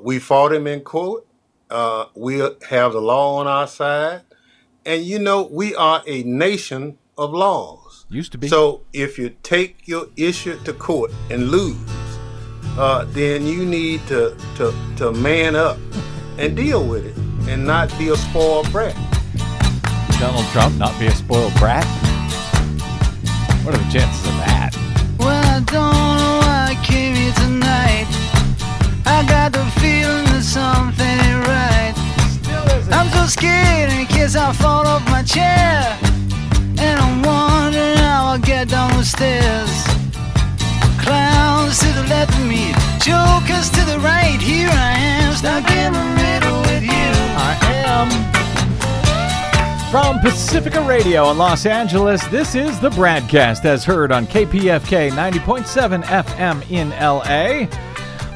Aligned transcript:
We 0.00 0.20
fought 0.20 0.52
him 0.52 0.66
in 0.66 0.80
court. 0.80 1.26
Uh, 1.68 2.06
we 2.14 2.38
have 2.38 2.92
the 2.92 3.00
law 3.00 3.38
on 3.38 3.46
our 3.48 3.66
side. 3.66 4.22
And 4.86 5.02
you 5.02 5.18
know, 5.18 5.48
we 5.50 5.74
are 5.74 6.02
a 6.06 6.22
nation 6.22 6.98
of 7.16 7.32
laws. 7.32 8.06
Used 8.08 8.32
to 8.32 8.38
be. 8.38 8.48
So 8.48 8.82
if 8.92 9.18
you 9.18 9.30
take 9.42 9.88
your 9.88 10.06
issue 10.16 10.58
to 10.64 10.72
court 10.72 11.10
and 11.30 11.50
lose, 11.50 11.76
uh, 12.78 13.06
then 13.08 13.44
you 13.44 13.66
need 13.66 14.06
to, 14.06 14.36
to, 14.56 14.72
to 14.98 15.12
man 15.12 15.56
up 15.56 15.78
and 16.38 16.56
deal 16.56 16.86
with 16.86 17.04
it 17.04 17.16
and 17.50 17.66
not 17.66 17.90
be 17.98 18.08
a 18.10 18.16
spoiled 18.16 18.70
brat. 18.70 18.94
Donald 20.20 20.46
Trump 20.52 20.76
not 20.76 20.98
be 21.00 21.06
a 21.06 21.14
spoiled 21.14 21.54
brat? 21.56 21.84
What 23.64 23.74
are 23.74 23.78
the 23.78 23.90
chances 23.90 24.26
of 24.26 24.36
that? 24.38 24.70
Well, 25.18 25.28
I 25.28 25.58
don't 25.60 26.18
know 26.18 26.38
why 26.38 26.68
I 26.70 26.84
came 26.84 27.16
here 27.16 27.32
tonight. 27.34 28.17
I 29.08 29.24
got 29.26 29.52
the 29.52 29.64
feeling 29.80 30.26
that 30.32 30.44
something 30.44 31.16
ain't 31.26 31.46
right. 31.48 31.94
I'm 32.92 33.08
so 33.08 33.24
scared 33.26 33.90
in 33.90 34.04
case 34.06 34.36
I 34.36 34.52
fall 34.52 34.86
off 34.86 35.02
my 35.08 35.22
chair. 35.22 35.96
And 36.76 37.00
I'm 37.00 37.22
wondering 37.22 37.96
how 37.96 38.26
I'll 38.26 38.38
get 38.38 38.68
down 38.68 38.90
the 38.98 39.04
stairs. 39.04 39.72
Clowns 41.00 41.78
to 41.80 41.88
the 41.96 42.04
left 42.12 42.36
of 42.36 42.44
me, 42.46 42.72
jokers 43.00 43.70
to 43.70 43.82
the 43.88 43.98
right. 44.04 44.38
Here 44.40 44.68
I 44.68 44.92
am, 45.24 45.32
stuck 45.34 45.64
in 45.70 45.92
the 45.94 46.06
middle 46.20 46.60
with 46.68 46.82
you. 46.84 47.08
I 47.40 47.56
am. 47.88 48.08
From 49.90 50.20
Pacifica 50.20 50.82
Radio 50.82 51.30
in 51.30 51.38
Los 51.38 51.64
Angeles, 51.64 52.22
this 52.26 52.54
is 52.54 52.78
the 52.78 52.90
BradCast 52.90 53.64
as 53.64 53.86
heard 53.86 54.12
on 54.12 54.26
KPFK 54.26 55.10
90.7 55.10 56.02
FM 56.04 56.70
in 56.70 56.90
LA. 56.90 57.87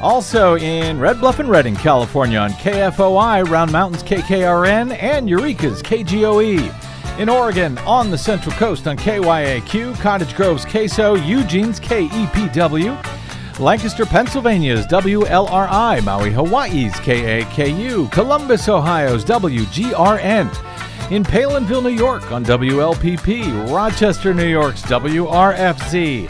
Also 0.03 0.57
in 0.57 0.99
Red 0.99 1.21
Bluff 1.21 1.39
and 1.39 1.47
Redding, 1.47 1.77
California 1.77 2.37
on 2.37 2.49
KFOI, 2.51 3.47
Round 3.47 3.71
Mountains 3.71 4.03
KKRN, 4.03 5.01
and 5.01 5.29
Eureka's 5.29 5.81
KGOE. 5.81 7.19
In 7.19 7.29
Oregon, 7.29 7.77
on 7.79 8.11
the 8.11 8.17
Central 8.17 8.53
Coast 8.57 8.85
on 8.85 8.97
KYAQ, 8.97 9.97
Cottage 10.01 10.35
Grove's 10.35 10.65
KSO, 10.65 11.25
Eugene's 11.25 11.79
KEPW. 11.79 13.59
Lancaster, 13.59 14.05
Pennsylvania's 14.05 14.85
WLRI, 14.87 16.03
Maui, 16.03 16.31
Hawaii's 16.31 16.95
KAKU, 16.95 18.11
Columbus, 18.11 18.67
Ohio's 18.67 19.23
WGRN. 19.23 21.11
In 21.11 21.23
Palenville, 21.23 21.81
New 21.81 21.89
York 21.89 22.29
on 22.29 22.43
WLPP, 22.43 23.71
Rochester, 23.73 24.33
New 24.33 24.47
York's 24.47 24.81
WRFZ, 24.81 26.29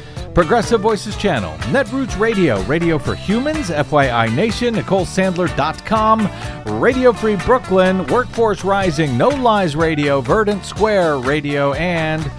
Progressive 0.33 0.79
Voices 0.79 1.17
channel, 1.17 1.51
Netroots 1.73 2.17
Radio, 2.17 2.61
Radio 2.63 2.97
for 2.97 3.15
Humans, 3.15 3.69
FYI 3.69 4.33
Nation, 4.33 4.73
NicoleSandler.com, 4.75 6.79
Radio 6.79 7.11
Free 7.11 7.35
Brooklyn, 7.35 8.07
Workforce 8.07 8.63
Rising, 8.63 9.17
No 9.17 9.27
Lies 9.27 9.75
Radio, 9.75 10.21
Verdant 10.21 10.63
Square 10.63 11.17
Radio, 11.17 11.73
and 11.73 12.31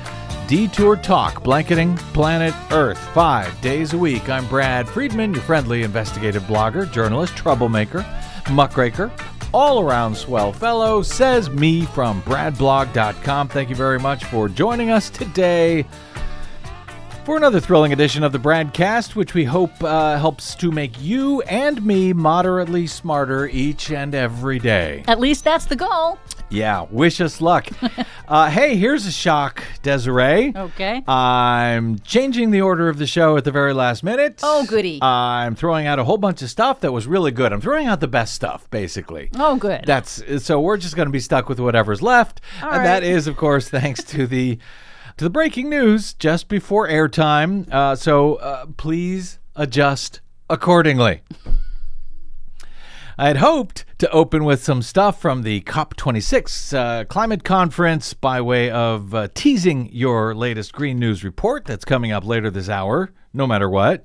Detour 0.48 0.96
Talk, 0.96 1.44
blanketing 1.44 1.94
planet 2.14 2.54
Earth 2.70 2.98
five 3.12 3.60
days 3.60 3.92
a 3.92 3.98
week. 3.98 4.26
I'm 4.26 4.48
Brad 4.48 4.88
Friedman, 4.88 5.34
your 5.34 5.42
friendly 5.42 5.82
investigative 5.82 6.44
blogger, 6.44 6.90
journalist, 6.90 7.36
troublemaker, 7.36 8.06
muckraker, 8.50 9.12
all 9.52 9.82
around 9.82 10.16
swell 10.16 10.54
fellow, 10.54 11.02
says 11.02 11.50
me 11.50 11.84
from 11.84 12.22
bradblog.com. 12.22 13.48
Thank 13.48 13.68
you 13.68 13.76
very 13.76 13.98
much 13.98 14.24
for 14.24 14.48
joining 14.48 14.90
us 14.90 15.10
today 15.10 15.84
for 17.24 17.36
another 17.36 17.60
thrilling 17.60 17.92
edition 17.92 18.24
of 18.24 18.32
the 18.32 18.38
Bradcast, 18.38 19.14
which 19.14 19.32
we 19.32 19.44
hope 19.44 19.70
uh, 19.84 20.18
helps 20.18 20.56
to 20.56 20.72
make 20.72 21.00
you 21.00 21.40
and 21.42 21.84
me 21.84 22.12
moderately 22.12 22.86
smarter 22.88 23.46
each 23.46 23.92
and 23.92 24.14
every 24.14 24.58
day. 24.58 25.04
At 25.06 25.20
least 25.20 25.44
that's 25.44 25.66
the 25.66 25.76
goal. 25.76 26.18
Yeah, 26.50 26.86
wish 26.90 27.20
us 27.20 27.40
luck. 27.40 27.68
uh, 28.28 28.50
hey, 28.50 28.74
here's 28.74 29.06
a 29.06 29.12
shock, 29.12 29.62
Desiree. 29.82 30.52
Okay. 30.54 31.02
I'm 31.06 32.00
changing 32.00 32.50
the 32.50 32.60
order 32.60 32.88
of 32.88 32.98
the 32.98 33.06
show 33.06 33.36
at 33.36 33.44
the 33.44 33.52
very 33.52 33.72
last 33.72 34.02
minute. 34.02 34.40
Oh, 34.42 34.66
goody. 34.66 34.98
I'm 35.00 35.54
throwing 35.54 35.86
out 35.86 35.98
a 36.00 36.04
whole 36.04 36.18
bunch 36.18 36.42
of 36.42 36.50
stuff 36.50 36.80
that 36.80 36.90
was 36.92 37.06
really 37.06 37.30
good. 37.30 37.52
I'm 37.52 37.60
throwing 37.60 37.86
out 37.86 38.00
the 38.00 38.08
best 38.08 38.34
stuff, 38.34 38.68
basically. 38.70 39.30
Oh, 39.36 39.56
good. 39.56 39.84
That's 39.86 40.22
so 40.44 40.60
we're 40.60 40.76
just 40.76 40.96
going 40.96 41.06
to 41.06 41.12
be 41.12 41.20
stuck 41.20 41.48
with 41.48 41.60
whatever's 41.60 42.02
left, 42.02 42.40
All 42.62 42.68
and 42.70 42.78
right. 42.78 42.84
that 42.84 43.02
is, 43.04 43.28
of 43.28 43.36
course, 43.36 43.68
thanks 43.68 44.02
to 44.04 44.26
the 44.26 44.58
to 45.22 45.26
the 45.26 45.30
breaking 45.30 45.70
news 45.70 46.14
just 46.14 46.48
before 46.48 46.88
airtime. 46.88 47.72
Uh, 47.72 47.94
so 47.94 48.34
uh, 48.36 48.66
please 48.76 49.38
adjust 49.54 50.20
accordingly. 50.50 51.20
I 53.16 53.28
had 53.28 53.36
hoped 53.36 53.84
to 53.98 54.10
open 54.10 54.42
with 54.42 54.64
some 54.64 54.82
stuff 54.82 55.20
from 55.20 55.44
the 55.44 55.60
COP26 55.60 56.76
uh, 56.76 57.04
climate 57.04 57.44
conference 57.44 58.14
by 58.14 58.40
way 58.40 58.68
of 58.68 59.14
uh, 59.14 59.28
teasing 59.32 59.88
your 59.92 60.34
latest 60.34 60.72
green 60.72 60.98
news 60.98 61.22
report 61.22 61.66
that's 61.66 61.84
coming 61.84 62.10
up 62.10 62.26
later 62.26 62.50
this 62.50 62.68
hour, 62.68 63.12
no 63.32 63.46
matter 63.46 63.70
what. 63.70 64.04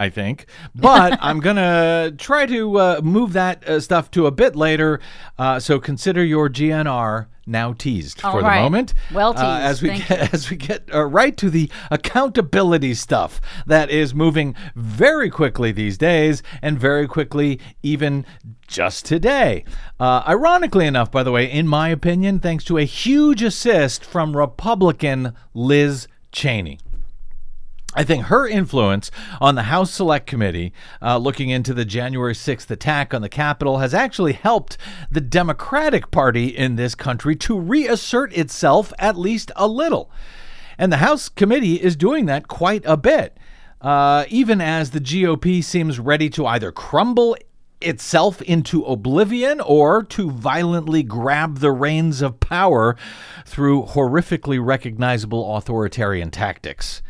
I 0.00 0.10
think. 0.10 0.46
But 0.74 1.18
I'm 1.22 1.40
going 1.40 1.56
to 1.56 2.14
try 2.18 2.46
to 2.46 2.78
uh, 2.78 3.00
move 3.02 3.32
that 3.32 3.66
uh, 3.68 3.80
stuff 3.80 4.10
to 4.12 4.26
a 4.26 4.30
bit 4.30 4.54
later. 4.56 5.00
Uh, 5.38 5.58
so 5.60 5.78
consider 5.80 6.24
your 6.24 6.48
GNR 6.48 7.26
now 7.48 7.72
teased 7.72 8.22
All 8.22 8.32
for 8.32 8.42
right. 8.42 8.58
the 8.58 8.62
moment. 8.62 8.94
Well 9.12 9.34
Uh, 9.36 9.58
as 9.60 9.82
we. 9.82 9.88
Thank 9.88 10.08
get, 10.08 10.34
as 10.34 10.50
we 10.50 10.56
get 10.56 10.88
uh, 10.94 11.04
right 11.06 11.36
to 11.38 11.50
the 11.50 11.70
accountability 11.90 12.94
stuff 12.94 13.40
that 13.66 13.90
is 13.90 14.14
moving 14.14 14.54
very 14.76 15.30
quickly 15.30 15.72
these 15.72 15.96
days 15.96 16.42
and 16.60 16.78
very 16.78 17.08
quickly 17.08 17.58
even 17.82 18.26
just 18.66 19.06
today. 19.06 19.64
Uh, 19.98 20.22
ironically 20.28 20.86
enough, 20.86 21.10
by 21.10 21.22
the 21.22 21.32
way, 21.32 21.50
in 21.50 21.66
my 21.66 21.88
opinion, 21.88 22.38
thanks 22.38 22.64
to 22.64 22.76
a 22.76 22.84
huge 22.84 23.42
assist 23.42 24.04
from 24.04 24.36
Republican 24.36 25.34
Liz 25.54 26.06
Cheney. 26.30 26.78
I 27.94 28.04
think 28.04 28.24
her 28.24 28.46
influence 28.46 29.10
on 29.40 29.54
the 29.54 29.62
House 29.62 29.90
Select 29.90 30.26
Committee, 30.26 30.74
uh, 31.00 31.16
looking 31.16 31.48
into 31.48 31.72
the 31.72 31.86
January 31.86 32.34
6th 32.34 32.70
attack 32.70 33.14
on 33.14 33.22
the 33.22 33.30
Capitol, 33.30 33.78
has 33.78 33.94
actually 33.94 34.34
helped 34.34 34.76
the 35.10 35.22
Democratic 35.22 36.10
Party 36.10 36.48
in 36.48 36.76
this 36.76 36.94
country 36.94 37.34
to 37.36 37.58
reassert 37.58 38.32
itself 38.34 38.92
at 38.98 39.16
least 39.16 39.50
a 39.56 39.66
little. 39.66 40.10
And 40.76 40.92
the 40.92 40.98
House 40.98 41.30
Committee 41.30 41.82
is 41.82 41.96
doing 41.96 42.26
that 42.26 42.46
quite 42.46 42.82
a 42.84 42.98
bit, 42.98 43.38
uh, 43.80 44.26
even 44.28 44.60
as 44.60 44.90
the 44.90 45.00
GOP 45.00 45.64
seems 45.64 45.98
ready 45.98 46.28
to 46.30 46.46
either 46.46 46.70
crumble 46.70 47.36
itself 47.80 48.42
into 48.42 48.84
oblivion 48.84 49.62
or 49.62 50.02
to 50.02 50.30
violently 50.30 51.02
grab 51.02 51.58
the 51.60 51.72
reins 51.72 52.20
of 52.20 52.38
power 52.38 52.96
through 53.46 53.84
horrifically 53.84 54.62
recognizable 54.62 55.56
authoritarian 55.56 56.30
tactics. 56.30 57.02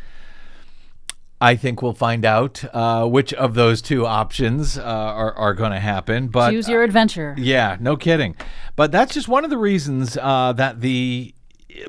I 1.41 1.55
think 1.55 1.81
we'll 1.81 1.93
find 1.93 2.25
out 2.25 2.63
uh, 2.73 3.05
which 3.05 3.33
of 3.33 3.53
those 3.53 3.81
two 3.81 4.05
options 4.05 4.77
uh, 4.77 4.81
are, 4.83 5.33
are 5.33 5.53
going 5.53 5.71
to 5.71 5.79
happen. 5.79 6.27
But 6.27 6.51
Choose 6.51 6.67
your 6.67 6.83
adventure. 6.83 7.33
yeah, 7.37 7.77
no 7.79 7.95
kidding. 7.95 8.35
But 8.75 8.91
that's 8.91 9.13
just 9.13 9.27
one 9.27 9.43
of 9.45 9.49
the 9.49 9.57
reasons 9.57 10.17
uh, 10.17 10.53
that 10.53 10.81
the 10.81 11.33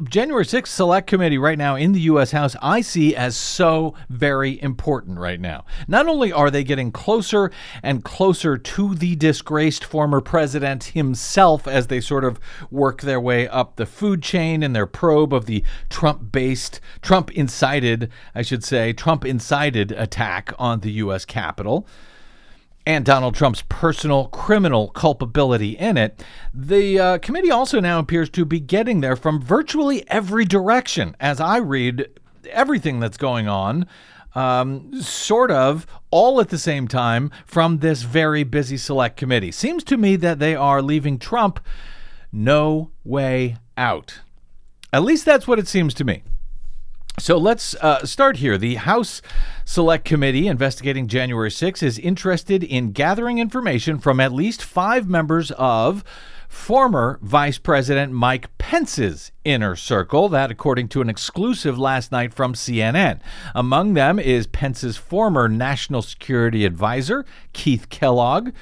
January 0.02 0.44
6th 0.44 0.66
Select 0.66 1.06
Committee 1.06 1.38
right 1.38 1.56
now 1.56 1.74
in 1.74 1.92
the 1.92 2.00
U.S. 2.00 2.32
House 2.32 2.54
I 2.60 2.82
see 2.82 3.16
as 3.16 3.34
so 3.34 3.94
very 4.10 4.60
important 4.60 5.18
right 5.18 5.40
now. 5.40 5.64
Not 5.88 6.06
only 6.06 6.30
are 6.30 6.50
they 6.50 6.62
getting 6.64 6.92
closer 6.92 7.50
and 7.82 8.04
closer 8.04 8.58
to 8.58 8.94
the 8.94 9.16
disgraced 9.16 9.82
former 9.82 10.20
president 10.20 10.84
himself 10.84 11.66
as 11.66 11.86
they 11.86 12.02
sort 12.02 12.24
of 12.24 12.38
work 12.70 13.00
their 13.00 13.20
way 13.20 13.48
up 13.48 13.76
the 13.76 13.86
food 13.86 14.22
chain 14.22 14.62
in 14.62 14.74
their 14.74 14.86
probe 14.86 15.32
of 15.32 15.46
the 15.46 15.64
Trump 15.88 16.30
based, 16.30 16.80
Trump 17.00 17.30
incited, 17.30 18.10
I 18.34 18.42
should 18.42 18.62
say, 18.62 18.92
Trump 18.92 19.24
incited 19.24 19.92
attack 19.92 20.52
on 20.58 20.80
the 20.80 20.92
U.S. 20.92 21.24
Capitol 21.24 21.86
and 22.86 23.04
Donald 23.04 23.34
Trump's 23.34 23.62
personal 23.68 24.26
criminal 24.26 24.88
culpability 24.88 25.76
in 25.76 25.96
it, 25.96 26.24
the 26.54 26.98
uh, 26.98 27.18
committee 27.18 27.50
also 27.50 27.80
now 27.80 27.98
appears 27.98 28.30
to 28.30 28.44
be 28.44 28.60
getting 28.60 29.00
there 29.00 29.16
from 29.16 29.40
virtually 29.40 30.08
every 30.08 30.44
direction. 30.44 31.14
As 31.20 31.40
I 31.40 31.58
read 31.58 32.08
everything 32.50 33.00
that's 33.00 33.16
going 33.16 33.48
on, 33.48 33.86
um, 34.34 35.00
sort 35.02 35.50
of 35.50 35.86
all 36.10 36.40
at 36.40 36.48
the 36.48 36.58
same 36.58 36.88
time 36.88 37.30
from 37.44 37.78
this 37.78 38.02
very 38.02 38.44
busy 38.44 38.76
select 38.76 39.16
committee. 39.16 39.52
Seems 39.52 39.84
to 39.84 39.96
me 39.96 40.16
that 40.16 40.38
they 40.38 40.54
are 40.54 40.82
leaving 40.82 41.18
Trump 41.18 41.60
no 42.32 42.90
way 43.04 43.56
out. 43.76 44.20
At 44.92 45.02
least 45.02 45.24
that's 45.24 45.46
what 45.46 45.58
it 45.58 45.68
seems 45.68 45.94
to 45.94 46.04
me. 46.04 46.22
So 47.20 47.36
let's 47.36 47.74
uh, 47.74 48.06
start 48.06 48.38
here. 48.38 48.56
The 48.56 48.76
House 48.76 49.20
Select 49.66 50.06
Committee 50.06 50.48
investigating 50.48 51.06
January 51.06 51.50
6 51.50 51.82
is 51.82 51.98
interested 51.98 52.64
in 52.64 52.92
gathering 52.92 53.38
information 53.38 53.98
from 53.98 54.20
at 54.20 54.32
least 54.32 54.64
five 54.64 55.06
members 55.06 55.50
of 55.50 56.02
former 56.48 57.18
Vice 57.20 57.58
President 57.58 58.10
Mike 58.14 58.56
Pence's 58.56 59.32
inner 59.44 59.76
circle, 59.76 60.30
that 60.30 60.50
according 60.50 60.88
to 60.88 61.02
an 61.02 61.10
exclusive 61.10 61.78
last 61.78 62.10
night 62.10 62.32
from 62.32 62.54
CNN. 62.54 63.20
Among 63.54 63.92
them 63.92 64.18
is 64.18 64.46
Pence's 64.46 64.96
former 64.96 65.46
National 65.46 66.00
Security 66.00 66.64
Advisor, 66.64 67.26
Keith 67.52 67.90
Kellogg 67.90 68.52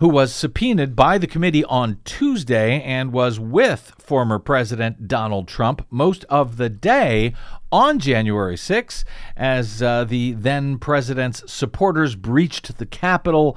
who 0.00 0.08
was 0.08 0.32
subpoenaed 0.32 0.94
by 0.94 1.18
the 1.18 1.26
committee 1.26 1.64
on 1.64 1.98
Tuesday 2.04 2.82
and 2.82 3.12
was 3.12 3.40
with 3.40 3.92
former 3.98 4.38
President 4.38 5.08
Donald 5.08 5.48
Trump 5.48 5.86
most 5.90 6.24
of 6.24 6.56
the 6.56 6.68
day 6.68 7.32
on 7.72 7.98
January 7.98 8.56
6 8.56 9.04
as 9.36 9.82
uh, 9.82 10.04
the 10.04 10.32
then 10.32 10.78
president's 10.78 11.50
supporters 11.50 12.14
breached 12.14 12.78
the 12.78 12.86
Capitol 12.86 13.56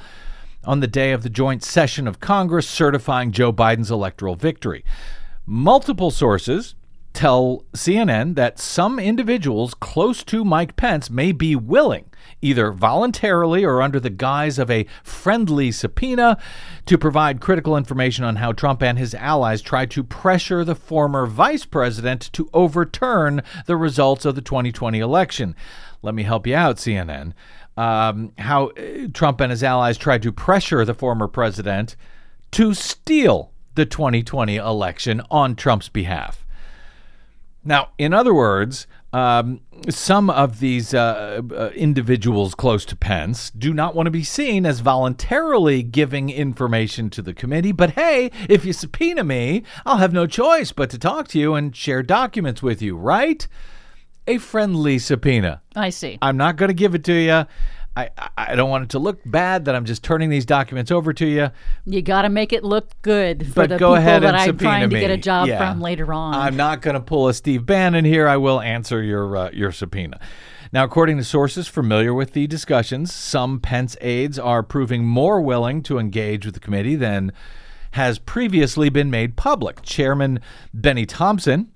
on 0.64 0.80
the 0.80 0.88
day 0.88 1.12
of 1.12 1.24
the 1.24 1.30
joint 1.30 1.64
session 1.64 2.08
of 2.08 2.20
Congress 2.20 2.68
certifying 2.68 3.32
Joe 3.32 3.52
Biden's 3.52 3.92
electoral 3.92 4.36
victory. 4.36 4.84
Multiple 5.46 6.12
sources 6.12 6.76
tell 7.20 7.66
CNN 7.74 8.36
that 8.36 8.58
some 8.58 8.98
individuals 8.98 9.74
close 9.74 10.24
to 10.24 10.46
Mike 10.46 10.78
Pence 10.78 11.10
may 11.10 11.34
be 11.34 11.54
willing, 11.54 12.06
either 12.42 12.72
voluntarily 12.72 13.66
or 13.66 13.82
under 13.82 14.00
the 14.00 14.10
guise 14.10 14.58
of 14.58 14.72
a 14.72 14.86
friendly 15.04 15.70
subpoena, 15.70 16.38
to 16.86 16.98
provide 16.98 17.42
critical 17.42 17.76
information 17.76 18.24
on 18.24 18.38
how 18.38 18.54
Trump 18.54 18.82
and 18.82 18.98
his 18.98 19.14
allies 19.14 19.62
tried 19.62 19.92
to 19.92 20.02
pressure 20.02 20.64
the 20.64 20.76
former 20.76 21.26
vice 21.26 21.66
president 21.66 22.30
to 22.32 22.50
overturn 22.54 23.42
the 23.66 23.76
results 23.76 24.24
of 24.24 24.36
the 24.36 24.42
2020 24.42 25.00
election. 25.00 25.58
Let 26.02 26.16
me 26.16 26.24
help 26.24 26.48
you 26.48 26.56
out, 26.56 26.78
CNN. 26.78 27.34
Um, 27.76 28.32
how 28.38 28.68
uh, 28.68 29.10
Trump 29.14 29.42
and 29.42 29.52
his 29.52 29.62
allies 29.62 29.98
tried 29.98 30.22
to 30.22 30.32
pressure 30.32 30.86
the 30.86 30.94
former 30.94 31.28
president 31.28 31.98
to 32.52 32.74
steal 32.74 33.52
the 33.76 33.86
2020 33.86 34.56
election 34.56 35.22
on 35.30 35.58
Trump's 35.58 35.90
behalf. 35.90 36.46
Now, 37.64 37.90
in 37.98 38.14
other 38.14 38.34
words, 38.34 38.88
um, 39.12 39.62
some 39.90 40.30
of 40.30 40.60
these 40.60 40.94
uh, 40.94 41.42
uh, 41.52 41.72
individuals 41.76 42.54
close 42.54 42.86
to 42.86 42.96
Pence 42.96 43.50
do 43.50 43.74
not 43.74 43.96
want 43.96 44.08
to 44.08 44.12
be 44.12 44.24
seen 44.24 44.66
as 44.66 44.82
voluntarily 44.82 45.82
giving 45.84 46.30
information 46.30 47.10
to 47.12 47.22
the 47.22 47.34
committee. 47.34 47.72
But 47.72 47.92
hey, 47.92 48.32
if 48.48 48.66
you 48.66 48.74
subpoena 48.74 49.24
me, 49.24 49.64
I'll 49.86 49.98
have 49.98 50.14
no 50.14 50.28
choice 50.28 50.72
but 50.72 50.90
to 50.92 51.00
talk 51.00 51.28
to 51.30 51.40
you 51.40 51.56
and 51.56 51.76
share 51.76 52.04
documents 52.04 52.62
with 52.62 52.82
you, 52.82 52.96
right? 52.96 53.48
A 54.28 54.38
friendly 54.38 55.00
subpoena. 55.00 55.62
I 55.76 55.90
see. 55.90 56.20
I'm 56.22 56.38
not 56.38 56.56
going 56.56 56.70
to 56.70 56.76
give 56.76 56.94
it 56.94 57.04
to 57.06 57.14
you. 57.14 57.46
I, 58.18 58.30
I 58.38 58.56
don't 58.56 58.70
want 58.70 58.86
it 58.86 58.90
to 58.92 59.00
look 59.00 59.20
bad 59.26 59.66
that 59.66 59.76
I'm 59.76 59.86
just 59.86 60.04
turning 60.04 60.30
these 60.30 60.46
documents 60.46 60.92
over 60.92 61.12
to 61.14 61.26
you. 61.26 61.50
You 61.86 62.02
got 62.02 62.22
to 62.24 62.30
make 62.30 62.54
it 62.54 62.64
look 62.64 62.90
good 63.02 63.48
for 63.48 63.54
But 63.54 63.70
the 63.70 63.78
go 63.78 63.96
people 63.96 64.20
that 64.22 64.36
I'm 64.36 64.58
trying 64.58 64.90
to 64.90 65.00
get 65.00 65.12
a 65.12 65.18
job 65.18 65.48
Yeah. 65.48 65.58
from 65.58 65.82
later 65.82 66.14
on. 66.14 66.34
I'm 66.36 66.56
not 66.56 66.82
going 66.82 66.94
to 66.96 67.00
pull 67.02 67.28
a 67.28 67.34
Steve 67.34 67.66
Bannon 67.66 68.06
here. 68.06 68.28
I 68.28 68.38
will 68.38 68.62
answer 68.62 69.02
your 69.04 69.36
uh, 69.36 69.50
your 69.52 69.72
subpoena. 69.72 70.20
Now, 70.72 70.84
according 70.84 71.18
to 71.18 71.24
sources 71.24 71.68
familiar 71.68 72.14
with 72.14 72.34
the 72.34 72.46
discussions, 72.46 73.12
some 73.12 73.60
Pence 73.60 73.98
aides 74.02 74.38
are 74.38 74.62
proving 74.62 75.04
more 75.04 75.42
willing 75.42 75.82
to 75.84 75.98
engage 75.98 76.46
with 76.46 76.54
the 76.54 76.60
committee 76.60 76.96
than 76.96 77.32
has 77.92 78.20
previously 78.20 78.90
been 78.90 79.10
made 79.10 79.36
public. 79.36 79.82
Chairman 79.82 80.40
Benny 80.72 81.08
Thompson, 81.08 81.72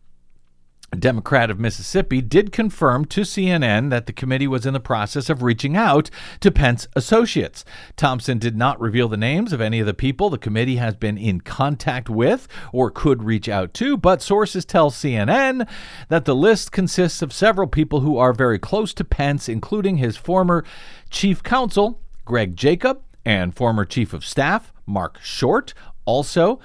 a 0.94 0.96
Democrat 0.96 1.50
of 1.50 1.60
Mississippi, 1.60 2.22
did 2.22 2.52
confirm 2.52 3.04
to 3.06 3.22
CNN 3.22 3.90
that 3.90 4.06
the 4.06 4.14
committee 4.14 4.48
was 4.48 4.64
in 4.64 4.74
the 4.74 4.80
process 4.80 5.28
of 5.28 5.42
reaching 5.42 5.76
out 5.76 6.12
to 6.40 6.52
Pence 6.52 6.88
associates. 6.96 7.66
Thompson 7.98 8.38
did 8.38 8.56
not 8.56 8.80
reveal 8.80 9.08
the 9.08 9.18
names 9.18 9.52
of 9.52 9.60
any 9.60 9.80
of 9.80 9.88
the 9.88 9.96
people 9.96 10.30
the 10.30 10.38
committee 10.38 10.76
has 10.76 10.94
been 10.94 11.18
in 11.18 11.42
contact 11.42 12.12
with 12.12 12.48
or 12.72 12.92
could 12.92 13.24
reach 13.24 13.50
out 13.50 13.74
to, 13.74 13.98
but 13.98 14.22
sources 14.22 14.66
tell 14.66 14.92
CNN 14.92 15.68
that 16.10 16.26
the 16.26 16.36
list 16.36 16.72
consists 16.72 17.24
of 17.24 17.34
several 17.34 17.68
people 17.68 18.02
who 18.02 18.20
are 18.20 18.32
very 18.32 18.60
close 18.60 18.94
to 18.94 19.04
Pence, 19.04 19.50
including 19.50 19.98
his 19.98 20.16
former 20.16 20.64
chief 21.10 21.42
counsel, 21.42 22.00
Greg 22.24 22.56
Jacob, 22.56 23.02
and 23.26 23.56
former 23.56 23.84
chief 23.84 24.14
of 24.14 24.24
staff, 24.24 24.72
Marc 24.86 25.20
Short. 25.24 25.74
Also, 26.06 26.60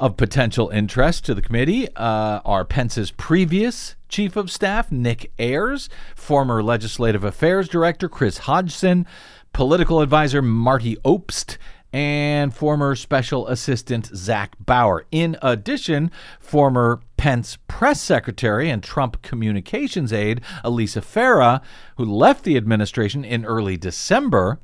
of 0.00 0.16
potential 0.16 0.70
interest 0.70 1.24
to 1.26 1.34
the 1.34 1.42
committee 1.42 1.86
uh, 1.94 2.40
are 2.44 2.64
Pence's 2.64 3.10
previous 3.10 3.94
chief 4.08 4.34
of 4.34 4.50
staff, 4.50 4.90
Nick 4.90 5.30
Ayers, 5.38 5.88
former 6.16 6.62
legislative 6.62 7.22
affairs 7.22 7.68
director, 7.68 8.08
Chris 8.08 8.38
Hodgson, 8.38 9.06
political 9.52 10.00
advisor, 10.00 10.40
Marty 10.40 10.96
Obst, 11.04 11.58
and 11.92 12.54
former 12.54 12.96
special 12.96 13.46
assistant, 13.48 14.06
Zach 14.06 14.56
Bauer. 14.58 15.04
In 15.12 15.36
addition, 15.42 16.10
former 16.38 17.00
Pence 17.16 17.58
press 17.68 18.00
secretary 18.00 18.70
and 18.70 18.82
Trump 18.82 19.20
communications 19.20 20.12
aide, 20.12 20.40
Alyssa 20.64 21.02
Farah, 21.02 21.60
who 21.96 22.04
left 22.04 22.44
the 22.44 22.56
administration 22.56 23.24
in 23.24 23.44
early 23.44 23.76
December 23.76 24.58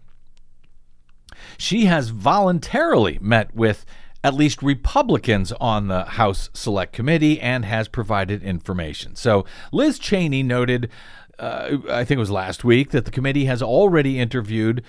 she 1.58 1.86
has 1.86 2.08
voluntarily 2.10 3.18
met 3.20 3.54
with 3.54 3.84
at 4.26 4.34
least 4.34 4.60
Republicans 4.60 5.52
on 5.60 5.86
the 5.86 6.04
House 6.04 6.50
Select 6.52 6.92
Committee 6.92 7.40
and 7.40 7.64
has 7.64 7.86
provided 7.86 8.42
information. 8.42 9.14
So 9.14 9.44
Liz 9.70 10.00
Cheney 10.00 10.42
noted, 10.42 10.90
uh, 11.38 11.76
I 11.88 12.04
think 12.04 12.16
it 12.16 12.26
was 12.26 12.30
last 12.32 12.64
week, 12.64 12.90
that 12.90 13.04
the 13.04 13.12
committee 13.12 13.44
has 13.44 13.62
already 13.62 14.18
interviewed 14.18 14.82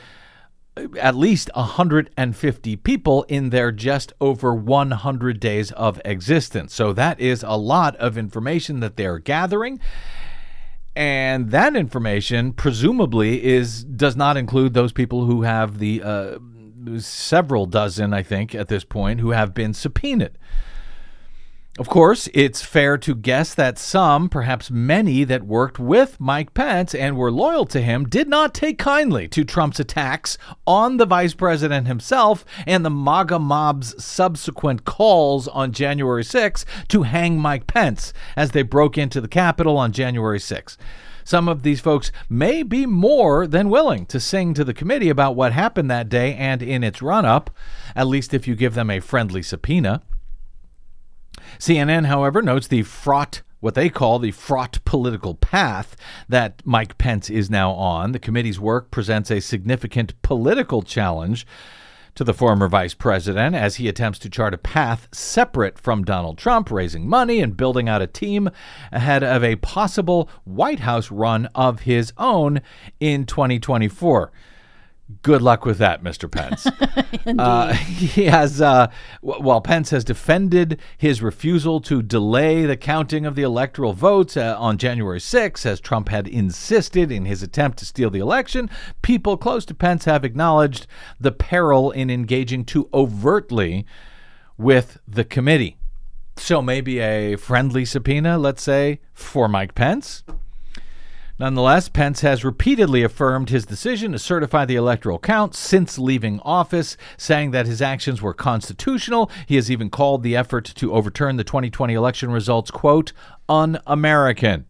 at 1.00 1.14
least 1.14 1.52
150 1.54 2.76
people 2.78 3.24
in 3.28 3.52
their 3.52 3.72
just 3.72 4.12
over 4.20 4.56
100 4.56 5.40
days 5.40 5.72
of 5.74 6.02
existence. 6.04 6.74
So 6.74 6.92
that 6.94 7.20
is 7.20 7.44
a 7.44 7.58
lot 7.58 7.96
of 7.98 8.18
information 8.18 8.80
that 8.80 8.98
they're 8.98 9.20
gathering 9.20 9.80
and 10.96 11.52
that 11.52 11.76
information 11.76 12.54
presumably 12.54 13.46
is 13.46 13.84
does 13.84 14.16
not 14.16 14.36
include 14.36 14.74
those 14.74 14.92
people 14.92 15.26
who 15.26 15.44
have 15.44 15.78
the 15.78 16.02
uh, 16.02 16.40
several 17.00 17.66
dozen, 17.66 18.14
I 18.14 18.24
think, 18.24 18.56
at 18.56 18.68
this 18.68 18.84
point, 18.84 19.20
who 19.20 19.32
have 19.32 19.54
been 19.54 19.74
subpoenaed. 19.74 20.38
Of 21.80 21.88
course, 21.88 22.28
it's 22.34 22.64
fair 22.64 22.98
to 22.98 23.14
guess 23.14 23.54
that 23.54 23.78
some, 23.78 24.30
perhaps 24.30 24.72
many, 24.72 25.24
that 25.26 25.44
worked 25.44 25.78
with 25.78 26.20
Mike 26.20 26.56
Pence 26.56 26.96
and 26.96 27.16
were 27.16 27.32
loyal 27.32 27.68
to 27.68 27.82
him 27.82 28.06
did 28.10 28.28
not 28.28 28.56
take 28.56 28.80
kindly 28.80 29.28
to 29.28 29.44
Trump's 29.44 29.80
attacks 29.80 30.40
on 30.66 30.98
the 30.98 31.06
vice 31.06 31.36
president 31.36 31.86
himself 31.86 32.44
and 32.66 32.84
the 32.84 32.90
MAGA 32.90 33.38
mob's 33.38 34.04
subsequent 34.04 34.86
calls 34.86 35.48
on 35.50 35.72
January 35.72 36.24
6 36.24 36.66
to 36.88 37.04
hang 37.04 37.40
Mike 37.40 37.68
Pence 37.68 38.12
as 38.36 38.52
they 38.52 38.64
broke 38.64 38.98
into 38.98 39.22
the 39.22 39.28
Capitol 39.28 39.78
on 39.78 39.92
January 39.92 40.40
6. 40.40 40.80
Some 41.28 41.50
of 41.50 41.62
these 41.62 41.82
folks 41.82 42.10
may 42.30 42.64
be 42.64 42.86
more 42.86 43.48
than 43.48 43.68
willing 43.68 44.06
to 44.06 44.18
sing 44.18 44.54
to 44.54 44.64
the 44.64 44.74
committee 44.74 45.10
about 45.10 45.36
what 45.36 45.52
happened 45.52 45.92
that 45.92 46.08
day 46.08 46.34
and 46.34 46.62
in 46.62 46.86
its 46.86 47.02
run 47.02 47.26
up, 47.26 47.50
at 47.98 48.08
least 48.08 48.34
if 48.34 48.48
you 48.48 48.56
give 48.56 48.76
them 48.76 48.90
a 48.90 49.02
friendly 49.02 49.44
subpoena. 49.44 50.02
CNN, 51.60 52.06
however, 52.06 52.42
notes 52.42 52.68
the 52.68 52.84
fraught 52.84 53.42
what 53.60 53.76
they 53.76 53.90
call 53.90 54.20
the 54.20 54.32
fraught 54.32 54.80
political 54.86 55.36
path 55.36 55.98
that 56.30 56.62
Mike 56.64 56.98
Pence 56.98 57.30
is 57.30 57.50
now 57.50 57.72
on. 57.72 58.14
The 58.14 58.20
committee's 58.20 58.62
work 58.62 58.90
presents 58.90 59.30
a 59.30 59.42
significant 59.42 60.14
political 60.22 60.82
challenge 60.82 61.46
to 62.18 62.24
the 62.24 62.34
former 62.34 62.68
vice 62.68 62.96
president 62.96 63.56
as 63.56 63.76
he 63.76 63.88
attempts 63.88 64.18
to 64.18 64.28
chart 64.28 64.52
a 64.52 64.58
path 64.58 65.08
separate 65.12 65.78
from 65.78 66.04
Donald 66.04 66.36
Trump, 66.36 66.72
raising 66.72 67.08
money 67.08 67.40
and 67.42 67.56
building 67.56 67.88
out 67.88 68.02
a 68.02 68.08
team 68.08 68.50
ahead 68.92 69.24
of 69.24 69.44
a 69.44 69.56
possible 69.58 70.28
White 70.44 70.80
House 70.80 71.12
run 71.12 71.48
of 71.54 71.82
his 71.82 72.12
own 72.18 72.62
in 73.00 73.28
2024. 73.28 74.32
Good 75.22 75.42
luck 75.42 75.66
with 75.66 75.78
that, 75.78 76.04
Mr. 76.04 76.30
Pence. 76.30 76.68
uh, 77.40 77.74
he 77.74 78.26
has, 78.26 78.60
uh, 78.60 78.92
w- 79.22 79.42
while 79.42 79.62
Pence 79.62 79.92
has 79.92 80.04
defended 80.04 80.82
his 80.98 81.22
refusal 81.22 81.80
to 81.82 82.02
delay 82.02 82.66
the 82.66 82.76
counting 82.76 83.26
of 83.26 83.36
the 83.36 83.42
electoral 83.42 83.94
votes 83.94 84.36
uh, 84.36 84.58
on 84.60 84.78
January 84.78 85.22
6, 85.22 85.66
as 85.66 85.80
Trump 85.80 86.10
had 86.10 86.28
insisted 86.28 87.10
in 87.10 87.24
his 87.24 87.42
attempt 87.42 87.78
to 87.80 87.86
steal 87.86 88.10
the 88.10 88.20
election, 88.20 88.70
people 89.02 89.38
close 89.38 89.66
to 89.66 89.74
Pence 89.74 90.04
have 90.04 90.26
acknowledged 90.26 90.88
the 91.20 91.32
peril 91.32 91.90
in 91.92 92.10
engaging 92.10 92.66
too 92.66 92.90
overtly 92.94 93.86
with 94.58 95.00
the 95.08 95.24
committee. 95.24 95.78
So 96.36 96.62
maybe 96.62 97.00
a 97.00 97.38
friendly 97.38 97.86
subpoena, 97.86 98.38
let's 98.38 98.62
say, 98.62 99.00
for 99.14 99.48
Mike 99.48 99.74
Pence. 99.74 100.24
Nonetheless, 101.40 101.88
Pence 101.88 102.22
has 102.22 102.44
repeatedly 102.44 103.04
affirmed 103.04 103.50
his 103.50 103.66
decision 103.66 104.12
to 104.12 104.20
certify 104.20 104.66
the 104.66 104.76
electoral 104.76 105.20
count 105.20 105.54
since 105.54 106.00
leaving 106.00 106.40
office, 106.40 106.98
saying 107.16 107.52
that 107.52 107.68
his 107.68 107.80
actions 107.80 108.24
were 108.24 108.34
constitutional. 108.34 109.30
He 109.46 109.56
has 109.56 109.70
even 109.70 109.92
called 109.92 110.24
the 110.24 110.36
effort 110.36 110.66
to 110.66 110.94
overturn 110.94 111.38
the 111.38 111.44
2020 111.44 111.94
election 111.94 112.32
results, 112.32 112.72
quote, 112.72 113.14
un 113.48 113.80
American. 113.86 114.66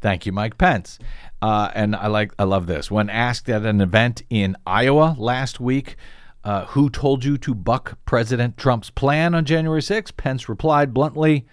Thank 0.00 0.24
you, 0.24 0.32
Mike 0.32 0.56
Pence. 0.56 0.98
Uh, 1.42 1.70
and 1.74 1.94
I 1.94 2.06
like, 2.06 2.32
I 2.38 2.44
love 2.44 2.66
this. 2.66 2.90
When 2.90 3.10
asked 3.10 3.50
at 3.50 3.66
an 3.66 3.82
event 3.82 4.22
in 4.30 4.56
Iowa 4.66 5.14
last 5.18 5.60
week, 5.60 5.96
uh, 6.42 6.64
who 6.66 6.88
told 6.88 7.24
you 7.24 7.36
to 7.36 7.54
buck 7.54 7.98
President 8.06 8.56
Trump's 8.56 8.88
plan 8.88 9.34
on 9.34 9.44
January 9.44 9.82
6th? 9.82 10.16
Pence 10.16 10.48
replied 10.48 10.94
bluntly, 10.94 11.46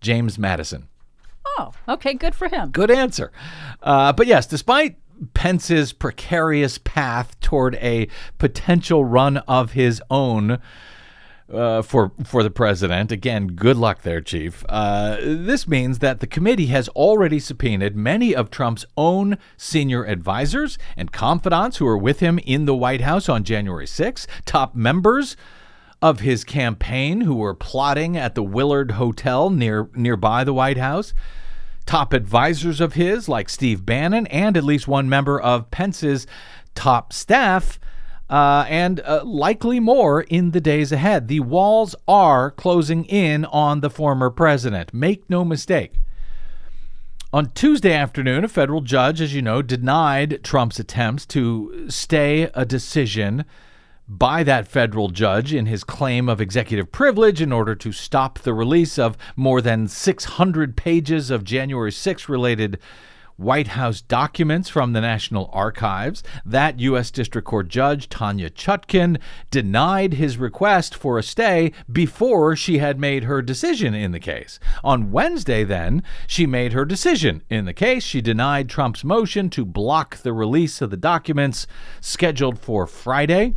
James 0.00 0.38
Madison. 0.38 0.88
Oh, 1.44 1.72
okay, 1.88 2.14
good 2.14 2.34
for 2.34 2.48
him. 2.48 2.70
Good 2.70 2.90
answer. 2.90 3.32
Uh, 3.82 4.12
but 4.12 4.26
yes, 4.26 4.46
despite 4.46 4.96
Pence's 5.34 5.92
precarious 5.92 6.78
path 6.78 7.38
toward 7.40 7.74
a 7.76 8.08
potential 8.38 9.04
run 9.04 9.38
of 9.38 9.72
his 9.72 10.02
own 10.10 10.58
uh, 11.52 11.82
for 11.82 12.12
for 12.24 12.44
the 12.44 12.50
president, 12.50 13.10
again, 13.10 13.48
good 13.48 13.76
luck 13.76 14.02
there, 14.02 14.20
Chief. 14.20 14.64
Uh, 14.68 15.16
this 15.20 15.66
means 15.66 15.98
that 15.98 16.20
the 16.20 16.26
committee 16.26 16.66
has 16.66 16.88
already 16.90 17.40
subpoenaed 17.40 17.96
many 17.96 18.34
of 18.34 18.50
Trump's 18.50 18.86
own 18.96 19.36
senior 19.56 20.04
advisors 20.04 20.78
and 20.96 21.10
confidants 21.10 21.78
who 21.78 21.84
were 21.84 21.98
with 21.98 22.20
him 22.20 22.38
in 22.44 22.66
the 22.66 22.74
White 22.74 23.00
House 23.00 23.28
on 23.28 23.42
January 23.42 23.86
6, 23.86 24.28
top 24.44 24.76
members 24.76 25.36
of 26.02 26.20
his 26.20 26.44
campaign 26.44 27.22
who 27.22 27.34
were 27.34 27.54
plotting 27.54 28.16
at 28.16 28.34
the 28.34 28.42
Willard 28.42 28.92
Hotel 28.92 29.50
near 29.50 29.88
nearby 29.94 30.44
the 30.44 30.54
White 30.54 30.78
House 30.78 31.12
top 31.90 32.12
advisors 32.12 32.80
of 32.80 32.92
his, 32.92 33.28
like 33.28 33.48
Steve 33.48 33.84
Bannon, 33.84 34.26
and 34.28 34.56
at 34.56 34.62
least 34.62 34.86
one 34.86 35.08
member 35.08 35.40
of 35.40 35.72
Pence's 35.72 36.24
top 36.76 37.12
staff, 37.12 37.80
uh, 38.28 38.64
and 38.68 39.00
uh, 39.00 39.24
likely 39.24 39.80
more 39.80 40.20
in 40.22 40.52
the 40.52 40.60
days 40.60 40.92
ahead. 40.92 41.26
The 41.26 41.40
walls 41.40 41.96
are 42.06 42.52
closing 42.52 43.04
in 43.06 43.44
on 43.46 43.80
the 43.80 43.90
former 43.90 44.30
president. 44.30 44.94
Make 44.94 45.28
no 45.28 45.44
mistake. 45.44 45.94
On 47.32 47.50
Tuesday 47.50 47.92
afternoon, 47.92 48.44
a 48.44 48.48
federal 48.48 48.82
judge, 48.82 49.20
as 49.20 49.34
you 49.34 49.42
know, 49.42 49.60
denied 49.60 50.44
Trump's 50.44 50.78
attempts 50.78 51.26
to 51.26 51.86
stay 51.88 52.50
a 52.54 52.64
decision 52.64 53.44
by 54.10 54.42
that 54.42 54.66
federal 54.66 55.08
judge 55.08 55.54
in 55.54 55.66
his 55.66 55.84
claim 55.84 56.28
of 56.28 56.40
executive 56.40 56.90
privilege 56.90 57.40
in 57.40 57.52
order 57.52 57.76
to 57.76 57.92
stop 57.92 58.40
the 58.40 58.52
release 58.52 58.98
of 58.98 59.16
more 59.36 59.62
than 59.62 59.86
600 59.86 60.76
pages 60.76 61.30
of 61.30 61.44
January 61.44 61.92
6 61.92 62.28
related 62.28 62.80
White 63.36 63.68
House 63.68 64.02
documents 64.02 64.68
from 64.68 64.92
the 64.92 65.00
National 65.00 65.48
Archives. 65.52 66.24
That 66.44 66.80
U.S. 66.80 67.12
District 67.12 67.46
Court 67.46 67.68
Judge, 67.68 68.08
Tanya 68.08 68.50
Chutkan, 68.50 69.18
denied 69.52 70.14
his 70.14 70.38
request 70.38 70.94
for 70.96 71.16
a 71.16 71.22
stay 71.22 71.70
before 71.90 72.56
she 72.56 72.78
had 72.78 72.98
made 72.98 73.24
her 73.24 73.40
decision 73.40 73.94
in 73.94 74.10
the 74.10 74.18
case. 74.18 74.58
On 74.82 75.12
Wednesday, 75.12 75.62
then, 75.62 76.02
she 76.26 76.46
made 76.46 76.72
her 76.72 76.84
decision 76.84 77.42
in 77.48 77.64
the 77.64 77.72
case. 77.72 78.02
She 78.02 78.20
denied 78.20 78.68
Trump's 78.68 79.04
motion 79.04 79.48
to 79.50 79.64
block 79.64 80.16
the 80.16 80.32
release 80.32 80.82
of 80.82 80.90
the 80.90 80.96
documents 80.96 81.68
scheduled 82.00 82.58
for 82.58 82.88
Friday 82.88 83.54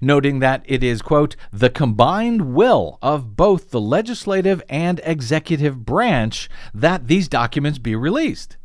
noting 0.00 0.38
that 0.38 0.64
it 0.66 0.82
is, 0.82 1.02
quote, 1.02 1.36
the 1.52 1.70
combined 1.70 2.54
will 2.54 2.98
of 3.02 3.36
both 3.36 3.70
the 3.70 3.80
legislative 3.80 4.62
and 4.68 5.00
executive 5.04 5.84
branch 5.84 6.48
that 6.72 7.06
these 7.06 7.28
documents 7.28 7.78
be 7.78 7.94
released. 7.94 8.56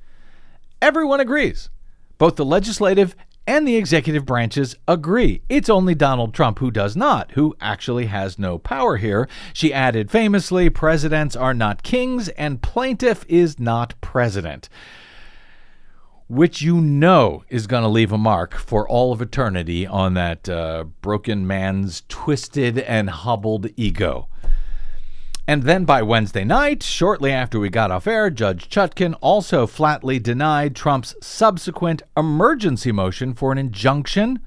Everyone 0.81 1.19
agrees. 1.19 1.69
Both 2.17 2.35
the 2.35 2.45
legislative 2.45 3.15
and 3.47 3.67
the 3.67 3.77
executive 3.77 4.25
branches 4.25 4.75
agree. 4.87 5.41
It's 5.47 5.69
only 5.69 5.95
Donald 5.95 6.33
Trump 6.33 6.59
who 6.59 6.69
does 6.69 6.95
not, 6.95 7.31
who 7.31 7.55
actually 7.61 8.07
has 8.07 8.37
no 8.37 8.57
power 8.57 8.97
here. 8.97 9.29
She 9.53 9.73
added 9.73 10.11
famously, 10.11 10.69
presidents 10.69 11.35
are 11.35 11.53
not 11.53 11.83
kings 11.83 12.27
and 12.29 12.61
plaintiff 12.61 13.25
is 13.29 13.57
not 13.59 13.93
president 14.01 14.67
which 16.27 16.61
you 16.61 16.81
know 16.81 17.43
is 17.49 17.67
going 17.67 17.83
to 17.83 17.89
leave 17.89 18.11
a 18.11 18.17
mark 18.17 18.53
for 18.55 18.87
all 18.87 19.13
of 19.13 19.21
eternity 19.21 19.87
on 19.87 20.13
that 20.13 20.49
uh, 20.49 20.83
broken 21.01 21.47
man's 21.47 22.03
twisted 22.09 22.77
and 22.79 23.09
hobbled 23.09 23.67
ego. 23.77 24.27
And 25.49 25.63
then 25.63 25.85
by 25.85 26.01
Wednesday 26.01 26.43
night, 26.43 26.83
shortly 26.83 27.31
after 27.31 27.57
we 27.57 27.69
got 27.69 27.89
off 27.89 28.05
air, 28.05 28.29
Judge 28.29 28.67
Chutkan 28.67 29.15
also 29.21 29.65
flatly 29.65 30.19
denied 30.19 30.75
Trump's 30.75 31.15
subsequent 31.21 32.01
emergency 32.17 32.91
motion 32.91 33.33
for 33.33 33.53
an 33.53 33.57
injunction 33.57 34.41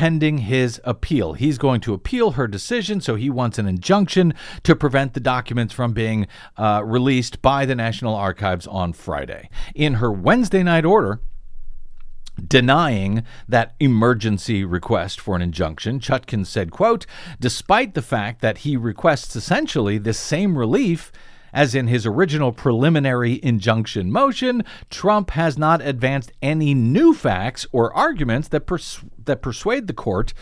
pending 0.00 0.38
his 0.38 0.80
appeal. 0.84 1.34
He's 1.34 1.58
going 1.58 1.82
to 1.82 1.92
appeal 1.92 2.30
her 2.30 2.48
decision, 2.48 3.02
so 3.02 3.16
he 3.16 3.28
wants 3.28 3.58
an 3.58 3.66
injunction 3.66 4.32
to 4.62 4.74
prevent 4.74 5.12
the 5.12 5.20
documents 5.20 5.74
from 5.74 5.92
being 5.92 6.26
uh, 6.56 6.80
released 6.86 7.42
by 7.42 7.66
the 7.66 7.74
National 7.74 8.14
Archives 8.14 8.66
on 8.66 8.94
Friday. 8.94 9.50
In 9.74 9.96
her 9.96 10.10
Wednesday 10.10 10.62
night 10.62 10.86
order, 10.86 11.20
denying 12.42 13.24
that 13.46 13.74
emergency 13.78 14.64
request 14.64 15.20
for 15.20 15.36
an 15.36 15.42
injunction 15.42 16.00
Chutkan 16.00 16.46
said 16.46 16.70
quote 16.70 17.04
despite 17.38 17.92
the 17.92 18.00
fact 18.00 18.40
that 18.40 18.58
he 18.58 18.78
requests 18.78 19.36
essentially 19.36 19.98
the 19.98 20.14
same 20.14 20.56
relief 20.56 21.12
as 21.52 21.74
in 21.74 21.86
his 21.86 22.06
original 22.06 22.52
preliminary 22.52 23.40
injunction 23.42 24.10
motion, 24.10 24.64
Trump 24.90 25.30
has 25.30 25.58
not 25.58 25.80
advanced 25.82 26.32
any 26.42 26.74
new 26.74 27.14
facts 27.14 27.66
or 27.72 27.94
arguments 27.94 28.48
that, 28.48 28.66
pers- 28.66 29.00
that 29.24 29.42
persuade 29.42 29.86
the 29.86 29.92
court 29.92 30.32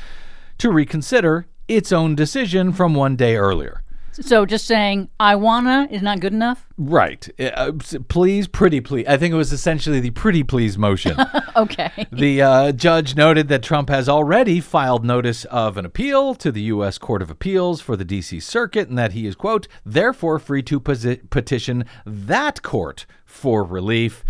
to 0.58 0.70
reconsider 0.70 1.46
its 1.68 1.92
own 1.92 2.14
decision 2.14 2.72
from 2.72 2.94
one 2.94 3.16
day 3.16 3.36
earlier. 3.36 3.82
So 4.20 4.44
just 4.44 4.66
saying 4.66 5.10
I 5.20 5.36
wanna 5.36 5.86
is 5.90 6.02
not 6.02 6.20
good 6.20 6.32
enough. 6.32 6.66
Right. 6.76 7.28
Uh, 7.40 7.72
please, 8.08 8.48
pretty 8.48 8.80
please. 8.80 9.06
I 9.06 9.16
think 9.16 9.32
it 9.32 9.36
was 9.36 9.52
essentially 9.52 10.00
the 10.00 10.10
pretty 10.10 10.42
please 10.42 10.76
motion. 10.76 11.16
okay. 11.56 12.06
The 12.10 12.42
uh, 12.42 12.72
judge 12.72 13.16
noted 13.16 13.48
that 13.48 13.62
Trump 13.62 13.88
has 13.88 14.08
already 14.08 14.60
filed 14.60 15.04
notice 15.04 15.44
of 15.46 15.76
an 15.76 15.84
appeal 15.84 16.34
to 16.36 16.50
the 16.50 16.62
U.S. 16.62 16.98
Court 16.98 17.22
of 17.22 17.30
Appeals 17.30 17.80
for 17.80 17.96
the 17.96 18.04
D.C. 18.04 18.40
Circuit, 18.40 18.88
and 18.88 18.98
that 18.98 19.12
he 19.12 19.26
is 19.26 19.34
quote 19.34 19.68
therefore 19.84 20.38
free 20.38 20.62
to 20.64 20.80
posi- 20.80 21.28
petition 21.30 21.84
that 22.04 22.62
court 22.62 23.06
for 23.24 23.62
relief 23.62 24.24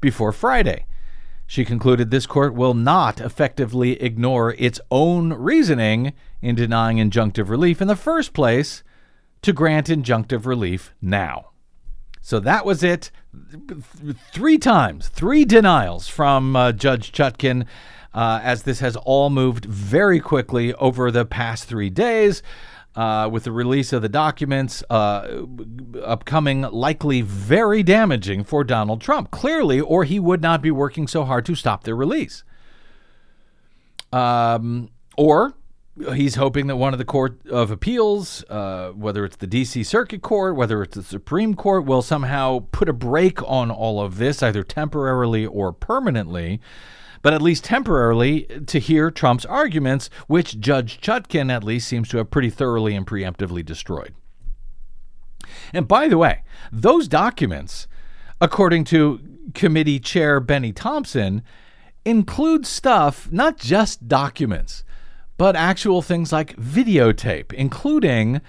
before 0.00 0.32
Friday. 0.32 0.86
She 1.46 1.64
concluded 1.64 2.10
this 2.10 2.26
court 2.26 2.54
will 2.54 2.74
not 2.74 3.20
effectively 3.20 4.00
ignore 4.00 4.54
its 4.58 4.80
own 4.90 5.32
reasoning 5.34 6.14
in 6.40 6.54
denying 6.54 6.96
injunctive 6.96 7.48
relief 7.50 7.82
in 7.82 7.88
the 7.88 7.96
first 7.96 8.32
place 8.32 8.82
to 9.42 9.52
grant 9.52 9.88
injunctive 9.88 10.46
relief 10.46 10.94
now. 11.02 11.50
So 12.20 12.38
that 12.40 12.64
was 12.64 12.82
it. 12.84 13.10
Three 14.32 14.58
times, 14.58 15.08
three 15.08 15.44
denials 15.44 16.08
from 16.08 16.54
uh, 16.54 16.72
Judge 16.72 17.10
Chutkan, 17.10 17.66
uh, 18.14 18.40
as 18.42 18.62
this 18.62 18.78
has 18.80 18.94
all 18.96 19.28
moved 19.30 19.64
very 19.64 20.20
quickly 20.20 20.72
over 20.74 21.10
the 21.10 21.24
past 21.24 21.64
three 21.64 21.90
days. 21.90 22.42
Uh, 22.94 23.26
with 23.26 23.44
the 23.44 23.52
release 23.52 23.90
of 23.94 24.02
the 24.02 24.08
documents 24.08 24.84
uh, 24.90 25.46
upcoming, 26.04 26.60
likely 26.60 27.22
very 27.22 27.82
damaging 27.82 28.44
for 28.44 28.62
Donald 28.62 29.00
Trump, 29.00 29.30
clearly, 29.30 29.80
or 29.80 30.04
he 30.04 30.20
would 30.20 30.42
not 30.42 30.60
be 30.60 30.70
working 30.70 31.08
so 31.08 31.24
hard 31.24 31.46
to 31.46 31.54
stop 31.54 31.84
their 31.84 31.96
release. 31.96 32.44
Um, 34.12 34.90
or 35.16 35.54
he's 35.96 36.36
hoping 36.36 36.66
that 36.68 36.76
one 36.76 36.92
of 36.92 36.98
the 36.98 37.04
court 37.04 37.46
of 37.48 37.70
appeals, 37.70 38.44
uh, 38.48 38.90
whether 38.90 39.24
it's 39.24 39.36
the 39.36 39.46
D.C. 39.46 39.84
Circuit 39.84 40.22
Court, 40.22 40.56
whether 40.56 40.82
it's 40.82 40.96
the 40.96 41.02
Supreme 41.02 41.54
Court, 41.54 41.84
will 41.84 42.02
somehow 42.02 42.66
put 42.72 42.88
a 42.88 42.92
brake 42.92 43.42
on 43.42 43.70
all 43.70 44.00
of 44.00 44.16
this, 44.16 44.42
either 44.42 44.62
temporarily 44.62 45.44
or 45.44 45.72
permanently. 45.72 46.60
But 47.20 47.34
at 47.34 47.42
least 47.42 47.64
temporarily, 47.64 48.48
to 48.66 48.80
hear 48.80 49.10
Trump's 49.10 49.44
arguments, 49.44 50.10
which 50.26 50.58
Judge 50.58 51.00
Chutkan 51.00 51.52
at 51.52 51.62
least 51.62 51.86
seems 51.86 52.08
to 52.08 52.16
have 52.16 52.32
pretty 52.32 52.50
thoroughly 52.50 52.96
and 52.96 53.06
preemptively 53.06 53.64
destroyed. 53.64 54.14
And 55.72 55.86
by 55.86 56.08
the 56.08 56.18
way, 56.18 56.42
those 56.72 57.06
documents, 57.06 57.86
according 58.40 58.84
to 58.84 59.20
committee 59.54 60.00
chair 60.00 60.40
Benny 60.40 60.72
Thompson, 60.72 61.42
include 62.04 62.66
stuff, 62.66 63.30
not 63.30 63.56
just 63.56 64.08
documents 64.08 64.82
but 65.42 65.56
actual 65.56 66.02
things 66.02 66.30
like 66.30 66.54
videotape, 66.54 67.52
including, 67.52 68.40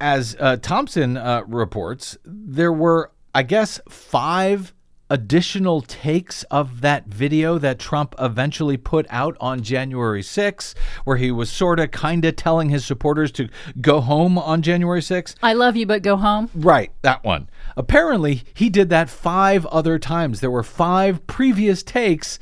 as 0.00 0.34
uh, 0.40 0.56
Thompson 0.56 1.18
uh, 1.18 1.42
reports, 1.46 2.16
there 2.24 2.72
were, 2.72 3.12
I 3.34 3.42
guess, 3.42 3.78
five 3.90 4.72
additional 5.10 5.82
takes 5.82 6.42
of 6.44 6.80
that 6.80 7.08
video 7.08 7.58
that 7.58 7.78
Trump 7.78 8.14
eventually 8.18 8.78
put 8.78 9.04
out 9.10 9.36
on 9.38 9.62
January 9.62 10.22
6th, 10.22 10.74
where 11.04 11.18
he 11.18 11.30
was 11.30 11.50
sort 11.50 11.78
of 11.78 11.90
kind 11.90 12.24
of 12.24 12.36
telling 12.36 12.70
his 12.70 12.86
supporters 12.86 13.30
to 13.30 13.50
go 13.82 14.00
home 14.00 14.38
on 14.38 14.62
January 14.62 15.02
6th. 15.02 15.34
I 15.42 15.52
love 15.52 15.76
you, 15.76 15.84
but 15.84 16.00
go 16.00 16.16
home. 16.16 16.48
Right, 16.54 16.90
that 17.02 17.22
one. 17.22 17.50
Apparently, 17.76 18.44
he 18.54 18.70
did 18.70 18.88
that 18.88 19.10
five 19.10 19.66
other 19.66 19.98
times. 19.98 20.40
There 20.40 20.50
were 20.50 20.62
five 20.62 21.26
previous 21.26 21.82
takes 21.82 22.38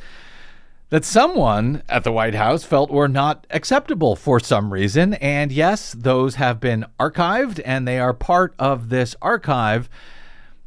that 0.93 1.07
someone 1.07 1.83
at 1.89 2.05
the 2.05 2.13
White 2.13 2.35
House 2.35 2.65
felt 2.65 2.91
were 2.91 3.09
not 3.09 3.47
acceptable 3.49 4.15
for 4.15 4.39
some 4.39 4.71
reason. 4.71 5.15
And 5.15 5.51
yes, 5.51 5.93
those 5.93 6.35
have 6.35 6.61
been 6.61 6.85
archived 7.01 7.63
and 7.65 7.89
they 7.89 7.99
are 7.99 8.13
part 8.13 8.55
of 8.59 8.91
this 8.91 9.17
archive 9.23 9.89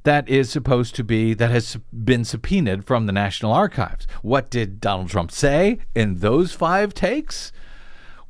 that 0.02 0.28
is 0.28 0.50
supposed 0.50 0.96
to 0.96 1.04
be 1.04 1.36
that 1.36 1.52
has 1.52 1.78
been 1.94 2.26
subpoenaed 2.26 2.86
from 2.86 3.06
the 3.06 3.12
National 3.12 3.54
Archives. 3.54 4.08
What 4.24 4.50
did 4.50 4.82
Donald 4.82 5.10
Trump 5.10 5.30
say 5.30 5.78
in 5.94 6.16
those 6.16 6.54
5 6.54 6.96
takes? 6.96 7.52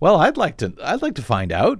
Well, 0.01 0.17
I'd 0.17 0.35
like 0.35 0.57
to 0.57 0.73
I'd 0.83 1.01
like 1.01 1.15
to 1.15 1.21
find 1.21 1.53
out. 1.53 1.79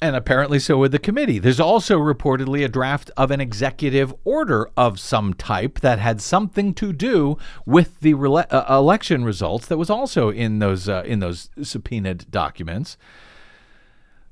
And 0.00 0.14
apparently 0.14 0.60
so 0.60 0.78
would 0.78 0.92
the 0.92 1.00
committee. 1.00 1.40
There's 1.40 1.58
also 1.58 1.98
reportedly 1.98 2.64
a 2.64 2.68
draft 2.68 3.10
of 3.16 3.32
an 3.32 3.40
executive 3.40 4.14
order 4.24 4.70
of 4.76 5.00
some 5.00 5.34
type 5.34 5.80
that 5.80 5.98
had 5.98 6.20
something 6.20 6.72
to 6.74 6.92
do 6.92 7.36
with 7.66 7.98
the 7.98 8.14
rele- 8.14 8.46
uh, 8.52 8.64
election 8.68 9.24
results 9.24 9.66
that 9.66 9.76
was 9.76 9.90
also 9.90 10.30
in 10.30 10.60
those 10.60 10.88
uh, 10.88 11.02
in 11.04 11.18
those 11.18 11.50
subpoenaed 11.62 12.30
documents. 12.30 12.96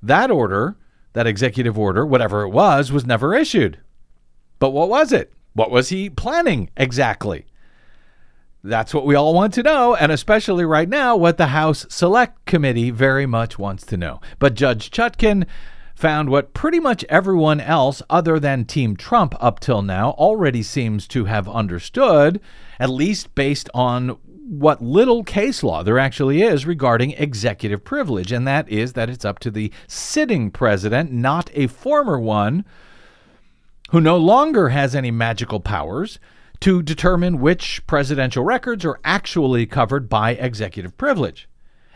That 0.00 0.30
order, 0.30 0.76
that 1.14 1.26
executive 1.26 1.76
order, 1.76 2.06
whatever 2.06 2.42
it 2.42 2.50
was, 2.50 2.92
was 2.92 3.04
never 3.04 3.34
issued. 3.34 3.80
But 4.60 4.70
what 4.70 4.88
was 4.88 5.12
it? 5.12 5.32
What 5.54 5.72
was 5.72 5.88
he 5.88 6.08
planning 6.08 6.70
exactly? 6.76 7.44
That's 8.66 8.92
what 8.92 9.06
we 9.06 9.14
all 9.14 9.32
want 9.32 9.54
to 9.54 9.62
know, 9.62 9.94
and 9.94 10.10
especially 10.10 10.64
right 10.64 10.88
now, 10.88 11.16
what 11.16 11.36
the 11.36 11.48
House 11.48 11.86
Select 11.88 12.44
Committee 12.46 12.90
very 12.90 13.24
much 13.24 13.60
wants 13.60 13.86
to 13.86 13.96
know. 13.96 14.20
But 14.40 14.54
Judge 14.54 14.90
Chutkan 14.90 15.46
found 15.94 16.30
what 16.30 16.52
pretty 16.52 16.80
much 16.80 17.04
everyone 17.08 17.60
else, 17.60 18.02
other 18.10 18.40
than 18.40 18.64
Team 18.64 18.96
Trump 18.96 19.36
up 19.38 19.60
till 19.60 19.82
now, 19.82 20.10
already 20.10 20.64
seems 20.64 21.06
to 21.08 21.26
have 21.26 21.48
understood, 21.48 22.40
at 22.80 22.90
least 22.90 23.36
based 23.36 23.70
on 23.72 24.08
what 24.48 24.82
little 24.82 25.22
case 25.22 25.62
law 25.62 25.84
there 25.84 25.98
actually 25.98 26.42
is 26.42 26.66
regarding 26.66 27.12
executive 27.12 27.84
privilege, 27.84 28.32
and 28.32 28.48
that 28.48 28.68
is 28.68 28.94
that 28.94 29.08
it's 29.08 29.24
up 29.24 29.38
to 29.38 29.50
the 29.50 29.72
sitting 29.86 30.50
president, 30.50 31.12
not 31.12 31.50
a 31.54 31.68
former 31.68 32.18
one 32.18 32.64
who 33.90 34.00
no 34.00 34.16
longer 34.16 34.70
has 34.70 34.96
any 34.96 35.12
magical 35.12 35.60
powers 35.60 36.18
to 36.60 36.82
determine 36.82 37.40
which 37.40 37.86
presidential 37.86 38.44
records 38.44 38.84
are 38.84 39.00
actually 39.04 39.66
covered 39.66 40.08
by 40.08 40.32
executive 40.32 40.96
privilege. 40.96 41.48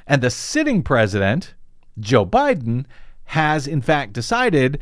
And 0.06 0.22
the 0.22 0.30
sitting 0.30 0.82
president, 0.82 1.54
Joe 1.98 2.26
Biden, 2.26 2.86
has 3.24 3.66
in 3.66 3.80
fact 3.80 4.12
decided 4.12 4.78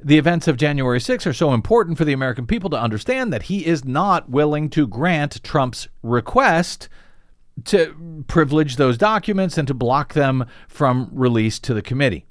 the 0.00 0.18
events 0.18 0.46
of 0.46 0.56
January 0.56 1.00
6 1.00 1.26
are 1.26 1.32
so 1.32 1.52
important 1.52 1.98
for 1.98 2.04
the 2.04 2.12
American 2.12 2.46
people 2.46 2.70
to 2.70 2.80
understand 2.80 3.32
that 3.32 3.44
he 3.44 3.66
is 3.66 3.84
not 3.84 4.30
willing 4.30 4.70
to 4.70 4.86
grant 4.86 5.42
Trump's 5.42 5.88
request 6.02 6.88
to 7.64 8.24
privilege 8.28 8.76
those 8.76 8.96
documents 8.96 9.58
and 9.58 9.66
to 9.66 9.74
block 9.74 10.14
them 10.14 10.46
from 10.68 11.10
release 11.12 11.58
to 11.58 11.74
the 11.74 11.82
committee 11.82 12.27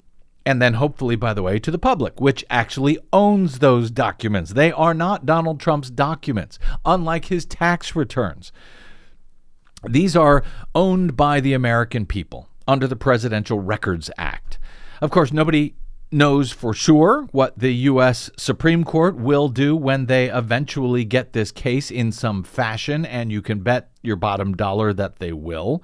and 0.48 0.62
then 0.62 0.74
hopefully, 0.74 1.14
by 1.14 1.34
the 1.34 1.42
way, 1.42 1.58
to 1.58 1.70
the 1.70 1.78
public, 1.78 2.22
which 2.22 2.42
actually 2.48 2.96
owns 3.12 3.58
those 3.58 3.90
documents. 3.90 4.54
They 4.54 4.72
are 4.72 4.94
not 4.94 5.26
Donald 5.26 5.60
Trump's 5.60 5.90
documents, 5.90 6.58
unlike 6.86 7.26
his 7.26 7.44
tax 7.44 7.94
returns. 7.94 8.50
These 9.86 10.16
are 10.16 10.42
owned 10.74 11.18
by 11.18 11.40
the 11.40 11.52
American 11.52 12.06
people 12.06 12.48
under 12.66 12.86
the 12.86 12.96
Presidential 12.96 13.60
Records 13.60 14.10
Act. 14.16 14.58
Of 15.02 15.10
course, 15.10 15.34
nobody 15.34 15.74
knows 16.10 16.50
for 16.50 16.72
sure 16.72 17.28
what 17.32 17.58
the 17.58 17.74
U.S. 17.74 18.30
Supreme 18.38 18.84
Court 18.84 19.16
will 19.16 19.50
do 19.50 19.76
when 19.76 20.06
they 20.06 20.30
eventually 20.30 21.04
get 21.04 21.34
this 21.34 21.52
case 21.52 21.90
in 21.90 22.10
some 22.10 22.42
fashion, 22.42 23.04
and 23.04 23.30
you 23.30 23.42
can 23.42 23.60
bet 23.60 23.90
your 24.00 24.16
bottom 24.16 24.56
dollar 24.56 24.94
that 24.94 25.18
they 25.18 25.34
will. 25.34 25.82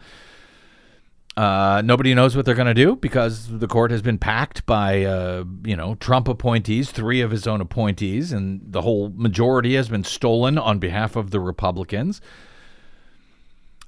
Uh, 1.36 1.82
nobody 1.84 2.14
knows 2.14 2.36
what 2.36 2.46
they're 2.46 2.54
going 2.54 2.66
to 2.68 2.74
do 2.74 2.94
because 2.94 3.58
the 3.58 3.66
court 3.66 3.90
has 3.90 4.02
been 4.02 4.18
packed 4.18 4.64
by, 4.66 5.04
uh, 5.04 5.44
you 5.64 5.74
know, 5.74 5.96
Trump 5.96 6.28
appointees, 6.28 6.92
three 6.92 7.20
of 7.20 7.32
his 7.32 7.46
own 7.46 7.60
appointees, 7.60 8.32
and 8.32 8.60
the 8.64 8.82
whole 8.82 9.10
majority 9.16 9.74
has 9.74 9.88
been 9.88 10.04
stolen 10.04 10.56
on 10.58 10.78
behalf 10.78 11.16
of 11.16 11.32
the 11.32 11.40
Republicans. 11.40 12.20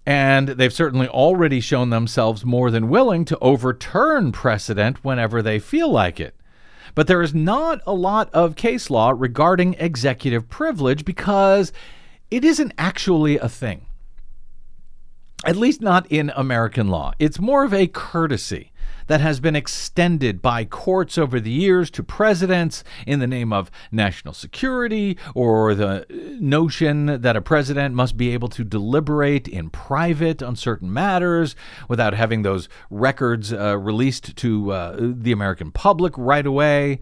And 0.04 0.48
they've 0.48 0.72
certainly 0.72 1.08
already 1.08 1.60
shown 1.60 1.90
themselves 1.90 2.44
more 2.44 2.70
than 2.70 2.88
willing 2.88 3.24
to 3.26 3.38
overturn 3.38 4.32
precedent 4.32 5.04
whenever 5.04 5.40
they 5.40 5.58
feel 5.60 5.90
like 5.90 6.18
it. 6.18 6.34
But 6.96 7.06
there 7.06 7.22
is 7.22 7.34
not 7.34 7.80
a 7.86 7.92
lot 7.92 8.32
of 8.32 8.56
case 8.56 8.90
law 8.90 9.12
regarding 9.16 9.74
executive 9.74 10.48
privilege 10.48 11.04
because 11.04 11.72
it 12.30 12.44
isn't 12.44 12.72
actually 12.78 13.38
a 13.38 13.48
thing 13.48 13.85
at 15.44 15.56
least 15.56 15.80
not 15.80 16.06
in 16.10 16.32
American 16.34 16.88
law. 16.88 17.12
It's 17.18 17.38
more 17.38 17.64
of 17.64 17.74
a 17.74 17.86
courtesy 17.86 18.72
that 19.06 19.20
has 19.20 19.40
been 19.40 19.56
extended 19.56 20.42
by 20.42 20.64
courts 20.64 21.16
over 21.16 21.38
the 21.38 21.50
years 21.50 21.90
to 21.90 22.02
presidents 22.02 22.82
in 23.06 23.20
the 23.20 23.26
name 23.26 23.52
of 23.52 23.70
national 23.92 24.34
security 24.34 25.16
or 25.34 25.74
the 25.74 26.06
notion 26.40 27.20
that 27.20 27.36
a 27.36 27.40
president 27.40 27.94
must 27.94 28.16
be 28.16 28.30
able 28.30 28.48
to 28.48 28.64
deliberate 28.64 29.46
in 29.46 29.70
private 29.70 30.42
on 30.42 30.56
certain 30.56 30.92
matters 30.92 31.54
without 31.88 32.14
having 32.14 32.42
those 32.42 32.68
records 32.90 33.52
uh, 33.52 33.78
released 33.78 34.36
to 34.36 34.72
uh, 34.72 34.96
the 34.98 35.32
American 35.32 35.70
public 35.70 36.12
right 36.16 36.46
away 36.46 37.00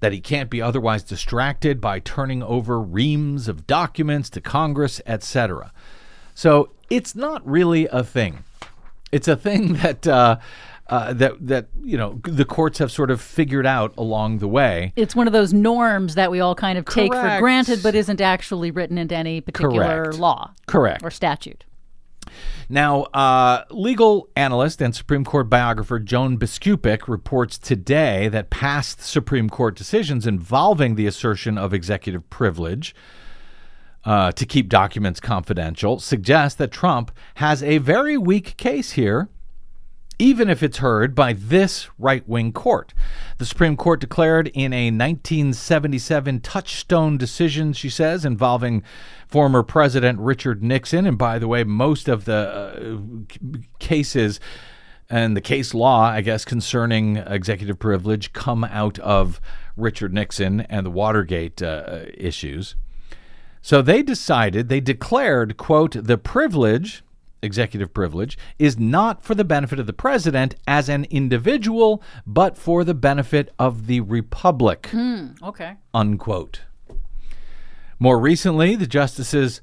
that 0.00 0.12
he 0.12 0.20
can't 0.20 0.50
be 0.50 0.62
otherwise 0.62 1.02
distracted 1.02 1.80
by 1.80 1.98
turning 1.98 2.42
over 2.42 2.80
reams 2.80 3.48
of 3.48 3.66
documents 3.66 4.30
to 4.30 4.40
Congress, 4.40 5.00
etc. 5.04 5.72
So 6.40 6.70
it's 6.88 7.14
not 7.14 7.46
really 7.46 7.86
a 7.88 8.02
thing. 8.02 8.44
It's 9.12 9.28
a 9.28 9.36
thing 9.36 9.74
that 9.82 10.06
uh, 10.06 10.38
uh, 10.86 11.12
that 11.12 11.34
that 11.46 11.66
you 11.84 11.98
know 11.98 12.18
the 12.22 12.46
courts 12.46 12.78
have 12.78 12.90
sort 12.90 13.10
of 13.10 13.20
figured 13.20 13.66
out 13.66 13.92
along 13.98 14.38
the 14.38 14.48
way. 14.48 14.94
It's 14.96 15.14
one 15.14 15.26
of 15.26 15.34
those 15.34 15.52
norms 15.52 16.14
that 16.14 16.30
we 16.30 16.40
all 16.40 16.54
kind 16.54 16.78
of 16.78 16.86
take 16.86 17.12
for 17.12 17.38
granted, 17.38 17.82
but 17.82 17.94
isn't 17.94 18.22
actually 18.22 18.70
written 18.70 18.96
into 18.96 19.14
any 19.14 19.42
particular 19.42 20.04
Correct. 20.04 20.18
law 20.18 20.52
Correct. 20.66 21.02
or 21.02 21.10
statute. 21.10 21.66
Now, 22.70 23.02
uh, 23.12 23.64
legal 23.68 24.30
analyst 24.34 24.80
and 24.80 24.96
Supreme 24.96 25.26
Court 25.26 25.50
biographer 25.50 25.98
Joan 25.98 26.38
Biskupic 26.38 27.06
reports 27.06 27.58
today 27.58 28.28
that 28.28 28.48
past 28.48 29.02
Supreme 29.02 29.50
Court 29.50 29.76
decisions 29.76 30.26
involving 30.26 30.94
the 30.94 31.06
assertion 31.06 31.58
of 31.58 31.74
executive 31.74 32.30
privilege 32.30 32.94
uh, 34.04 34.32
to 34.32 34.46
keep 34.46 34.68
documents 34.68 35.20
confidential 35.20 35.98
suggests 35.98 36.56
that 36.56 36.70
Trump 36.70 37.10
has 37.34 37.62
a 37.62 37.78
very 37.78 38.16
weak 38.16 38.56
case 38.56 38.92
here, 38.92 39.28
even 40.18 40.48
if 40.48 40.62
it's 40.62 40.78
heard 40.78 41.14
by 41.14 41.32
this 41.32 41.88
right 41.98 42.26
wing 42.28 42.52
court. 42.52 42.94
The 43.38 43.46
Supreme 43.46 43.76
Court 43.76 44.00
declared 44.00 44.48
in 44.48 44.72
a 44.72 44.86
1977 44.86 46.40
touchstone 46.40 47.16
decision, 47.16 47.72
she 47.72 47.88
says, 47.88 48.24
involving 48.24 48.82
former 49.26 49.62
President 49.62 50.18
Richard 50.18 50.62
Nixon. 50.62 51.06
And 51.06 51.16
by 51.16 51.38
the 51.38 51.48
way, 51.48 51.64
most 51.64 52.08
of 52.08 52.24
the 52.24 52.34
uh, 52.34 53.58
cases 53.78 54.40
and 55.08 55.36
the 55.36 55.40
case 55.40 55.74
law, 55.74 56.02
I 56.02 56.20
guess, 56.20 56.44
concerning 56.44 57.16
executive 57.16 57.78
privilege 57.78 58.32
come 58.32 58.64
out 58.64 58.98
of 59.00 59.40
Richard 59.76 60.14
Nixon 60.14 60.60
and 60.62 60.86
the 60.86 60.90
Watergate 60.90 61.60
uh, 61.60 62.02
issues. 62.14 62.76
So 63.62 63.82
they 63.82 64.02
decided, 64.02 64.68
they 64.68 64.80
declared, 64.80 65.56
quote, 65.56 65.92
the 65.92 66.16
privilege, 66.18 67.02
executive 67.42 67.92
privilege, 67.92 68.38
is 68.58 68.78
not 68.78 69.22
for 69.22 69.34
the 69.34 69.44
benefit 69.44 69.78
of 69.78 69.86
the 69.86 69.92
president 69.92 70.54
as 70.66 70.88
an 70.88 71.04
individual, 71.10 72.02
but 72.26 72.56
for 72.56 72.84
the 72.84 72.94
benefit 72.94 73.52
of 73.58 73.86
the 73.86 74.00
republic, 74.00 74.88
hmm, 74.90 75.28
Okay. 75.42 75.76
unquote. 75.92 76.62
More 77.98 78.18
recently, 78.18 78.76
the 78.76 78.86
justices 78.86 79.60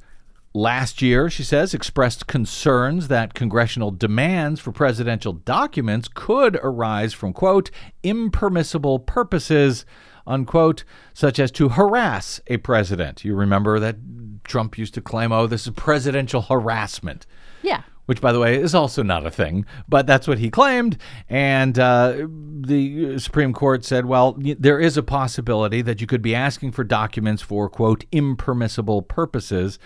last 0.54 1.02
year, 1.02 1.30
she 1.30 1.44
says, 1.44 1.74
expressed 1.74 2.28
concerns 2.28 3.08
that 3.08 3.34
congressional 3.34 3.92
demands 3.92 4.60
for 4.60 4.72
presidential 4.72 5.34
documents 5.34 6.08
could 6.14 6.60
arise 6.62 7.14
from, 7.14 7.34
quote, 7.34 7.72
impermissible 8.04 9.00
purposes, 9.00 9.86
unquote, 10.28 10.84
such 11.14 11.40
as 11.40 11.52
to 11.52 11.70
harass 11.70 12.40
a 12.48 12.58
president. 12.58 13.26
You 13.26 13.36
remember 13.36 13.80
that 13.80 13.96
Trump 14.44 14.78
used 14.78 14.94
to 14.94 15.02
claim, 15.02 15.32
oh, 15.32 15.48
this 15.48 15.66
is 15.66 15.74
presidential 15.74 16.42
harassment. 16.42 17.26
Yeah. 17.64 17.82
which, 18.08 18.22
by 18.22 18.32
the 18.32 18.40
way, 18.40 18.56
is 18.56 18.74
also 18.74 19.04
not 19.04 19.26
a 19.26 19.32
thing, 19.32 19.66
but 19.88 20.08
that's 20.08 20.28
what 20.28 20.40
he 20.40 20.50
claimed. 20.50 20.98
And 21.30 21.78
uh, 21.78 22.26
the 22.62 23.20
Supreme 23.20 23.54
Court 23.54 23.84
said, 23.84 24.06
well, 24.06 24.38
there 24.38 24.80
is 24.80 24.96
a 24.96 25.04
possibility 25.04 25.82
that 25.82 26.00
you 26.00 26.08
could 26.08 26.22
be 26.22 26.34
asking 26.34 26.72
for 26.72 26.84
documents 26.86 27.42
for, 27.42 27.70
quote, 27.70 28.06
impermissible 28.12 29.02
purposes 29.02 29.78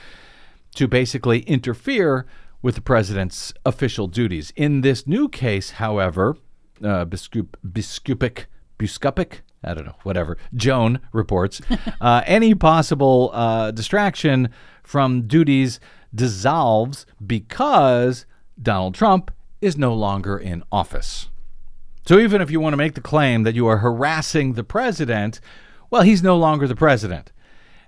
to 0.76 0.88
basically 0.88 1.40
interfere 1.42 2.28
with 2.62 2.76
the 2.76 2.82
president's 2.82 3.54
official 3.66 4.08
duties. 4.08 4.54
In 4.56 4.82
this 4.82 5.08
new 5.08 5.28
case, 5.28 5.72
however, 5.72 6.38
uh, 6.84 7.06
Biskup, 7.06 7.48
Biskupic, 7.68 8.46
Biskupic, 8.78 9.40
I 9.64 9.74
don't 9.74 9.86
know, 9.86 9.96
whatever, 10.04 10.38
Joan 10.56 11.00
reports, 11.14 11.62
uh, 12.02 12.24
any 12.26 12.56
possible 12.56 13.30
uh, 13.34 13.72
distraction 13.72 14.50
from 14.84 15.28
duties 15.28 15.80
dissolves 16.14 17.06
because 17.26 18.26
Donald 18.62 18.96
Trump 18.96 19.32
is 19.62 19.78
no 19.78 19.94
longer 19.94 20.38
in 20.38 20.64
office. 20.72 21.30
So 22.06 22.20
even 22.20 22.42
if 22.42 22.50
you 22.50 22.60
want 22.60 22.74
to 22.74 22.78
make 22.78 22.96
the 22.96 23.02
claim 23.02 23.44
that 23.44 23.56
you 23.56 23.68
are 23.68 23.78
harassing 23.78 24.54
the 24.54 24.64
president, 24.64 25.40
well, 25.90 26.02
he's 26.02 26.24
no 26.24 26.36
longer 26.36 26.68
the 26.68 26.76
president. 26.76 27.32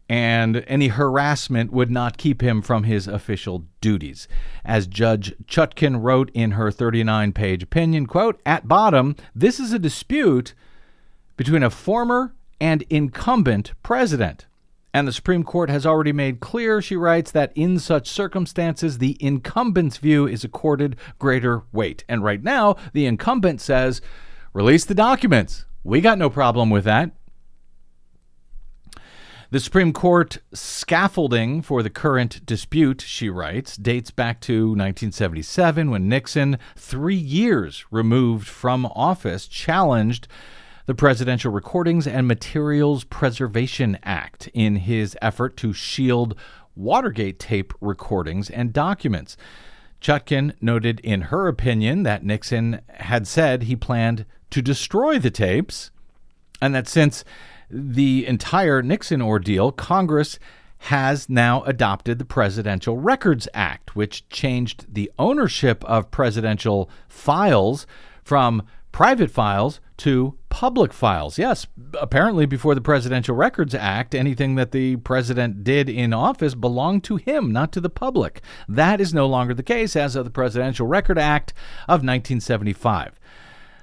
And 0.07 0.63
any 0.67 0.89
harassment 0.89 1.71
would 1.71 1.89
not 1.89 2.17
keep 2.17 2.41
him 2.41 2.61
from 2.61 2.83
his 2.83 3.07
official 3.07 3.65
duties. 3.81 4.27
As 4.63 4.85
Judge 4.85 5.33
Chutkan 5.45 6.03
wrote 6.03 6.29
in 6.33 6.51
her 6.51 6.71
39 6.71 7.33
page 7.33 7.63
opinion, 7.63 8.05
quote, 8.05 8.39
at 8.45 8.67
bottom, 8.67 9.15
this 9.33 9.59
is 9.59 9.73
a 9.73 9.79
dispute 9.79 10.53
between 11.37 11.63
a 11.63 11.69
former 11.69 12.33
and 12.59 12.83
incumbent 12.89 13.73
president. 13.83 14.45
And 14.93 15.07
the 15.07 15.11
Supreme 15.11 15.43
Court 15.43 15.71
has 15.71 15.85
already 15.85 16.13
made 16.13 16.39
clear, 16.39 16.81
she 16.81 16.95
writes, 16.95 17.31
that 17.31 17.51
in 17.55 17.79
such 17.79 18.07
circumstances, 18.07 18.99
the 18.99 19.17
incumbent's 19.19 19.97
view 19.97 20.27
is 20.27 20.43
accorded 20.43 20.95
greater 21.17 21.63
weight. 21.71 22.03
And 22.07 22.23
right 22.23 22.43
now, 22.43 22.75
the 22.93 23.07
incumbent 23.07 23.59
says, 23.59 24.01
release 24.53 24.85
the 24.85 24.93
documents. 24.93 25.65
We 25.83 25.99
got 25.99 26.19
no 26.19 26.29
problem 26.29 26.69
with 26.69 26.83
that. 26.83 27.11
The 29.49 29.59
Supreme 29.59 29.93
Court 29.93 30.39
scaffolding 30.53 31.61
for 31.61 31.83
the 31.83 31.89
current 31.89 32.43
dispute, 32.45 33.01
she 33.01 33.29
writes, 33.29 33.77
dates 33.77 34.09
back 34.09 34.41
to 34.41 34.69
1977 34.69 35.91
when 35.91 36.09
Nixon, 36.09 36.57
three 36.75 37.15
years 37.15 37.85
removed 37.91 38.47
from 38.47 38.87
office, 38.87 39.47
challenged 39.47 40.27
the 40.85 40.95
Presidential 40.95 41.51
Recordings 41.51 42.05
and 42.05 42.27
Materials 42.27 43.05
Preservation 43.05 43.97
Act 44.03 44.49
in 44.53 44.77
his 44.77 45.17
effort 45.21 45.55
to 45.57 45.71
shield 45.71 46.35
Watergate 46.75 47.39
tape 47.39 47.73
recordings 47.79 48.49
and 48.49 48.73
documents. 48.73 49.37
Chutkan 50.01 50.53
noted 50.59 50.99
in 51.01 51.21
her 51.21 51.47
opinion 51.47 52.03
that 52.03 52.25
Nixon 52.25 52.81
had 52.89 53.27
said 53.27 53.63
he 53.63 53.75
planned 53.75 54.25
to 54.49 54.61
destroy 54.61 55.19
the 55.19 55.31
tapes, 55.31 55.91
and 56.61 56.75
that 56.75 56.87
since 56.87 57.23
the 57.69 58.25
entire 58.27 58.81
Nixon 58.81 59.21
ordeal, 59.21 59.71
Congress 59.71 60.37
has 60.79 61.29
now 61.29 61.63
adopted 61.63 62.19
the 62.19 62.25
Presidential 62.25 62.97
Records 62.97 63.47
Act, 63.53 63.95
which 63.95 64.27
changed 64.27 64.93
the 64.93 65.09
ownership 65.17 65.85
of 65.85 66.11
presidential 66.11 66.89
files 67.07 67.87
from 68.23 68.63
private 68.91 69.31
files 69.31 69.79
to 70.03 70.37
public 70.49 70.91
files. 70.91 71.37
Yes, 71.37 71.65
apparently 71.97 72.45
before 72.45 72.75
the 72.75 72.81
Presidential 72.81 73.37
Records 73.37 73.73
Act, 73.73 74.13
anything 74.13 74.55
that 74.55 74.73
the 74.73 74.97
president 74.97 75.63
did 75.63 75.87
in 75.87 76.11
office 76.11 76.55
belonged 76.55 77.05
to 77.05 77.15
him, 77.15 77.53
not 77.53 77.71
to 77.71 77.79
the 77.79 77.89
public. 77.89 78.41
That 78.67 78.99
is 78.99 79.13
no 79.13 79.25
longer 79.25 79.53
the 79.53 79.63
case 79.63 79.95
as 79.95 80.17
of 80.17 80.25
the 80.25 80.29
Presidential 80.29 80.87
Record 80.87 81.17
Act 81.17 81.53
of 81.83 82.03
1975. 82.03 83.17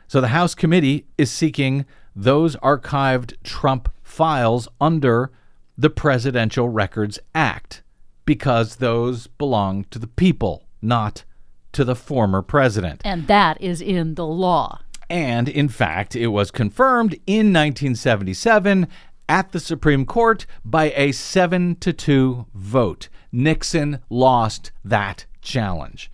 So 0.08 0.20
the 0.20 0.28
House 0.28 0.54
committee 0.54 1.06
is 1.16 1.30
seeking 1.30 1.86
those 2.14 2.54
archived 2.56 3.32
Trump 3.42 3.88
files 4.02 4.68
under 4.78 5.32
the 5.78 5.88
Presidential 5.88 6.68
Records 6.68 7.18
Act 7.34 7.82
because 8.26 8.76
those 8.76 9.26
belong 9.26 9.84
to 9.84 9.98
the 9.98 10.06
people, 10.06 10.66
not 10.82 11.24
to 11.72 11.82
the 11.82 11.96
former 11.96 12.42
president. 12.42 13.00
And 13.06 13.26
that 13.26 13.58
is 13.58 13.80
in 13.80 14.16
the 14.16 14.26
law. 14.26 14.80
And 15.10 15.48
in 15.48 15.68
fact, 15.68 16.14
it 16.14 16.28
was 16.28 16.52
confirmed 16.52 17.14
in 17.26 17.52
1977 17.52 18.86
at 19.28 19.50
the 19.50 19.58
Supreme 19.58 20.06
Court 20.06 20.46
by 20.64 20.92
a 20.94 21.10
7 21.10 21.74
to 21.76 21.92
2 21.92 22.46
vote. 22.54 23.08
Nixon 23.32 23.98
lost 24.08 24.70
that 24.84 25.26
challenge. 25.42 26.12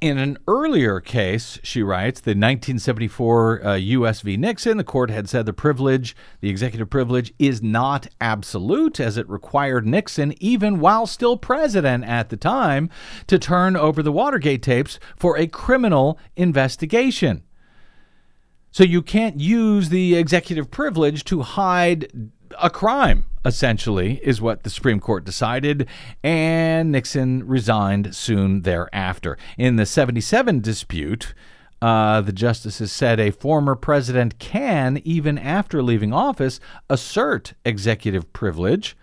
In 0.00 0.18
an 0.18 0.38
earlier 0.46 1.00
case, 1.00 1.58
she 1.62 1.82
writes, 1.82 2.20
the 2.20 2.30
1974 2.30 3.66
uh, 3.66 3.74
U.S. 3.76 4.20
v. 4.20 4.36
Nixon, 4.36 4.76
the 4.76 4.84
court 4.84 5.10
had 5.10 5.28
said 5.28 5.46
the 5.46 5.54
privilege, 5.54 6.14
the 6.40 6.50
executive 6.50 6.90
privilege, 6.90 7.32
is 7.38 7.62
not 7.62 8.06
absolute, 8.20 9.00
as 9.00 9.16
it 9.16 9.28
required 9.28 9.86
Nixon, 9.86 10.34
even 10.38 10.80
while 10.80 11.06
still 11.06 11.38
president 11.38 12.04
at 12.04 12.28
the 12.28 12.36
time, 12.36 12.90
to 13.26 13.38
turn 13.38 13.74
over 13.74 14.02
the 14.02 14.12
Watergate 14.12 14.62
tapes 14.62 14.98
for 15.16 15.38
a 15.38 15.46
criminal 15.46 16.18
investigation. 16.36 17.42
So 18.76 18.84
you 18.84 19.00
can't 19.00 19.40
use 19.40 19.88
the 19.88 20.16
executive 20.16 20.70
privilege 20.70 21.24
to 21.24 21.40
hide 21.40 22.30
a 22.60 22.68
crime, 22.68 23.24
essentially, 23.42 24.20
is 24.22 24.42
what 24.42 24.64
the 24.64 24.68
Supreme 24.68 25.00
Court 25.00 25.24
decided, 25.24 25.88
and 26.22 26.92
Nixon 26.92 27.46
resigned 27.46 28.14
soon 28.14 28.60
thereafter. 28.60 29.38
In 29.56 29.76
the 29.76 29.86
77 29.86 30.60
dispute, 30.60 31.32
uh, 31.80 32.20
the 32.20 32.34
justices 32.34 32.92
said 32.92 33.18
a 33.18 33.30
former 33.30 33.76
president 33.76 34.38
can, 34.38 35.00
even 35.04 35.38
after 35.38 35.82
leaving 35.82 36.12
office, 36.12 36.60
assert 36.90 37.54
executive 37.64 38.30
privilege. 38.34 38.94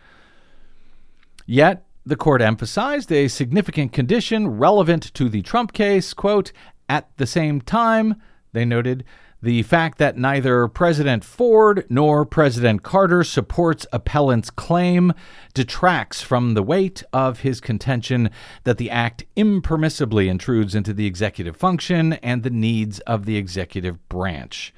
Yet, 1.48 1.84
the 2.06 2.16
court 2.16 2.44
emphasized 2.44 3.12
a 3.12 3.28
significant 3.28 3.92
condition 3.92 4.50
relevant 4.50 5.12
to 5.16 5.30
the 5.30 5.42
Trump 5.42 5.74
case. 5.74 6.14
Quote, 6.14 6.52
at 6.88 7.10
the 7.18 7.26
same 7.26 7.60
time, 7.60 8.22
they 8.52 8.66
noted, 8.66 9.04
the 9.44 9.62
fact 9.64 9.98
that 9.98 10.18
neither 10.18 10.70
President 10.70 11.22
Ford 11.22 11.86
nor 11.90 12.26
President 12.26 12.82
Carter 12.82 13.26
supports 13.26 13.86
appellant's 13.92 14.50
claim 14.50 15.12
detracts 15.54 16.22
from 16.22 16.54
the 16.54 16.64
weight 16.64 17.04
of 17.12 17.42
his 17.42 17.60
contention 17.60 18.30
that 18.64 18.78
the 18.78 18.90
act 18.90 19.26
impermissibly 19.36 20.30
intrudes 20.30 20.74
into 20.74 20.94
the 20.94 21.06
executive 21.06 21.58
function 21.58 22.14
and 22.14 22.44
the 22.44 22.50
needs 22.50 23.00
of 23.02 23.26
the 23.26 23.36
executive 23.36 24.08
branch 24.08 24.74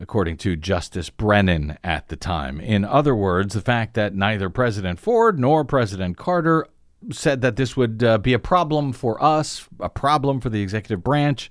according 0.00 0.38
to 0.38 0.56
Justice 0.56 1.10
Brennan 1.10 1.76
at 1.84 2.08
the 2.08 2.16
time. 2.16 2.60
In 2.60 2.86
other 2.86 3.14
words, 3.14 3.52
the 3.52 3.60
fact 3.60 3.92
that 3.94 4.14
neither 4.14 4.48
President 4.48 4.98
Ford 4.98 5.38
nor 5.38 5.64
President 5.64 6.16
Carter 6.16 6.66
said 7.12 7.42
that 7.42 7.56
this 7.56 7.76
would 7.76 8.02
uh, 8.02 8.16
be 8.16 8.32
a 8.32 8.38
problem 8.38 8.94
for 8.94 9.22
us, 9.22 9.68
a 9.80 9.90
problem 9.90 10.40
for 10.40 10.48
the 10.48 10.62
executive 10.62 11.04
branch, 11.04 11.50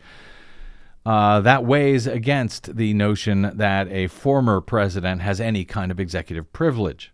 uh, 1.05 1.39
that 1.41 1.65
weighs 1.65 2.07
against 2.07 2.75
the 2.75 2.93
notion 2.93 3.51
that 3.55 3.88
a 3.89 4.07
former 4.07 4.62
president 4.62 5.21
has 5.21 5.39
any 5.39 5.65
kind 5.65 5.91
of 5.91 5.99
executive 5.99 6.51
privilege. 6.53 7.12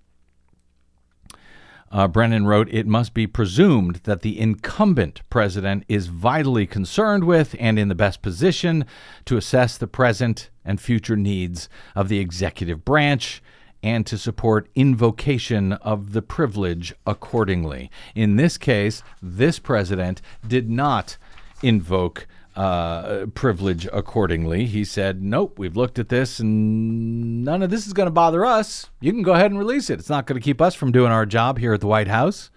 Uh, 1.92 2.08
Brennan 2.08 2.46
wrote, 2.46 2.68
It 2.72 2.88
must 2.88 3.14
be 3.14 3.28
presumed 3.28 4.02
that 4.04 4.22
the 4.22 4.40
incumbent 4.40 5.22
president 5.30 5.86
is 5.88 6.08
vitally 6.08 6.66
concerned 6.66 7.24
with 7.24 7.56
and 7.60 7.80
in 7.80 7.88
the 7.88 7.96
best 7.96 8.22
position 8.22 8.86
to 9.26 9.38
assess 9.38 9.78
the 9.78 9.88
present 9.88 10.50
and 10.66 10.82
future 10.82 11.16
needs 11.16 11.70
of 11.96 12.10
the 12.10 12.20
executive 12.20 12.84
branch 12.84 13.42
and 13.84 14.06
to 14.08 14.18
support 14.18 14.68
invocation 14.74 15.74
of 15.74 16.14
the 16.14 16.24
privilege 16.24 16.94
accordingly. 17.06 17.92
In 18.16 18.36
this 18.36 18.58
case, 18.58 19.04
this 19.22 19.60
president 19.60 20.22
did 20.46 20.70
not 20.70 21.18
invoke 21.62 22.28
uh, 22.56 23.26
privilege 23.34 23.88
accordingly. 23.92 24.66
He 24.66 24.86
said, 24.86 25.22
Nope, 25.22 25.60
we've 25.60 25.76
looked 25.76 26.00
at 26.00 26.10
this 26.10 26.40
and 26.40 27.44
none 27.44 27.62
of 27.62 27.70
this 27.70 27.86
is 27.86 27.94
going 27.94 28.08
to 28.08 28.12
bother 28.12 28.46
us. 28.46 28.90
You 29.02 29.12
can 29.12 29.24
go 29.24 29.34
ahead 29.34 29.52
and 29.52 29.60
release 29.60 29.90
it. 29.90 30.00
It's 30.00 30.10
not 30.10 30.26
going 30.26 30.40
to 30.40 30.44
keep 30.44 30.62
us 30.62 30.76
from 30.76 30.92
doing 30.92 31.12
our 31.12 31.26
job 31.26 31.58
here 31.58 31.74
at 31.74 31.82
the 31.82 31.88
White 31.88 32.08
House. 32.08 32.50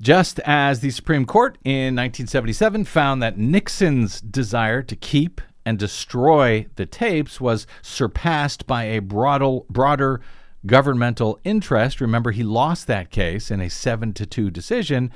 Just 0.00 0.40
as 0.40 0.80
the 0.80 0.90
Supreme 0.90 1.26
Court 1.26 1.58
in 1.62 1.94
1977 1.94 2.84
found 2.84 3.22
that 3.22 3.36
Nixon's 3.36 4.20
desire 4.20 4.82
to 4.82 4.96
keep 4.96 5.40
and 5.66 5.78
destroy 5.78 6.66
the 6.76 6.86
tapes 6.86 7.40
was 7.40 7.66
surpassed 7.82 8.66
by 8.66 8.84
a 8.84 9.00
broader, 9.00 9.60
broader 9.68 10.20
governmental 10.64 11.38
interest. 11.44 12.00
Remember, 12.00 12.30
he 12.30 12.42
lost 12.42 12.86
that 12.86 13.10
case 13.10 13.50
in 13.50 13.60
a 13.60 13.68
7 13.68 14.14
to 14.14 14.24
2 14.24 14.50
decision. 14.50 15.12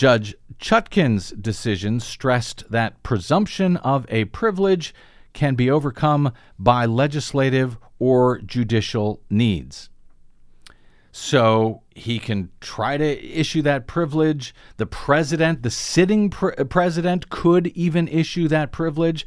Judge 0.00 0.34
Chutkan's 0.58 1.28
decision 1.32 2.00
stressed 2.00 2.64
that 2.70 3.02
presumption 3.02 3.76
of 3.76 4.06
a 4.08 4.24
privilege 4.24 4.94
can 5.34 5.54
be 5.54 5.70
overcome 5.70 6.32
by 6.58 6.86
legislative 6.86 7.76
or 7.98 8.38
judicial 8.38 9.20
needs. 9.28 9.90
So 11.12 11.82
he 11.94 12.18
can 12.18 12.48
try 12.62 12.96
to 12.96 13.04
issue 13.04 13.60
that 13.60 13.86
privilege. 13.86 14.54
The 14.78 14.86
president, 14.86 15.62
the 15.62 15.70
sitting 15.70 16.30
pr- 16.30 16.52
president, 16.70 17.28
could 17.28 17.66
even 17.66 18.08
issue 18.08 18.48
that 18.48 18.72
privilege. 18.72 19.26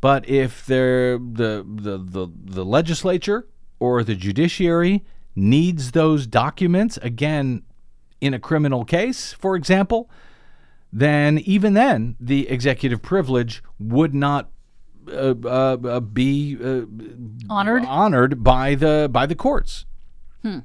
But 0.00 0.28
if 0.28 0.66
the, 0.66 1.22
the, 1.32 1.64
the, 1.64 2.28
the 2.44 2.64
legislature 2.64 3.46
or 3.78 4.02
the 4.02 4.16
judiciary 4.16 5.04
needs 5.36 5.92
those 5.92 6.26
documents, 6.26 6.96
again, 7.02 7.62
in 8.22 8.32
a 8.32 8.38
criminal 8.38 8.84
case, 8.84 9.32
for 9.32 9.56
example, 9.56 10.08
then 10.92 11.38
even 11.38 11.74
then 11.74 12.16
the 12.20 12.48
executive 12.48 13.02
privilege 13.02 13.62
would 13.80 14.14
not 14.14 14.48
uh, 15.08 15.34
uh, 15.44 15.76
uh 15.84 16.00
be 16.00 16.56
uh, 16.62 16.82
honored 17.50 17.84
honored 17.84 18.44
by 18.44 18.76
the 18.76 19.08
by 19.10 19.26
the 19.26 19.34
courts. 19.34 19.84
Hmm. 20.42 20.60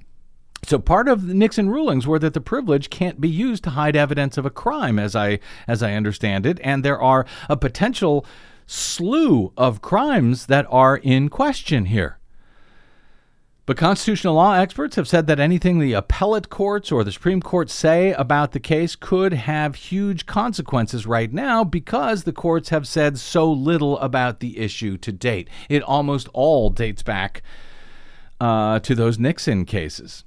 So 0.63 0.77
part 0.77 1.07
of 1.07 1.27
the 1.27 1.33
Nixon 1.33 1.69
rulings 1.69 2.05
were 2.05 2.19
that 2.19 2.35
the 2.35 2.41
privilege 2.41 2.91
can't 2.91 3.19
be 3.19 3.29
used 3.29 3.63
to 3.63 3.71
hide 3.71 3.95
evidence 3.95 4.37
of 4.37 4.45
a 4.45 4.51
crime, 4.51 4.99
as 4.99 5.15
I 5.15 5.39
as 5.67 5.81
I 5.81 5.93
understand 5.93 6.45
it, 6.45 6.59
and 6.63 6.85
there 6.85 7.01
are 7.01 7.25
a 7.49 7.57
potential 7.57 8.23
slew 8.67 9.51
of 9.57 9.81
crimes 9.81 10.45
that 10.45 10.67
are 10.69 10.97
in 10.97 11.29
question 11.29 11.85
here. 11.85 12.16
But 13.67 13.75
constitutional 13.75 14.35
law 14.35 14.53
experts 14.53 14.95
have 14.95 15.09
said 15.09 15.27
that 15.27 15.41
anything 15.41 15.79
the 15.79 15.91
appellate 15.91 16.49
courts 16.49 16.89
or 16.89 17.03
the 17.03 17.11
Supreme 17.11 17.41
Court 17.41 17.69
say 17.69 18.13
about 18.13 18.53
the 18.53 18.61
case 18.61 18.95
could 18.95 19.33
have 19.33 19.75
huge 19.75 20.25
consequences 20.25 21.05
right 21.05 21.33
now 21.33 21.65
because 21.65 22.23
the 22.23 22.31
courts 22.31 22.69
have 22.69 22.87
said 22.87 23.19
so 23.19 23.51
little 23.51 23.99
about 23.99 24.39
the 24.39 24.57
issue 24.57 24.95
to 24.99 25.11
date. 25.11 25.49
It 25.67 25.83
almost 25.83 26.29
all 26.31 26.69
dates 26.69 27.03
back 27.03 27.43
uh, 28.39 28.79
to 28.79 28.95
those 28.95 29.19
Nixon 29.19 29.65
cases. 29.65 30.23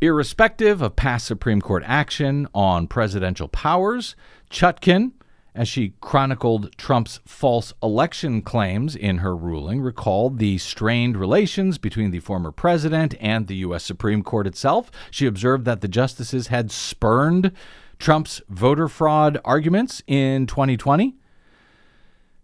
Irrespective 0.00 0.82
of 0.82 0.96
past 0.96 1.24
Supreme 1.24 1.60
Court 1.60 1.84
action 1.86 2.48
on 2.52 2.88
presidential 2.88 3.46
powers, 3.46 4.16
Chutkan 4.50 5.12
as 5.54 5.68
she 5.68 5.92
chronicled 6.00 6.76
Trump's 6.78 7.20
false 7.26 7.74
election 7.82 8.40
claims 8.40 8.96
in 8.96 9.18
her 9.18 9.36
ruling, 9.36 9.82
recalled 9.82 10.38
the 10.38 10.56
strained 10.58 11.16
relations 11.16 11.76
between 11.76 12.10
the 12.10 12.20
former 12.20 12.50
president 12.50 13.14
and 13.20 13.46
the 13.46 13.56
U.S. 13.56 13.84
Supreme 13.84 14.22
Court 14.22 14.46
itself. 14.46 14.90
She 15.10 15.26
observed 15.26 15.64
that 15.66 15.82
the 15.82 15.88
justices 15.88 16.46
had 16.46 16.70
spurned 16.70 17.52
Trump's 17.98 18.40
voter 18.48 18.88
fraud 18.88 19.38
arguments 19.44 20.02
in 20.06 20.46
2020. 20.46 21.16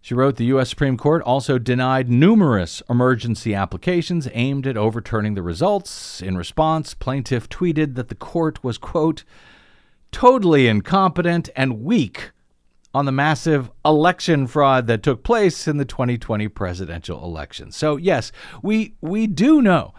She 0.01 0.13
wrote 0.13 0.37
the 0.37 0.45
U.S. 0.45 0.69
Supreme 0.69 0.95
Court 0.95 1.21
also 1.23 1.57
denied 1.57 2.09
numerous 2.09 2.81
emergency 2.89 3.53
applications 3.53 4.29
aimed 4.33 4.65
at 4.65 4.77
overturning 4.77 5.33
the 5.33 5.41
results. 5.41 6.21
In 6.21 6.37
response, 6.37 6.93
plaintiff 6.93 7.49
tweeted 7.49 7.95
that 7.95 8.07
the 8.07 8.15
court 8.15 8.63
was, 8.63 8.77
quote, 8.77 9.23
totally 10.11 10.67
incompetent 10.67 11.49
and 11.55 11.81
weak 11.83 12.31
on 12.93 13.05
the 13.05 13.11
massive 13.11 13.69
election 13.85 14.47
fraud 14.47 14.87
that 14.87 15.03
took 15.03 15.23
place 15.23 15.67
in 15.67 15.77
the 15.77 15.85
2020 15.85 16.47
presidential 16.47 17.23
election. 17.23 17.71
So, 17.71 17.97
yes, 17.97 18.31
we 18.63 18.95
we 19.01 19.27
do 19.27 19.61
know 19.61 19.93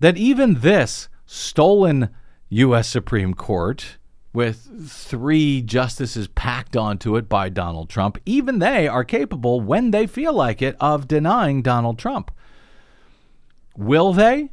that 0.00 0.16
even 0.16 0.60
this 0.60 1.08
stolen 1.26 2.10
US 2.50 2.88
Supreme 2.88 3.34
Court 3.34 3.98
with 4.32 4.88
three 4.90 5.62
justices 5.62 6.28
packed 6.28 6.76
onto 6.76 7.16
it 7.16 7.28
by 7.28 7.48
Donald 7.48 7.88
Trump, 7.88 8.18
even 8.26 8.58
they 8.58 8.86
are 8.86 9.02
capable 9.02 9.60
when 9.60 9.90
they 9.90 10.06
feel 10.06 10.34
like 10.34 10.60
it 10.60 10.76
of 10.78 11.08
denying 11.08 11.62
Donald 11.62 11.98
Trump. 11.98 12.30
Will 13.76 14.12
they? 14.12 14.50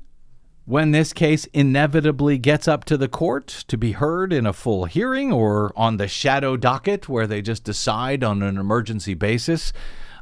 When 0.66 0.92
this 0.92 1.12
case 1.12 1.46
inevitably 1.54 2.38
gets 2.38 2.68
up 2.68 2.86
to 2.86 2.98
the 2.98 3.08
court 3.08 3.48
to 3.68 3.78
be 3.78 3.92
heard 3.94 4.32
in 4.32 4.46
a 4.46 4.54
full 4.54 4.86
hearing 4.86 5.32
or 5.32 5.74
on 5.76 5.98
the 5.98 6.08
shadow 6.08 6.56
docket 6.56 7.10
where 7.10 7.28
they 7.28 7.42
just 7.42 7.64
decide 7.64 8.24
on 8.24 8.42
an 8.42 8.58
emergency 8.58 9.14
basis 9.14 9.74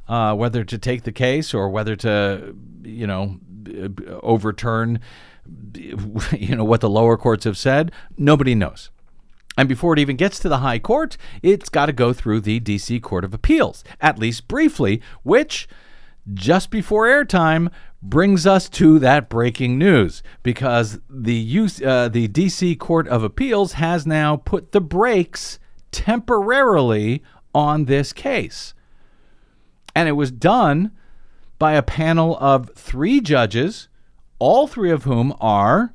uh, 0.08 0.34
whether 0.36 0.64
to 0.64 0.78
take 0.78 1.04
the 1.04 1.12
case 1.12 1.54
or 1.54 1.70
whether 1.70 1.96
to, 1.96 2.56
you 2.84 3.06
know, 3.08 3.40
overturn, 4.22 5.00
you 5.76 6.56
know, 6.56 6.66
what 6.66 6.82
the 6.82 6.90
lower 6.90 7.18
courts 7.18 7.46
have 7.46 7.58
said, 7.58 7.92
nobody 8.18 8.56
knows. 8.56 8.90
And 9.58 9.70
before 9.70 9.94
it 9.94 10.00
even 10.00 10.16
gets 10.16 10.40
to 10.40 10.50
the 10.50 10.60
high 10.60 10.80
court, 10.80 11.18
it's 11.44 11.70
got 11.70 11.86
to 11.86 11.94
go 11.94 12.14
through 12.14 12.42
the 12.42 12.60
D.C. 12.60 13.00
Court 13.00 13.24
of 13.24 13.34
Appeals, 13.34 13.84
at 14.00 14.18
least 14.18 14.48
briefly, 14.48 15.02
which 15.24 15.68
just 16.34 16.70
before 16.70 17.08
airtime 17.08 17.70
brings 18.02 18.48
us 18.48 18.68
to 18.68 19.00
that 19.00 19.30
breaking 19.30 19.78
news 19.78 20.24
because 20.44 21.00
the 21.10 21.42
uh, 21.86 22.10
the 22.10 22.28
DC 22.28 22.78
Court 22.80 23.08
of 23.08 23.24
Appeals 23.24 23.74
has 23.74 24.08
now 24.08 24.38
put 24.38 24.72
the 24.72 24.82
brakes 24.82 25.60
temporarily 25.92 27.22
on 27.54 27.86
this 27.86 28.14
case. 28.14 28.74
And 29.96 30.08
it 30.08 30.14
was 30.14 30.32
done 30.32 30.92
by 31.60 31.74
a 31.74 31.84
panel 31.84 32.38
of 32.40 32.72
3 32.76 33.22
judges, 33.22 33.88
all 34.40 34.68
3 34.68 34.90
of 34.90 35.04
whom 35.04 35.36
are 35.40 35.94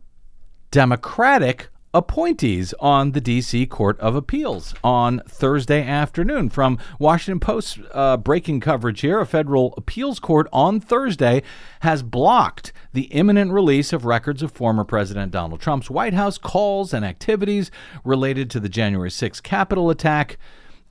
Democratic 0.70 1.70
appointees 1.96 2.74
on 2.78 3.12
the 3.12 3.22
D.C. 3.22 3.64
Court 3.64 3.98
of 4.00 4.14
Appeals 4.14 4.74
on 4.84 5.22
Thursday 5.26 5.82
afternoon. 5.82 6.50
From 6.50 6.78
Washington 6.98 7.40
Post 7.40 7.78
uh, 7.92 8.18
breaking 8.18 8.60
coverage 8.60 9.00
here, 9.00 9.18
a 9.18 9.24
federal 9.24 9.72
appeals 9.78 10.20
court 10.20 10.46
on 10.52 10.78
Thursday 10.78 11.42
has 11.80 12.02
blocked 12.02 12.74
the 12.92 13.04
imminent 13.04 13.50
release 13.50 13.94
of 13.94 14.04
records 14.04 14.42
of 14.42 14.52
former 14.52 14.84
President 14.84 15.32
Donald 15.32 15.58
Trump's 15.58 15.88
White 15.88 16.12
House 16.12 16.36
calls 16.36 16.92
and 16.92 17.02
activities 17.02 17.70
related 18.04 18.50
to 18.50 18.60
the 18.60 18.68
January 18.68 19.08
6th 19.08 19.42
Capitol 19.42 19.88
attack 19.88 20.36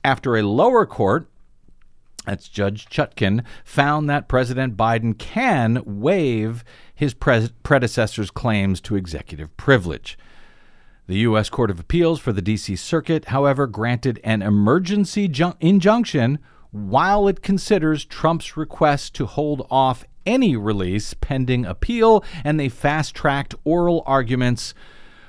after 0.02 0.36
a 0.36 0.42
lower 0.42 0.84
court 0.84 1.28
that's 2.24 2.48
Judge 2.48 2.86
Chutkan, 2.86 3.44
found 3.64 4.10
that 4.10 4.26
President 4.26 4.76
Biden 4.76 5.16
can 5.16 5.80
waive 5.86 6.64
his 6.92 7.14
pre- 7.14 7.50
predecessor's 7.62 8.32
claims 8.32 8.80
to 8.80 8.96
executive 8.96 9.56
privilege. 9.56 10.18
The 11.08 11.18
U.S. 11.18 11.48
Court 11.48 11.70
of 11.70 11.78
Appeals 11.78 12.18
for 12.18 12.32
the 12.32 12.42
D.C. 12.42 12.74
Circuit, 12.74 13.26
however, 13.26 13.68
granted 13.68 14.18
an 14.24 14.42
emergency 14.42 15.28
ju- 15.28 15.54
injunction 15.60 16.40
while 16.72 17.28
it 17.28 17.42
considers 17.42 18.04
Trump's 18.04 18.56
request 18.56 19.14
to 19.14 19.26
hold 19.26 19.68
off 19.70 20.04
any 20.26 20.56
release 20.56 21.14
pending 21.14 21.64
appeal, 21.64 22.24
and 22.42 22.58
they 22.58 22.68
fast 22.68 23.14
tracked 23.14 23.54
oral 23.62 24.02
arguments 24.04 24.74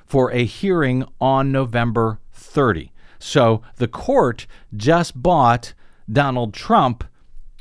for 0.04 0.32
a 0.32 0.46
hearing 0.46 1.06
on 1.22 1.52
November 1.52 2.20
30. 2.32 2.92
So 3.20 3.62
the 3.76 3.88
court 3.88 4.48
just 4.76 5.22
bought 5.22 5.76
Donald 6.12 6.56
Trump 6.56 7.04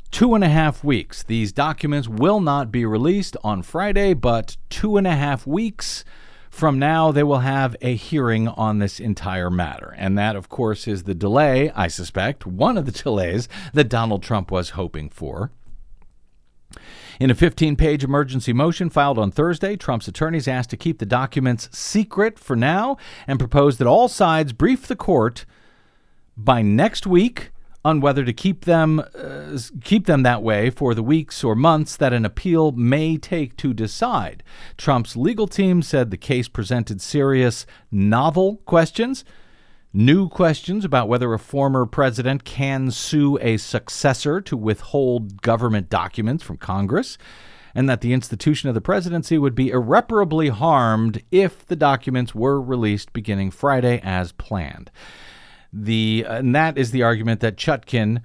two 0.09 0.33
and 0.33 0.43
a 0.43 0.49
half 0.49 0.83
weeks. 0.83 1.21
These 1.21 1.51
documents 1.51 2.07
will 2.07 2.39
not 2.39 2.71
be 2.71 2.83
released 2.83 3.37
on 3.43 3.61
Friday, 3.61 4.15
but 4.15 4.57
two 4.69 4.97
and 4.97 5.05
a 5.05 5.15
half 5.15 5.45
weeks 5.45 6.03
from 6.49 6.79
now, 6.79 7.11
they 7.11 7.23
will 7.23 7.39
have 7.39 7.75
a 7.81 7.95
hearing 7.95 8.47
on 8.47 8.79
this 8.79 8.99
entire 8.99 9.49
matter. 9.49 9.93
And 9.97 10.17
that, 10.17 10.35
of 10.35 10.49
course, 10.49 10.87
is 10.87 11.03
the 11.03 11.15
delay, 11.15 11.71
I 11.71 11.87
suspect, 11.87 12.45
one 12.45 12.77
of 12.77 12.85
the 12.85 12.91
delays 13.03 13.47
that 13.73 13.89
Donald 13.89 14.23
Trump 14.23 14.51
was 14.51 14.71
hoping 14.71 15.09
for. 15.09 15.51
In 17.19 17.31
a 17.31 17.35
15 17.35 17.75
page 17.75 18.03
emergency 18.03 18.53
motion 18.53 18.89
filed 18.89 19.17
on 19.17 19.31
Thursday, 19.31 19.75
Trump's 19.75 20.07
attorneys 20.07 20.47
asked 20.47 20.69
to 20.69 20.77
keep 20.77 20.99
the 20.99 21.05
documents 21.05 21.69
secret 21.75 22.37
for 22.37 22.55
now 22.55 22.97
and 23.25 23.39
proposed 23.39 23.79
that 23.79 23.87
all 23.87 24.07
sides 24.07 24.53
brief 24.53 24.87
the 24.87 24.95
court 24.95 25.45
by 26.35 26.61
next 26.61 27.07
week 27.07 27.51
on 27.87 28.01
whether 28.01 28.25
to 28.25 28.33
keep 28.33 28.65
them 28.65 28.99
uh, 28.99 29.57
keep 29.81 30.07
them 30.07 30.21
that 30.23 30.43
way 30.43 30.69
for 30.69 30.93
the 30.93 31.01
weeks 31.01 31.41
or 31.41 31.55
months 31.55 31.95
that 31.95 32.11
an 32.11 32.25
appeal 32.25 32.73
may 32.73 33.15
take 33.15 33.55
to 33.55 33.73
decide. 33.73 34.43
Trump's 34.77 35.15
legal 35.15 35.47
team 35.47 35.81
said 35.81 36.11
the 36.11 36.17
case 36.17 36.49
presented 36.49 36.99
serious 36.99 37.65
novel 37.89 38.57
questions, 38.65 39.23
new 39.93 40.27
questions 40.27 40.83
about 40.83 41.07
whether 41.07 41.33
a 41.33 41.39
former 41.39 41.85
president 41.85 42.43
can 42.43 42.91
sue 42.91 43.39
a 43.41 43.55
successor 43.55 44.41
to 44.41 44.57
withhold 44.57 45.41
government 45.41 45.89
documents 45.89 46.43
from 46.43 46.57
Congress. 46.57 47.17
And 47.73 47.87
that 47.87 48.01
the 48.01 48.11
institution 48.11 48.69
of 48.69 48.75
the 48.75 48.81
presidency 48.81 49.37
would 49.37 49.53
be 49.53 49.69
irreparably 49.69 50.49
harmed 50.49 51.21
if 51.29 51.63
the 51.63 51.75
documents 51.75 52.33
were 52.33 52.59
released 52.59 53.13
beginning 53.13 53.51
Friday 53.51 54.01
as 54.03 54.31
planned. 54.31 54.89
The 55.71 56.25
and 56.27 56.55
that 56.55 56.77
is 56.77 56.91
the 56.91 57.03
argument 57.03 57.41
that 57.41 57.57
Chutkan 57.57 58.21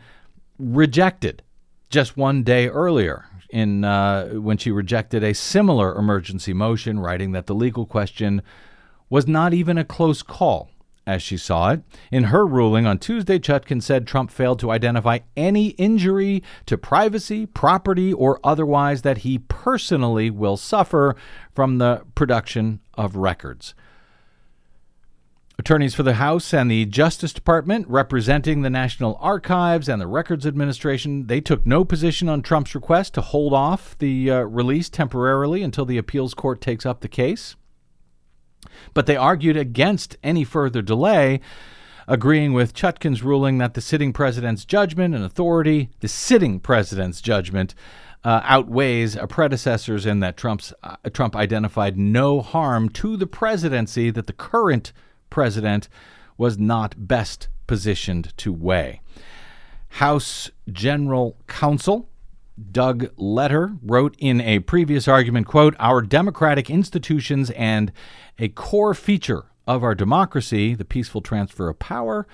rejected 0.58 1.42
just 1.90 2.16
one 2.16 2.42
day 2.42 2.68
earlier 2.68 3.26
in 3.50 3.84
uh, 3.84 4.28
when 4.30 4.56
she 4.56 4.70
rejected 4.70 5.22
a 5.22 5.34
similar 5.34 5.96
emergency 5.96 6.52
motion, 6.52 6.98
writing 6.98 7.32
that 7.32 7.46
the 7.46 7.54
legal 7.54 7.84
question 7.84 8.42
was 9.10 9.26
not 9.26 9.52
even 9.52 9.76
a 9.76 9.84
close 9.84 10.22
call 10.22 10.70
as 11.06 11.22
she 11.22 11.36
saw 11.36 11.70
it. 11.70 11.82
In 12.10 12.24
her 12.24 12.46
ruling 12.46 12.86
on 12.86 12.98
Tuesday, 12.98 13.38
Chutkan 13.38 13.82
said 13.82 14.06
Trump 14.06 14.30
failed 14.30 14.58
to 14.60 14.70
identify 14.70 15.18
any 15.36 15.68
injury 15.70 16.42
to 16.66 16.78
privacy, 16.78 17.44
property, 17.44 18.12
or 18.12 18.38
otherwise 18.44 19.02
that 19.02 19.18
he 19.18 19.38
personally 19.38 20.30
will 20.30 20.56
suffer 20.56 21.16
from 21.54 21.78
the 21.78 22.02
production 22.14 22.80
of 22.94 23.16
records. 23.16 23.74
Attorneys 25.62 25.94
for 25.94 26.02
the 26.02 26.14
House 26.14 26.52
and 26.52 26.68
the 26.68 26.84
Justice 26.86 27.32
Department, 27.32 27.86
representing 27.86 28.62
the 28.62 28.68
National 28.68 29.16
Archives 29.20 29.88
and 29.88 30.00
the 30.00 30.08
Records 30.08 30.44
Administration, 30.44 31.28
they 31.28 31.40
took 31.40 31.64
no 31.64 31.84
position 31.84 32.28
on 32.28 32.42
Trump's 32.42 32.74
request 32.74 33.14
to 33.14 33.20
hold 33.20 33.54
off 33.54 33.96
the 33.98 34.28
uh, 34.28 34.40
release 34.40 34.90
temporarily 34.90 35.62
until 35.62 35.84
the 35.84 35.98
appeals 35.98 36.34
court 36.34 36.60
takes 36.60 36.84
up 36.84 37.00
the 37.00 37.06
case. 37.06 37.54
But 38.92 39.06
they 39.06 39.14
argued 39.14 39.56
against 39.56 40.16
any 40.24 40.42
further 40.42 40.82
delay, 40.82 41.40
agreeing 42.08 42.54
with 42.54 42.74
Chutkan's 42.74 43.22
ruling 43.22 43.58
that 43.58 43.74
the 43.74 43.80
sitting 43.80 44.12
president's 44.12 44.64
judgment 44.64 45.14
and 45.14 45.24
authority, 45.24 45.90
the 46.00 46.08
sitting 46.08 46.58
president's 46.58 47.20
judgment, 47.20 47.72
uh, 48.24 48.40
outweighs 48.42 49.14
a 49.14 49.28
predecessor's 49.28 50.06
in 50.06 50.18
that 50.18 50.36
Trump's 50.36 50.74
uh, 50.82 50.96
Trump 51.12 51.36
identified 51.36 51.96
no 51.96 52.40
harm 52.40 52.88
to 52.88 53.16
the 53.16 53.28
presidency 53.28 54.10
that 54.10 54.26
the 54.26 54.32
current 54.32 54.92
president 55.32 55.88
was 56.36 56.58
not 56.58 57.08
best 57.08 57.48
positioned 57.66 58.36
to 58.36 58.52
weigh. 58.52 59.00
House 59.88 60.50
General 60.70 61.36
Counsel 61.48 62.08
Doug 62.70 63.10
Letter 63.16 63.72
wrote 63.82 64.14
in 64.18 64.40
a 64.40 64.58
previous 64.60 65.08
argument, 65.08 65.46
quote, 65.46 65.74
"Our 65.80 66.02
democratic 66.02 66.70
institutions 66.70 67.50
and 67.50 67.90
a 68.38 68.48
core 68.48 68.94
feature 68.94 69.46
of 69.66 69.82
our 69.82 69.94
democracy, 69.94 70.74
the 70.74 70.84
peaceful 70.84 71.22
transfer 71.22 71.68
of 71.68 71.78
power, 71.78 72.26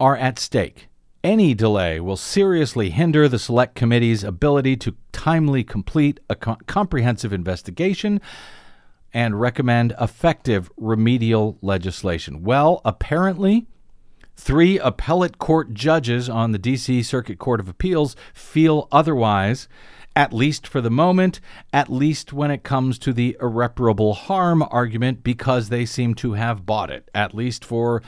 are 0.00 0.16
at 0.16 0.38
stake. 0.38 0.88
Any 1.22 1.54
delay 1.54 2.00
will 2.00 2.16
seriously 2.16 2.90
hinder 2.90 3.28
the 3.28 3.38
select 3.38 3.74
committee's 3.74 4.24
ability 4.24 4.76
to 4.78 4.94
timely 5.12 5.64
complete 5.64 6.20
a 6.28 6.34
co- 6.34 6.58
comprehensive 6.66 7.32
investigation 7.32 8.20
and 9.14 9.40
recommend 9.40 9.94
effective 10.00 10.70
remedial 10.76 11.56
legislation. 11.62 12.42
Well, 12.42 12.80
apparently, 12.84 13.66
three 14.36 14.78
appellate 14.80 15.38
court 15.38 15.72
judges 15.72 16.28
on 16.28 16.50
the 16.50 16.58
D.C. 16.58 17.04
Circuit 17.04 17.38
Court 17.38 17.60
of 17.60 17.68
Appeals 17.68 18.16
feel 18.34 18.88
otherwise, 18.90 19.68
at 20.16 20.32
least 20.32 20.66
for 20.66 20.80
the 20.80 20.90
moment, 20.90 21.40
at 21.72 21.88
least 21.88 22.32
when 22.32 22.50
it 22.50 22.64
comes 22.64 22.98
to 22.98 23.12
the 23.12 23.36
irreparable 23.40 24.14
harm 24.14 24.64
argument, 24.68 25.22
because 25.22 25.68
they 25.68 25.86
seem 25.86 26.14
to 26.16 26.32
have 26.32 26.66
bought 26.66 26.90
it, 26.90 27.08
at 27.14 27.34
least 27.34 27.64
for. 27.64 28.02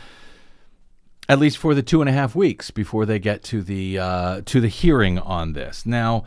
At 1.29 1.41
least 1.41 1.59
for 1.59 1.75
the 1.75 1.83
two 1.83 2.01
and 2.01 2.09
a 2.09 2.13
half 2.13 2.37
weeks 2.37 2.71
before 2.71 3.05
they 3.05 3.19
get 3.19 3.43
to 3.45 3.61
the 3.61 3.99
uh, 3.99 4.43
to 4.45 4.61
the 4.61 4.69
hearing 4.69 5.19
on 5.19 5.55
this. 5.55 5.85
Now, 5.85 6.23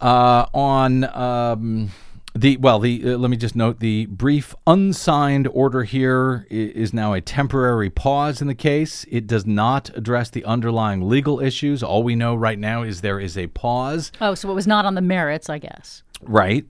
uh, 0.00 0.46
on 0.54 1.04
um, 1.04 1.90
the 2.36 2.56
well, 2.58 2.78
the 2.78 3.02
uh, 3.04 3.18
let 3.18 3.30
me 3.30 3.36
just 3.36 3.56
note 3.56 3.80
the 3.80 4.06
brief 4.06 4.54
unsigned 4.66 5.48
order 5.48 5.84
here 5.84 6.46
is 6.50 6.92
now 6.92 7.12
a 7.12 7.20
temporary 7.20 7.90
pause 7.90 8.40
in 8.40 8.46
the 8.46 8.54
case. 8.54 9.04
It 9.10 9.26
does 9.26 9.46
not 9.46 9.90
address 9.96 10.30
the 10.30 10.44
underlying 10.44 11.08
legal 11.08 11.40
issues. 11.40 11.82
All 11.82 12.02
we 12.02 12.14
know 12.14 12.34
right 12.34 12.58
now 12.58 12.82
is 12.82 13.00
there 13.00 13.20
is 13.20 13.36
a 13.38 13.46
pause. 13.48 14.12
Oh, 14.20 14.34
so 14.34 14.50
it 14.50 14.54
was 14.54 14.66
not 14.66 14.84
on 14.84 14.94
the 14.94 15.00
merits, 15.00 15.48
I 15.48 15.58
guess. 15.58 16.02
Right. 16.22 16.66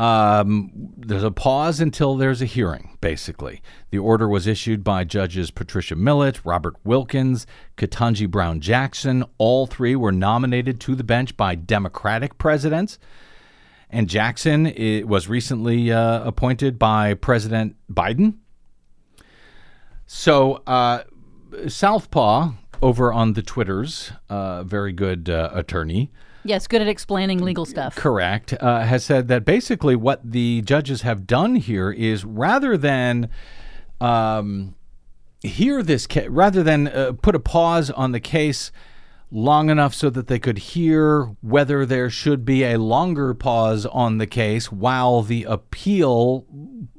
Um, 0.00 0.72
there's 0.96 1.22
a 1.22 1.30
pause 1.30 1.80
until 1.80 2.16
there's 2.16 2.42
a 2.42 2.46
hearing, 2.46 2.98
basically. 3.00 3.62
The 3.90 3.98
order 3.98 4.28
was 4.28 4.46
issued 4.46 4.82
by 4.82 5.04
Judges 5.04 5.52
Patricia 5.52 5.94
Millett, 5.94 6.44
Robert 6.44 6.74
Wilkins, 6.84 7.46
Ketanji 7.76 8.28
Brown 8.28 8.60
Jackson. 8.60 9.24
All 9.38 9.66
three 9.66 9.94
were 9.94 10.10
nominated 10.10 10.80
to 10.80 10.96
the 10.96 11.04
bench 11.04 11.36
by 11.36 11.54
Democratic 11.54 12.38
presidents. 12.38 12.98
And 13.94 14.08
Jackson 14.08 14.66
i- 14.66 15.04
was 15.06 15.28
recently 15.28 15.92
uh, 15.92 16.24
appointed 16.24 16.80
by 16.80 17.14
President 17.14 17.76
Biden. 17.88 18.34
So, 20.06 20.62
uh, 20.66 21.04
Southpaw 21.68 22.50
over 22.82 23.12
on 23.12 23.34
the 23.34 23.42
Twitters, 23.42 24.10
uh, 24.28 24.64
very 24.64 24.92
good 24.92 25.30
uh, 25.30 25.50
attorney, 25.54 26.10
Yes, 26.46 26.66
good 26.66 26.82
at 26.82 26.88
explaining 26.88 27.38
legal 27.40 27.64
stuff. 27.64 27.94
correct, 27.94 28.52
uh, 28.60 28.80
has 28.82 29.02
said 29.04 29.28
that 29.28 29.44
basically 29.46 29.94
what 29.96 30.20
the 30.28 30.60
judges 30.62 31.00
have 31.02 31.26
done 31.26 31.54
here 31.54 31.90
is 31.92 32.24
rather 32.24 32.76
than 32.76 33.30
um, 34.00 34.74
hear 35.40 35.82
this, 35.84 36.06
ca- 36.08 36.26
rather 36.28 36.62
than 36.64 36.88
uh, 36.88 37.12
put 37.22 37.34
a 37.36 37.40
pause 37.40 37.90
on 37.92 38.10
the 38.12 38.20
case 38.20 38.72
long 39.34 39.68
enough 39.68 39.92
so 39.92 40.08
that 40.10 40.28
they 40.28 40.38
could 40.38 40.58
hear 40.58 41.24
whether 41.40 41.84
there 41.84 42.08
should 42.08 42.44
be 42.44 42.62
a 42.62 42.78
longer 42.78 43.34
pause 43.34 43.84
on 43.84 44.18
the 44.18 44.28
case 44.28 44.70
while 44.70 45.22
the 45.22 45.42
appeal 45.42 46.46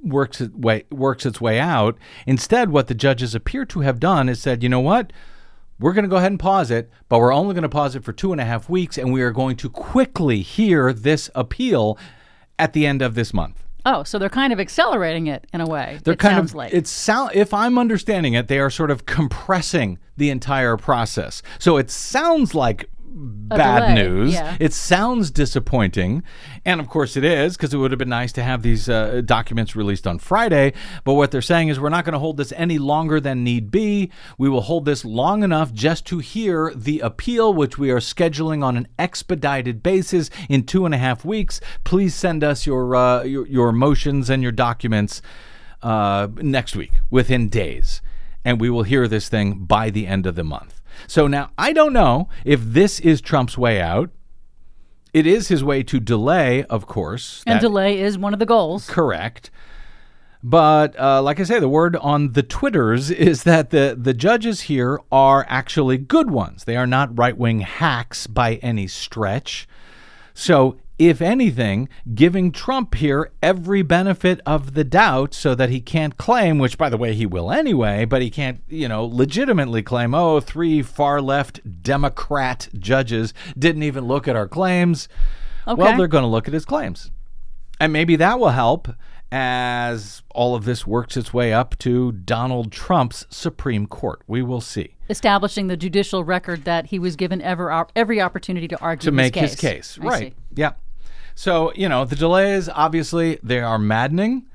works 0.04 0.42
its 0.42 0.54
way 0.54 0.84
works 0.92 1.26
its 1.26 1.40
way 1.40 1.60
out. 1.60 1.98
Instead, 2.28 2.70
what 2.70 2.88
the 2.88 2.94
judges 2.94 3.34
appear 3.34 3.64
to 3.64 3.80
have 3.80 4.02
done 4.02 4.28
is 4.28 4.42
said, 4.42 4.62
you 4.62 4.68
know 4.68 4.82
what? 4.82 5.14
We're 5.80 5.94
going 5.94 6.04
to 6.04 6.10
go 6.10 6.18
ahead 6.18 6.32
and 6.32 6.40
pause 6.40 6.72
it, 6.72 6.90
but 7.08 7.20
we're 7.20 7.34
only 7.34 7.54
going 7.54 7.64
to 7.64 7.70
pause 7.70 7.96
it 7.96 8.04
for 8.04 8.14
two 8.14 8.34
and 8.34 8.40
a 8.40 8.46
half 8.46 8.70
weeks, 8.70 8.98
and 8.98 9.12
we 9.12 9.22
are 9.22 9.32
going 9.32 9.56
to 9.58 9.70
quickly 9.70 10.42
hear 10.42 10.92
this 10.92 11.30
appeal 11.36 11.98
at 12.60 12.74
the 12.74 12.86
end 12.86 13.02
of 13.02 13.16
this 13.16 13.34
month. 13.34 13.65
Oh, 13.86 14.04
so 14.04 14.18
they're 14.18 14.30
kind 14.30 14.52
of 14.52 14.60
accelerating 14.60 15.28
it 15.28 15.46
in 15.54 15.62
a 15.62 15.68
way. 15.68 16.00
They're 16.04 16.16
kind 16.16 16.36
sounds 16.36 16.52
of 16.52 16.56
like. 16.56 16.74
it's 16.74 16.90
sound 16.90 17.32
if 17.36 17.54
I'm 17.54 17.78
understanding 17.78 18.34
it, 18.34 18.48
they 18.48 18.60
are 18.60 18.70
sort 18.70 18.90
of 18.90 19.06
compressing 19.06 20.00
the 20.18 20.30
entire 20.30 20.76
process. 20.76 21.44
So 21.60 21.78
it 21.78 21.92
sounds 21.92 22.56
like 22.56 22.90
bad 23.16 23.96
news. 23.96 24.34
yeah. 24.34 24.58
It 24.60 24.74
sounds 24.74 25.32
disappointing, 25.32 26.24
and 26.66 26.82
of 26.82 26.90
course 26.90 27.16
it 27.16 27.24
is 27.24 27.56
because 27.56 27.74
it 27.74 27.78
would 27.78 27.92
have 27.92 27.98
been 27.98 28.10
nice 28.10 28.32
to 28.34 28.44
have 28.44 28.62
these 28.62 28.90
uh, 28.90 29.22
documents 29.24 29.76
released 29.76 30.06
on 30.06 30.20
Friday. 30.20 30.74
But 31.04 31.14
what 31.14 31.32
they're 31.32 31.42
saying 31.42 31.70
is 31.70 31.80
we're 31.80 31.90
not 31.90 32.06
going 32.06 32.14
to 32.14 32.20
hold 32.20 32.38
this 32.38 32.52
any 32.54 32.78
longer 32.78 33.20
than 33.20 33.44
need 33.44 33.72
be. 33.72 34.12
We 34.38 34.50
will 34.50 34.62
hold 34.62 34.86
this 34.86 35.06
long 35.06 35.44
enough 35.44 35.74
just 35.74 36.06
to 36.08 36.20
hear 36.20 36.72
the 36.76 37.00
appeal, 37.00 37.54
which 37.54 37.78
we 37.78 37.90
are 37.92 38.00
scheduling 38.00 38.64
on 38.64 38.76
an 38.78 38.88
expedited 39.00 39.82
basis 39.82 40.30
in 40.50 40.66
two 40.66 40.86
and 40.86 40.94
a 40.94 40.98
half 40.98 41.24
weeks. 41.24 41.62
Please 41.84 42.14
send 42.14 42.44
us 42.44 42.66
your 42.66 42.96
uh, 42.96 43.24
your, 43.24 43.48
your 43.48 43.72
motions 43.72 44.30
and 44.30 44.44
your 44.44 44.52
documents 44.52 45.22
uh, 45.82 46.28
next 46.38 46.76
week, 46.76 46.92
within 47.10 47.48
days, 47.48 48.02
and 48.46 48.62
we 48.62 48.70
will 48.70 48.84
hear 48.84 49.08
this 49.08 49.28
thing 49.28 49.66
by 49.66 49.90
the 49.90 50.08
end 50.08 50.26
of 50.26 50.36
the 50.36 50.44
month. 50.44 50.80
So 51.08 51.28
now 51.28 51.50
I 51.58 51.74
don't 51.74 51.92
know 51.92 52.30
if 52.46 52.62
this 52.64 53.00
is 53.02 53.20
Trump's 53.20 53.58
way 53.58 53.82
out. 53.82 54.12
It 55.14 55.26
is 55.26 55.48
his 55.50 55.64
way 55.64 55.82
to 55.84 56.00
delay, 56.00 56.64
of 56.66 56.86
course. 56.88 57.44
and 57.48 57.56
That- 57.58 57.62
delay 57.62 58.00
is 58.00 58.18
one 58.18 58.34
of 58.34 58.40
the 58.40 58.46
goals. 58.46 58.88
correct. 58.90 59.50
But 60.44 60.98
uh, 61.00 61.24
like 61.24 61.40
I 61.40 61.44
say, 61.44 61.60
the 61.60 61.68
word 61.70 61.96
on 61.96 62.34
the 62.34 62.44
Twitters 62.44 63.10
is 63.30 63.44
that 63.44 63.72
the, 63.72 63.98
the 64.00 64.14
judges 64.14 64.62
here 64.62 65.00
are 65.12 65.46
actually 65.50 65.98
good 65.98 66.30
ones. 66.30 66.66
They 66.66 66.76
are 66.78 66.86
not 66.86 67.18
right 67.18 67.36
wing 67.36 67.62
hacks 67.62 68.28
by 68.28 68.56
any 68.56 68.88
stretch. 68.88 69.68
So, 70.36 70.78
if 70.98 71.22
anything, 71.22 71.90
giving 72.14 72.52
Trump 72.52 72.96
here 72.96 73.32
every 73.44 73.82
benefit 73.82 74.40
of 74.46 74.74
the 74.74 74.84
doubt 74.84 75.34
so 75.34 75.54
that 75.56 75.70
he 75.70 75.82
can't 75.82 76.18
claim, 76.18 76.58
which 76.58 76.78
by 76.78 76.90
the 76.90 76.98
way 76.98 77.14
he 77.14 77.26
will 77.26 77.52
anyway, 77.52 78.06
but 78.06 78.22
he 78.22 78.30
can't, 78.30 78.62
you 78.68 78.88
know, 78.88 79.06
legitimately 79.06 79.84
claim, 79.84 80.16
oh, 80.16 80.40
three 80.40 80.82
far 80.82 81.22
left 81.22 81.60
Democrat 81.84 82.70
judges 82.78 83.34
didn't 83.58 83.84
even 83.84 84.06
look 84.06 84.28
at 84.28 84.36
our 84.36 84.48
claims. 84.48 85.10
Well, 85.68 85.98
they're 85.98 86.08
going 86.08 86.24
to 86.24 86.28
look 86.28 86.48
at 86.48 86.54
his 86.54 86.66
claims. 86.66 87.12
And 87.80 87.92
maybe 87.92 88.16
that 88.18 88.40
will 88.40 88.50
help 88.50 88.88
as 89.32 90.22
all 90.34 90.56
of 90.56 90.64
this 90.64 90.88
works 90.88 91.18
its 91.18 91.34
way 91.34 91.52
up 91.52 91.78
to 91.80 92.12
Donald 92.12 92.72
Trump's 92.72 93.26
Supreme 93.30 93.88
Court. 93.88 94.22
We 94.28 94.42
will 94.42 94.62
see. 94.62 94.96
Establishing 95.10 95.68
the 95.68 95.76
judicial 95.76 96.24
record 96.24 96.64
that 96.66 96.86
he 96.88 97.00
was 97.00 97.16
given 97.16 97.42
ever 97.42 97.86
every 97.96 98.22
opportunity 98.22 98.68
to 98.70 98.80
argue 98.80 99.06
to 99.06 99.12
make 99.12 99.36
his 99.36 99.56
case. 99.56 100.00
I 100.02 100.06
right. 100.06 100.20
see. 100.20 100.34
Yeah. 100.56 100.74
So, 101.36 101.74
you 101.76 101.90
know, 101.90 102.06
the 102.06 102.16
delays, 102.16 102.70
obviously, 102.70 103.40
they 103.44 103.60
are 103.60 103.78
maddening. 103.78 104.48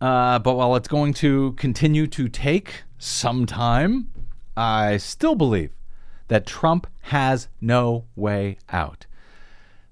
Uh, 0.00 0.38
but 0.38 0.54
while 0.54 0.74
it's 0.74 0.88
going 0.88 1.12
to 1.14 1.52
continue 1.52 2.06
to 2.08 2.28
take 2.28 2.82
some 2.98 3.44
time, 3.44 4.10
I 4.56 4.96
still 4.96 5.34
believe 5.34 5.70
that 6.28 6.46
Trump 6.46 6.86
has 7.02 7.48
no 7.60 8.06
way 8.16 8.56
out. 8.70 9.06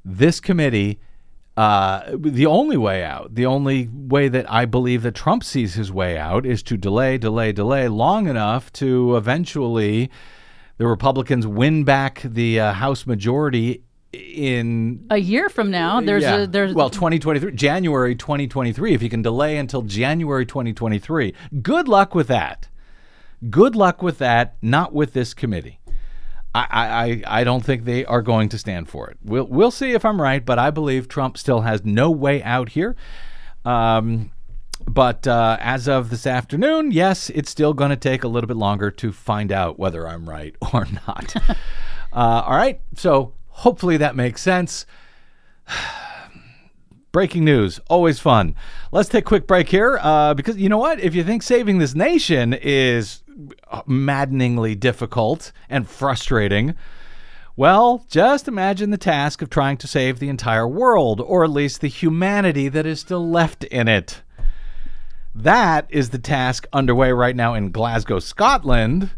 This 0.03 0.41
committee, 0.41 0.99
uh, 1.59 2.17
the 2.19 2.47
only 2.47 2.79
way 2.79 3.05
out, 3.05 3.35
the 3.35 3.45
only 3.45 3.89
way 3.93 4.29
that 4.29 4.51
I 4.51 4.65
believe 4.65 5.03
that 5.03 5.15
Trump 5.15 5.45
sees 5.45 5.75
his 5.75 5.93
way 5.93 6.17
out 6.17 6.47
is 6.47 6.63
to 6.65 6.79
delay, 6.79 7.19
delay, 7.19 7.53
delay 7.53 7.87
long 7.87 8.27
enough 8.27 8.73
to 8.75 9.15
eventually 9.15 10.11
the 10.79 10.87
Republicans 10.87 11.47
win 11.47 11.85
back 11.85 12.23
the 12.25 12.59
uh, 12.59 12.73
House 12.73 13.07
majority 13.07 13.83
in 14.13 15.07
A 15.11 15.19
year 15.19 15.49
from 15.49 15.71
now, 15.71 16.01
there's 16.01 16.23
yeah. 16.23 16.43
a 16.43 16.47
there's 16.47 16.75
well 16.75 16.91
2023 16.91 17.53
January 17.53 18.15
2023 18.15 18.95
if 18.95 19.03
you 19.03 19.09
can 19.09 19.23
delay 19.23 19.57
until 19.57 19.83
January 19.83 20.45
2023 20.45 21.33
good 21.63 21.87
luck 21.87 22.15
with 22.15 22.27
that 22.27 22.69
Good 23.49 23.75
luck 23.75 24.03
with 24.03 24.19
that. 24.19 24.57
Not 24.61 24.93
with 24.93 25.13
this 25.15 25.33
committee. 25.33 25.81
I, 26.55 27.23
I, 27.27 27.41
I 27.41 27.45
don't 27.45 27.65
think 27.65 27.85
they 27.85 28.05
are 28.05 28.23
going 28.23 28.49
to 28.51 28.59
stand 28.59 28.89
for 28.89 29.09
it. 29.09 29.19
We'll, 29.23 29.47
we'll 29.47 29.71
see 29.71 29.93
if 29.93 30.05
I'm 30.05 30.21
right, 30.21 30.45
but 30.45 30.59
I 30.59 30.71
believe 30.71 31.09
Trump 31.09 31.39
still 31.39 31.61
has 31.61 31.85
no 31.85 32.11
way 32.11 32.43
out 32.43 32.71
here. 32.71 32.97
Um, 33.65 34.33
but 34.87 35.27
uh, 35.27 35.57
as 35.61 35.89
of 35.89 36.11
this 36.11 36.27
afternoon, 36.27 36.91
yes, 36.91 37.31
it's 37.31 37.51
still 37.51 37.73
going 37.73 37.91
to 37.91 37.97
take 37.97 38.25
a 38.25 38.29
little 38.29 38.49
bit 38.49 38.57
longer 38.57 38.91
to 38.91 39.13
find 39.13 39.53
out 39.53 39.79
whether 39.79 40.07
I'm 40.09 40.29
right 40.29 40.57
or 40.75 40.87
not. 41.07 41.35
uh, 42.13 42.43
all 42.45 42.57
right, 42.57 42.81
so 42.95 43.35
hopefully 43.61 43.99
that 43.99 44.17
makes 44.17 44.43
sense. 44.43 44.87
Breaking 47.13 47.45
news, 47.45 47.81
always 47.89 48.21
fun. 48.21 48.55
Let's 48.93 49.09
take 49.09 49.25
a 49.25 49.29
quick 49.29 49.47
break 49.47 49.69
here 49.69 49.99
uh, 50.01 50.33
because 50.35 50.57
you 50.57 50.69
know 50.69 50.79
what? 50.79 51.01
If 51.01 51.15
you 51.15 51.25
think 51.25 51.43
saving 51.43 51.79
this 51.79 51.95
nation 51.95 52.55
is 52.55 53.23
maddeningly 53.87 54.77
difficult 54.77 55.53
and 55.69 55.89
frustrating, 55.89 56.75
well, 57.57 58.07
just 58.09 58.47
imagine 58.49 58.91
the 58.91 58.97
task 58.97 59.43
of 59.43 59.51
trying 59.51 59.77
to 59.79 59.89
save 59.89 60.21
the 60.21 60.29
entire 60.29 60.69
world, 60.69 61.21
or 61.21 61.45
at 61.45 61.51
least 61.51 61.81
the 61.81 61.89
humanity 61.89 62.69
that 62.69 62.87
is 62.87 63.01
still 63.01 63.29
left 63.29 63.65
in 63.65 63.89
it. 63.89 64.23
That 65.35 65.87
is 65.91 66.11
the 66.11 66.19
task 66.19 66.67
underway 66.73 67.13
right 67.13 67.37
now 67.37 67.55
in 67.55 67.73
Glasgow, 67.73 68.21
Scotland. 68.21 69.11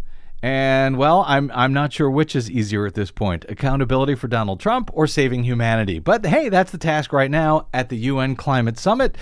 And 0.44 0.98
well, 0.98 1.24
I'm 1.28 1.52
I'm 1.54 1.72
not 1.72 1.92
sure 1.92 2.10
which 2.10 2.34
is 2.34 2.50
easier 2.50 2.84
at 2.84 2.94
this 2.94 3.12
point: 3.12 3.44
accountability 3.48 4.16
for 4.16 4.26
Donald 4.26 4.58
Trump 4.58 4.90
or 4.92 5.06
saving 5.06 5.44
humanity. 5.44 6.00
But 6.00 6.26
hey, 6.26 6.48
that's 6.48 6.72
the 6.72 6.78
task 6.78 7.12
right 7.12 7.30
now 7.30 7.68
at 7.72 7.90
the 7.90 7.96
UN 7.96 8.34
Climate 8.34 8.76
Summit, 8.76 9.16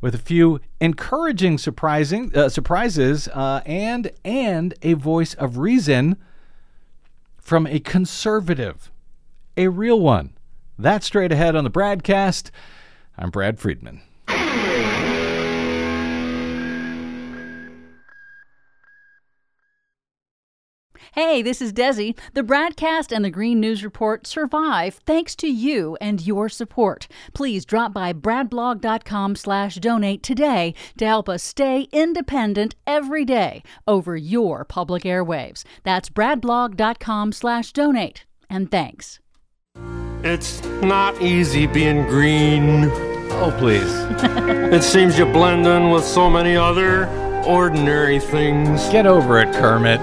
with 0.00 0.14
a 0.14 0.18
few 0.18 0.60
encouraging 0.80 1.58
surprising 1.58 2.30
uh, 2.36 2.48
surprises 2.48 3.26
uh, 3.34 3.62
and 3.66 4.12
and 4.24 4.74
a 4.82 4.92
voice 4.92 5.34
of 5.34 5.58
reason 5.58 6.16
from 7.36 7.66
a 7.66 7.80
conservative, 7.80 8.92
a 9.56 9.66
real 9.66 10.00
one. 10.00 10.36
That's 10.78 11.04
straight 11.04 11.32
ahead 11.32 11.56
on 11.56 11.64
the 11.64 11.70
BradCast. 11.70 12.52
I'm 13.18 13.30
Brad 13.30 13.58
Friedman. 13.58 14.02
Hey, 21.12 21.42
this 21.42 21.60
is 21.60 21.72
Desi. 21.72 22.16
The 22.34 22.42
BradCast 22.42 23.10
and 23.10 23.24
the 23.24 23.30
Green 23.30 23.58
News 23.58 23.82
Report 23.82 24.28
survive 24.28 25.00
thanks 25.06 25.34
to 25.36 25.48
you 25.48 25.96
and 26.00 26.24
your 26.24 26.48
support. 26.48 27.08
Please 27.34 27.64
drop 27.64 27.92
by 27.92 28.12
bradblog.com 28.12 29.34
slash 29.34 29.74
donate 29.76 30.22
today 30.22 30.72
to 30.98 31.06
help 31.06 31.28
us 31.28 31.42
stay 31.42 31.88
independent 31.90 32.76
every 32.86 33.24
day 33.24 33.64
over 33.88 34.16
your 34.16 34.64
public 34.64 35.02
airwaves. 35.02 35.64
That's 35.82 36.10
bradblog.com 36.10 37.32
slash 37.32 37.72
donate. 37.72 38.24
And 38.48 38.70
thanks. 38.70 39.18
It's 40.22 40.62
not 40.82 41.20
easy 41.20 41.66
being 41.66 42.06
green. 42.06 42.84
Oh, 43.32 43.54
please. 43.58 43.90
It 44.70 44.84
seems 44.84 45.18
you 45.18 45.24
blend 45.24 45.66
in 45.66 45.90
with 45.90 46.04
so 46.04 46.30
many 46.30 46.56
other 46.56 47.08
ordinary 47.44 48.20
things. 48.20 48.88
Get 48.90 49.04
over 49.04 49.40
it, 49.40 49.52
Kermit. 49.52 50.00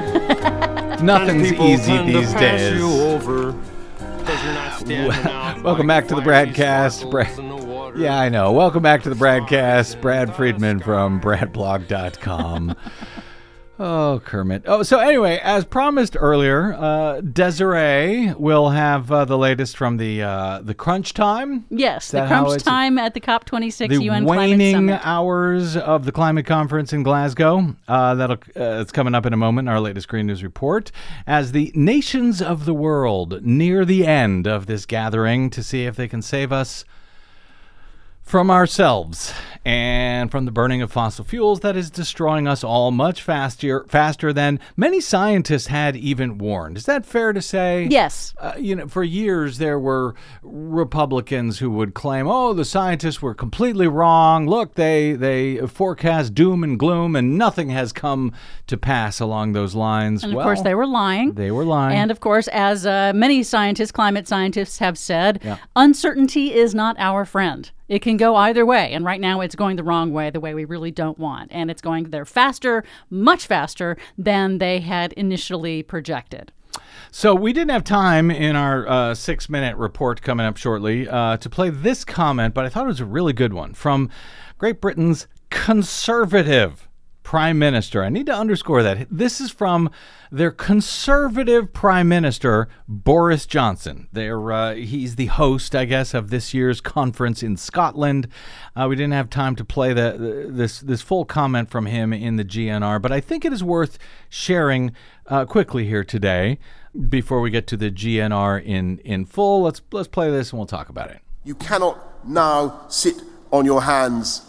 Nothing's 1.02 1.54
easy 1.54 1.98
these 2.06 2.34
days. 2.34 2.78
You 2.78 2.90
over 3.02 3.54
'cause 3.54 4.44
you're 4.44 4.54
not 4.54 5.62
Welcome 5.64 5.88
back 5.88 6.08
to 6.08 6.16
the 6.16 6.22
broadcast. 6.22 7.04
BradCast. 7.04 7.12
Brad- 7.12 7.40
in 7.40 7.50
the 7.50 7.56
water. 7.56 7.98
Yeah, 8.00 8.18
I 8.20 8.30
know. 8.30 8.52
Welcome 8.52 8.84
back 8.84 9.04
to 9.04 9.10
the 9.10 9.16
BradCast. 9.16 10.02
Brad 10.02 10.36
Friedman 10.36 10.80
from 10.80 11.20
bradblog.com. 11.22 12.76
Oh, 13.80 14.22
Kermit. 14.26 14.64
Oh, 14.66 14.82
so 14.82 15.00
anyway, 15.00 15.40
as 15.44 15.64
promised 15.64 16.18
earlier, 16.20 16.74
uh, 16.74 17.22
Desiree 17.22 18.34
will 18.34 18.70
have 18.70 19.12
uh, 19.12 19.26
the 19.26 19.38
latest 19.38 19.78
from 19.78 19.98
the 19.98 20.24
uh, 20.24 20.62
the 20.64 20.74
crunch 20.74 21.14
time. 21.14 21.66
Yes, 21.70 22.10
the 22.10 22.26
crunch 22.26 22.64
time 22.64 22.98
at 22.98 23.14
the 23.14 23.22
COP26 23.22 23.90
the 23.90 24.04
UN 24.06 24.26
Climate 24.26 24.50
waning 24.50 24.76
Summit. 24.76 25.02
hours 25.04 25.78
of 25.78 26.06
the 26.06 26.12
climate 26.12 26.46
conference 26.48 26.92
in 26.92 27.04
Glasgow. 27.04 27.76
Uh, 27.88 28.16
that'll 28.16 28.38
uh, 28.56 28.82
it's 28.82 28.92
coming 28.92 29.14
up 29.14 29.26
in 29.26 29.34
a 29.34 29.38
moment. 29.38 29.70
Our 29.70 29.80
latest 29.80 30.08
Green 30.08 30.26
News 30.26 30.44
report 30.44 30.92
as 31.28 31.52
the 31.52 31.72
nations 31.76 32.42
of 32.42 32.66
the 32.66 32.74
world 32.74 33.44
near 33.44 33.86
the 33.86 34.06
end 34.08 34.48
of 34.48 34.66
this 34.66 34.86
gathering 34.88 35.50
to 35.52 35.62
see 35.62 35.86
if 35.86 35.96
they 35.96 36.08
can 36.08 36.22
save 36.24 36.52
us 36.52 36.84
from 38.28 38.52
ourselves 38.52 39.34
and 39.64 40.30
from 40.30 40.44
the 40.44 40.52
burning 40.52 40.82
of 40.82 40.92
fossil 40.92 41.24
fuels 41.24 41.62
that 41.62 41.78
is 41.78 41.90
destroying 41.90 42.46
us 42.46 42.62
all 42.62 42.92
much 42.92 43.22
faster 43.22 43.86
faster 43.88 44.34
than 44.34 44.60
many 44.76 45.00
scientists 45.00 45.68
had 45.68 45.96
even 45.96 46.38
warned. 46.38 46.76
Is 46.76 46.86
that 46.86 47.06
fair 47.06 47.32
to 47.32 47.42
say? 47.42 47.88
Yes. 47.90 48.34
Uh, 48.38 48.52
you 48.58 48.76
know, 48.76 48.88
for 48.88 49.02
years 49.04 49.60
there 49.60 49.80
were 49.80 50.14
Republicans 50.44 51.60
who 51.60 51.72
would 51.72 51.94
claim, 51.94 52.28
"Oh, 52.28 52.54
the 52.54 52.66
scientists 52.66 53.22
were 53.22 53.34
completely 53.34 53.88
wrong. 53.88 54.46
Look, 54.46 54.76
they 54.76 55.14
they 55.14 55.58
forecast 55.66 56.34
doom 56.34 56.66
and 56.66 56.78
gloom, 56.78 57.16
and 57.16 57.38
nothing 57.38 57.70
has 57.70 57.94
come 57.94 58.34
to 58.68 58.78
pass 58.78 59.22
along 59.22 59.54
those 59.54 59.74
lines." 59.74 60.24
And 60.24 60.34
of 60.34 60.38
well, 60.38 60.46
course, 60.46 60.62
they 60.62 60.76
were 60.76 60.86
lying. 60.88 61.34
they 61.34 61.52
were 61.52 61.66
lying. 61.66 61.98
And 61.98 62.12
of 62.12 62.20
course, 62.20 62.50
as 62.50 62.86
uh, 62.86 63.14
many 63.16 63.42
scientists, 63.42 63.92
climate 63.92 64.28
scientists 64.28 64.80
have 64.80 64.98
said, 64.98 65.40
Yeah. 65.44 65.58
uncertainty 65.78 66.54
is 66.54 66.76
not 66.76 66.96
our 67.00 67.24
friend. 67.24 67.72
It 67.88 68.02
can 68.02 68.18
go 68.18 68.36
either 68.36 68.66
way. 68.66 68.92
And 68.92 69.06
right 69.06 69.22
now, 69.22 69.42
it's 69.42 69.56
going 69.56 69.76
the 69.76 69.84
wrong 69.84 70.12
way, 70.12 70.30
the 70.30 70.40
way 70.40 70.54
we 70.54 70.66
really 70.66 70.92
don't 70.92 71.18
want. 71.18 71.52
And 71.52 71.72
it's 71.72 71.82
going 71.82 72.10
there 72.10 72.26
faster, 72.26 72.84
much 73.10 73.48
faster 73.48 73.98
than 74.18 74.58
they 74.58 74.80
had 74.80 75.14
initially 75.14 75.84
projected. 75.84 76.52
So 77.12 77.34
we 77.34 77.54
didn't 77.54 77.72
have 77.72 77.84
time 77.84 78.30
in 78.30 78.56
our 78.56 78.88
uh, 78.88 79.16
six-minute 79.16 79.78
report 79.78 80.22
coming 80.22 80.46
up 80.46 80.58
shortly 80.58 81.08
uh, 81.08 81.38
to 81.38 81.50
play 81.50 81.70
this 81.70 82.04
comment, 82.04 82.54
but 82.54 82.66
I 82.66 82.70
thought 82.70 82.84
it 82.84 82.88
was 82.88 83.00
a 83.00 83.06
really 83.06 83.34
good 83.34 83.54
one 83.54 83.74
from 83.74 84.10
Great 84.58 84.82
Britain's 84.82 85.28
conservative 85.50 86.87
prime 87.28 87.60
minister. 87.60 88.06
I 88.06 88.08
need 88.08 88.28
to 88.28 88.34
underscore 88.34 88.82
that 88.84 89.06
this 89.12 89.42
is 89.42 89.52
from 89.52 89.90
their 90.32 90.50
conservative 90.50 91.74
prime 91.74 92.08
minister 92.08 92.70
Boris 92.88 93.46
Johnson. 93.46 94.08
They're, 94.14 94.50
uh, 94.50 94.76
he's 94.76 95.18
the 95.18 95.26
host, 95.26 95.76
I 95.76 95.84
guess, 95.84 96.14
of 96.14 96.30
this 96.30 96.54
year's 96.54 96.80
conference 96.80 97.44
in 97.44 97.58
Scotland. 97.58 98.30
Uh, 98.78 98.86
we 98.90 98.96
didn't 98.96 99.12
have 99.12 99.30
time 99.30 99.58
to 99.58 99.66
play 99.66 99.92
the 99.92 100.48
this 100.50 100.80
this 100.80 101.02
full 101.02 101.26
comment 101.26 101.70
from 101.70 101.88
him 101.88 102.14
in 102.14 102.38
the 102.38 102.46
GNR, 102.46 103.02
but 103.02 103.12
I 103.12 103.20
think 103.20 103.44
it 103.44 103.52
is 103.52 103.62
worth 103.62 104.00
sharing 104.30 104.94
uh, 105.26 105.44
quickly 105.44 105.86
here 105.86 106.06
today 106.06 106.60
before 107.10 107.42
we 107.42 107.50
get 107.50 107.68
to 107.68 107.76
the 107.76 107.92
GNR 107.92 108.64
in 108.64 109.00
in 109.00 109.26
full. 109.26 109.64
Let's 109.64 109.82
let's 109.92 110.08
play 110.08 110.32
this 110.32 110.52
and 110.52 110.60
we'll 110.60 110.66
talk 110.66 110.88
about 110.88 111.12
it. 111.12 111.20
You 111.44 111.56
cannot 111.56 112.26
now 112.26 112.88
sit 112.88 113.22
on 113.52 113.66
your 113.66 113.82
hands 113.82 114.44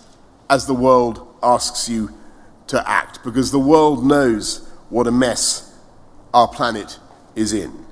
as 0.48 0.68
the 0.68 0.74
world 0.74 1.26
asks 1.42 1.88
you 1.88 2.17
to 2.68 2.88
act, 2.88 3.22
because 3.24 3.50
the 3.50 3.58
world 3.58 4.04
knows 4.04 4.68
what 4.88 5.06
a 5.06 5.12
mess 5.12 5.74
our 6.32 6.48
planet 6.48 6.98
is 7.34 7.52
in. 7.52 7.84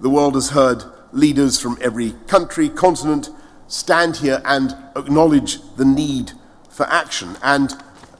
The 0.00 0.10
world 0.10 0.34
has 0.34 0.50
heard 0.50 0.82
leaders 1.12 1.60
from 1.60 1.78
every 1.80 2.12
country, 2.26 2.68
continent 2.68 3.30
stand 3.68 4.16
here 4.16 4.40
and 4.44 4.76
acknowledge 4.96 5.58
the 5.76 5.84
need 5.84 6.32
for 6.68 6.86
action, 6.86 7.36
and 7.42 7.74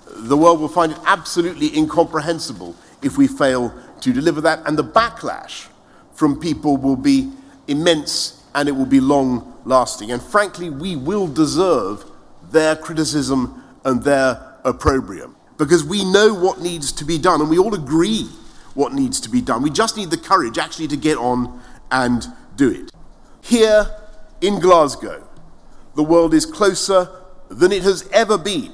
the 0.09 0.37
world 0.37 0.61
will 0.61 0.68
find 0.68 0.93
it 0.93 0.99
absolutely 1.07 1.77
incomprehensible 1.77 2.77
if 3.03 3.16
we 3.16 3.27
fail 3.27 3.75
to 4.01 4.12
deliver 4.12 4.41
that, 4.41 4.61
and 4.66 4.77
the 4.77 4.85
backlash 4.85 5.68
from 6.14 6.39
people 6.39 6.77
will 6.77 6.97
be 6.97 7.33
immense 7.66 8.45
and 8.55 8.68
it 8.68 8.73
will 8.73 8.87
be 8.87 9.01
long 9.01 9.57
lasting. 9.64 10.11
And 10.11 10.21
frankly, 10.21 10.68
we 10.68 10.97
will 10.97 11.27
deserve 11.27 12.05
their 12.51 12.75
criticism 12.77 13.62
and 13.85 14.03
their 14.03 14.59
opprobrium 14.64 15.37
because 15.61 15.85
we 15.85 16.03
know 16.11 16.33
what 16.33 16.59
needs 16.59 16.91
to 16.91 17.05
be 17.05 17.19
done 17.19 17.43
and 17.43 17.51
we 17.51 17.59
all 17.59 17.75
agree 17.75 18.27
what 18.73 18.95
needs 18.95 19.21
to 19.21 19.29
be 19.29 19.43
done. 19.43 19.61
We 19.61 19.69
just 19.69 19.95
need 19.95 20.11
the 20.11 20.17
courage 20.17 20.57
actually 20.57 20.89
to 20.89 20.97
get 20.97 21.19
on 21.19 21.61
and 21.91 22.25
do 22.57 22.71
it. 22.71 22.91
Here 23.43 23.95
in 24.41 24.59
Glasgow, 24.59 25.29
the 25.97 26.03
world 26.03 26.33
is 26.33 26.47
closer 26.47 27.11
than 27.51 27.73
it 27.73 27.83
has 27.83 28.09
ever 28.11 28.39
been 28.39 28.73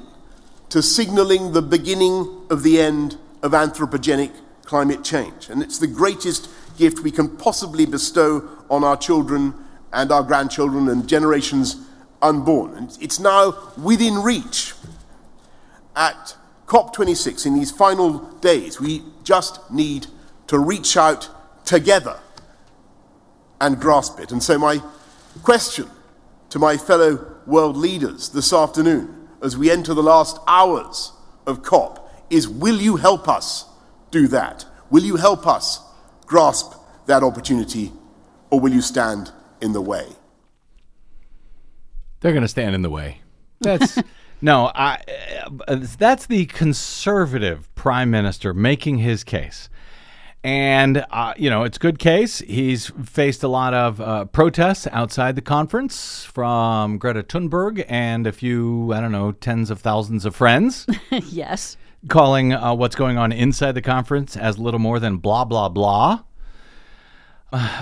to 0.68 0.80
signalling 0.80 1.54
the 1.54 1.62
beginning 1.62 2.46
of 2.50 2.62
the 2.62 2.80
end 2.80 3.18
of 3.42 3.50
anthropogenic 3.50 4.30
climate 4.64 5.02
change. 5.02 5.48
And 5.48 5.64
it's 5.64 5.78
the 5.78 5.88
greatest 5.88 6.48
gift 6.78 7.00
we 7.00 7.10
can 7.10 7.36
possibly 7.36 7.84
bestow 7.84 8.48
on 8.70 8.84
our 8.84 8.96
children 8.96 9.54
and 9.92 10.12
our 10.12 10.22
grandchildren 10.22 10.88
and 10.88 11.08
generations 11.08 11.84
unborn. 12.22 12.76
And 12.76 12.96
it's 13.00 13.18
now 13.18 13.72
within 13.76 14.22
reach. 14.22 14.74
At 15.96 16.36
COP26, 16.66 17.46
in 17.46 17.54
these 17.54 17.70
final 17.70 18.18
days, 18.40 18.80
we 18.80 19.02
just 19.22 19.70
need 19.70 20.08
to 20.48 20.58
reach 20.58 20.96
out 20.96 21.28
together 21.64 22.18
and 23.60 23.80
grasp 23.80 24.18
it. 24.20 24.32
And 24.32 24.42
so, 24.42 24.58
my 24.58 24.82
question 25.42 25.88
to 26.50 26.58
my 26.58 26.76
fellow 26.76 27.36
world 27.46 27.76
leaders 27.76 28.30
this 28.30 28.52
afternoon, 28.52 29.28
as 29.42 29.56
we 29.56 29.70
enter 29.70 29.94
the 29.94 30.02
last 30.02 30.38
hours 30.46 31.12
of 31.46 31.62
COP, 31.62 32.10
is 32.30 32.48
will 32.48 32.80
you 32.80 32.96
help 32.96 33.28
us 33.28 33.66
do 34.10 34.26
that? 34.28 34.64
Will 34.90 35.04
you 35.04 35.16
help 35.16 35.46
us 35.46 35.80
grasp 36.26 36.74
that 37.06 37.22
opportunity, 37.22 37.92
or 38.50 38.58
will 38.58 38.72
you 38.72 38.82
stand 38.82 39.30
in 39.60 39.72
the 39.72 39.80
way? 39.80 40.06
They're 42.20 42.32
going 42.32 42.42
to 42.42 42.48
stand 42.48 42.74
in 42.74 42.82
the 42.82 42.90
way. 42.90 43.20
That's 43.60 43.98
no, 44.46 44.70
I. 44.76 45.00
Uh, 45.66 45.84
that's 45.98 46.26
the 46.26 46.46
conservative 46.46 47.68
prime 47.74 48.12
minister 48.12 48.54
making 48.54 48.98
his 48.98 49.24
case, 49.24 49.68
and 50.44 51.04
uh, 51.10 51.34
you 51.36 51.50
know 51.50 51.64
it's 51.64 51.78
good 51.78 51.98
case. 51.98 52.38
He's 52.38 52.86
faced 53.04 53.42
a 53.42 53.48
lot 53.48 53.74
of 53.74 54.00
uh, 54.00 54.26
protests 54.26 54.86
outside 54.92 55.34
the 55.34 55.42
conference 55.42 56.22
from 56.22 56.96
Greta 56.98 57.24
Thunberg 57.24 57.84
and 57.88 58.24
a 58.24 58.30
few, 58.30 58.92
I 58.92 59.00
don't 59.00 59.10
know, 59.10 59.32
tens 59.32 59.68
of 59.68 59.80
thousands 59.80 60.24
of 60.24 60.36
friends. 60.36 60.86
yes. 61.10 61.76
calling 62.08 62.52
uh, 62.52 62.72
what's 62.72 62.94
going 62.94 63.18
on 63.18 63.32
inside 63.32 63.72
the 63.72 63.82
conference 63.82 64.36
as 64.36 64.60
little 64.60 64.78
more 64.78 65.00
than 65.00 65.16
blah 65.16 65.44
blah 65.44 65.68
blah. 65.68 66.22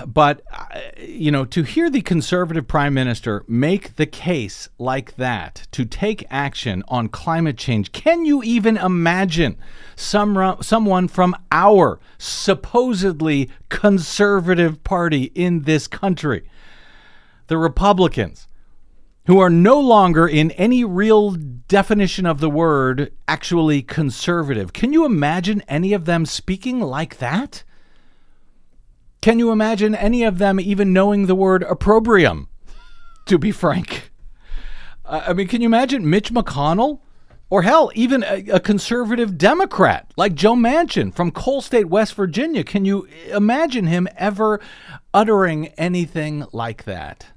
But 0.07 0.43
uh, 0.53 0.81
you 0.99 1.31
know, 1.31 1.45
to 1.47 1.62
hear 1.62 1.91
the 1.91 2.01
conservative 2.01 2.66
prime 2.66 2.95
minister 2.95 3.45
make 3.49 3.97
the 3.97 4.07
case 4.07 4.68
like 4.79 5.16
that 5.16 5.66
to 5.72 5.85
take 5.85 6.27
action 6.31 6.83
on 6.89 7.09
climate 7.09 7.57
change, 7.57 7.93
can 7.93 8.25
you 8.25 8.43
even 8.43 8.77
imagine 8.77 9.57
some 9.97 10.57
someone 10.61 11.09
from 11.09 11.37
our 11.51 12.01
supposedly 12.18 13.51
conservative 13.68 14.85
party 14.85 15.25
in 15.35 15.62
this 15.62 15.87
country, 15.87 16.49
the 17.47 17.59
Republicans? 17.59 18.49
who 19.27 19.39
are 19.39 19.49
no 19.49 19.81
longer, 19.81 20.29
in 20.29 20.51
any 20.51 20.85
real 20.85 21.31
definition 21.31 22.27
of 22.27 22.41
the 22.41 22.51
word, 22.51 23.11
actually 23.27 23.81
conservative. 23.81 24.75
Can 24.75 24.93
you 24.93 25.07
imagine 25.07 25.62
any 25.62 25.95
of 25.95 26.05
them 26.05 26.27
speaking 26.27 26.79
like 26.81 27.16
that? 27.18 27.64
Can 29.25 29.39
you 29.39 29.53
imagine 29.53 29.95
any 29.95 30.22
of 30.22 30.37
them 30.37 30.61
even 30.61 30.93
knowing 30.93 31.25
the 31.25 31.35
word 31.35 31.62
opprobrium, 31.62 32.47
to 33.25 33.39
be 33.39 33.53
frank? 33.53 34.12
Uh, 35.03 35.25
I 35.29 35.33
mean, 35.33 35.49
can 35.49 35.62
you 35.62 35.66
imagine 35.66 36.11
Mitch 36.11 36.31
McConnell? 36.31 37.01
Or 37.49 37.62
hell, 37.62 37.91
even 37.95 38.22
a, 38.22 38.45
a, 38.51 38.61
conservative 38.61 39.39
Democrat 39.39 40.12
like 40.18 40.35
Joe 40.35 40.55
Manchin 40.55 41.11
from 41.11 41.31
Coal 41.31 41.62
State, 41.62 41.89
West 41.89 42.12
Virginia. 42.12 42.64
Can 42.64 42.85
you 42.85 43.09
imagine 43.33 43.87
him 43.87 44.09
ever 44.18 44.61
uttering 45.14 45.68
anything 45.79 46.45
like 46.53 46.85
that? 46.85 47.29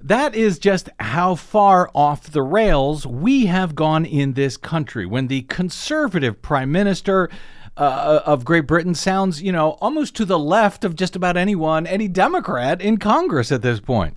That 0.00 0.34
is 0.34 0.58
just 0.58 0.88
how 0.98 1.34
far 1.34 1.90
off 1.94 2.30
the 2.30 2.42
rails 2.42 3.06
we 3.06 3.46
have 3.46 3.74
gone 3.74 4.06
in 4.06 4.32
this 4.32 4.56
country. 4.56 5.04
When 5.04 5.26
the 5.26 5.42
conservative 5.42 6.40
prime 6.40 6.72
minister 6.72 7.28
uh, 7.76 8.22
of 8.24 8.44
Great 8.44 8.66
Britain 8.66 8.94
sounds, 8.94 9.42
you 9.42 9.52
know, 9.52 9.72
almost 9.80 10.14
to 10.16 10.24
the 10.24 10.38
left 10.38 10.84
of 10.84 10.96
just 10.96 11.14
about 11.14 11.36
anyone, 11.36 11.86
any 11.86 12.08
Democrat 12.08 12.80
in 12.80 12.96
Congress 12.96 13.52
at 13.52 13.62
this 13.62 13.80
point. 13.80 14.16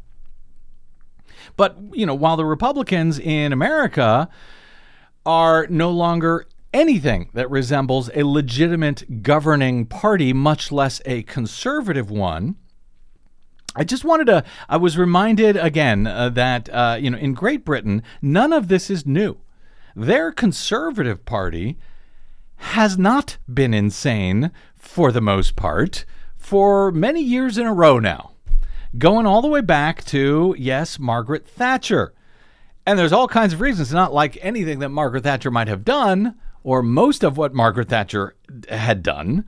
But, 1.58 1.78
you 1.92 2.06
know, 2.06 2.16
while 2.16 2.38
the 2.38 2.46
Republicans 2.46 3.20
in 3.20 3.52
America 3.52 4.30
are 5.26 5.68
no 5.70 5.92
longer 5.92 6.46
anything 6.74 7.30
that 7.34 7.50
resembles 7.50 8.10
a 8.16 8.24
legitimate 8.24 9.24
governing 9.24 9.86
party, 9.86 10.32
much 10.32 10.72
less 10.72 11.02
a 11.06 11.24
conservative 11.24 12.10
one, 12.10 12.56
I 13.76 13.84
just 13.84 14.04
wanted 14.04 14.26
to. 14.28 14.44
I 14.68 14.78
was 14.78 14.98
reminded 14.98 15.56
again 15.56 16.08
uh, 16.08 16.30
that 16.30 16.70
uh, 16.70 16.98
you 17.00 17.12
know 17.12 17.18
in 17.18 17.34
Great 17.34 17.64
Britain, 17.64 18.02
none 18.22 18.52
of 18.52 18.68
this 18.68 18.90
is 18.90 19.06
new. 19.06 19.38
Their 19.96 20.32
Conservative 20.32 21.24
Party 21.24 21.78
has 22.60 22.98
not 22.98 23.38
been 23.52 23.74
insane 23.74 24.52
for 24.76 25.12
the 25.12 25.22
most 25.22 25.56
part 25.56 26.06
for 26.38 26.92
many 26.92 27.22
years 27.22 27.58
in 27.58 27.66
a 27.66 27.74
row 27.74 28.00
now, 28.00 28.32
going 28.98 29.26
all 29.26 29.42
the 29.42 29.48
way 29.48 29.62
back 29.62 30.04
to 30.04 30.56
yes, 30.58 31.00
Margaret 31.00 31.48
Thatcher. 31.48 32.14
And 32.86 32.98
there's 32.98 33.14
all 33.14 33.28
kinds 33.28 33.54
of 33.54 33.62
reasons, 33.62 33.94
not 33.94 34.14
like 34.14 34.38
anything 34.42 34.80
that 34.80 34.90
Margaret 34.90 35.24
Thatcher 35.24 35.52
might 35.52 35.68
have 35.68 35.86
done, 35.86 36.36
or 36.64 36.82
most 36.82 37.24
of 37.24 37.38
what 37.38 37.54
Margaret 37.54 37.90
Thatcher 37.90 38.36
had 38.70 39.04
done, 39.04 39.46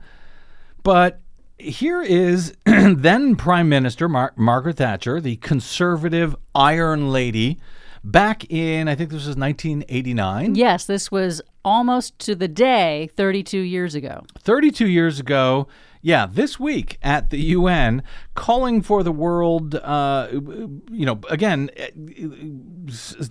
but 0.82 1.20
here 1.58 2.02
is 2.02 2.56
then 2.64 3.36
Prime 3.36 3.68
Minister 3.68 4.08
Mar- 4.08 4.32
Margaret 4.36 4.78
Thatcher, 4.78 5.20
the 5.20 5.36
conservative 5.36 6.34
Iron 6.54 7.12
Lady, 7.12 7.58
back 8.02 8.50
in, 8.50 8.88
I 8.88 8.94
think 8.94 9.10
this 9.10 9.26
was 9.26 9.36
1989. 9.36 10.54
Yes, 10.54 10.86
this 10.86 11.10
was 11.10 11.42
almost 11.64 12.18
to 12.20 12.34
the 12.34 12.48
day 12.48 13.10
32 13.16 13.58
years 13.58 13.94
ago. 13.94 14.24
32 14.38 14.86
years 14.86 15.20
ago. 15.20 15.68
Yeah, 16.04 16.26
this 16.28 16.58
week 16.58 16.98
at 17.00 17.30
the 17.30 17.38
UN, 17.38 18.02
calling 18.34 18.82
for 18.82 19.04
the 19.04 19.12
world, 19.12 19.76
uh, 19.76 20.28
you 20.32 21.06
know, 21.06 21.20
again, 21.30 21.70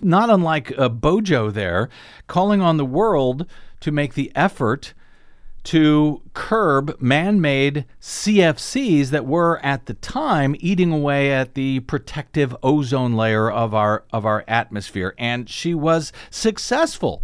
not 0.00 0.30
unlike 0.30 0.72
uh, 0.78 0.88
Bojo 0.88 1.50
there, 1.50 1.90
calling 2.28 2.62
on 2.62 2.78
the 2.78 2.86
world 2.86 3.46
to 3.80 3.92
make 3.92 4.14
the 4.14 4.32
effort 4.34 4.94
to 5.64 6.22
curb 6.34 7.00
man 7.00 7.40
made 7.40 7.84
CFCs 8.00 9.08
that 9.08 9.26
were 9.26 9.60
at 9.64 9.86
the 9.86 9.94
time 9.94 10.56
eating 10.58 10.92
away 10.92 11.32
at 11.32 11.54
the 11.54 11.80
protective 11.80 12.56
ozone 12.62 13.14
layer 13.14 13.50
of 13.50 13.74
our, 13.74 14.04
of 14.12 14.24
our 14.24 14.44
atmosphere. 14.48 15.14
And 15.18 15.48
she 15.48 15.74
was 15.74 16.12
successful 16.30 17.22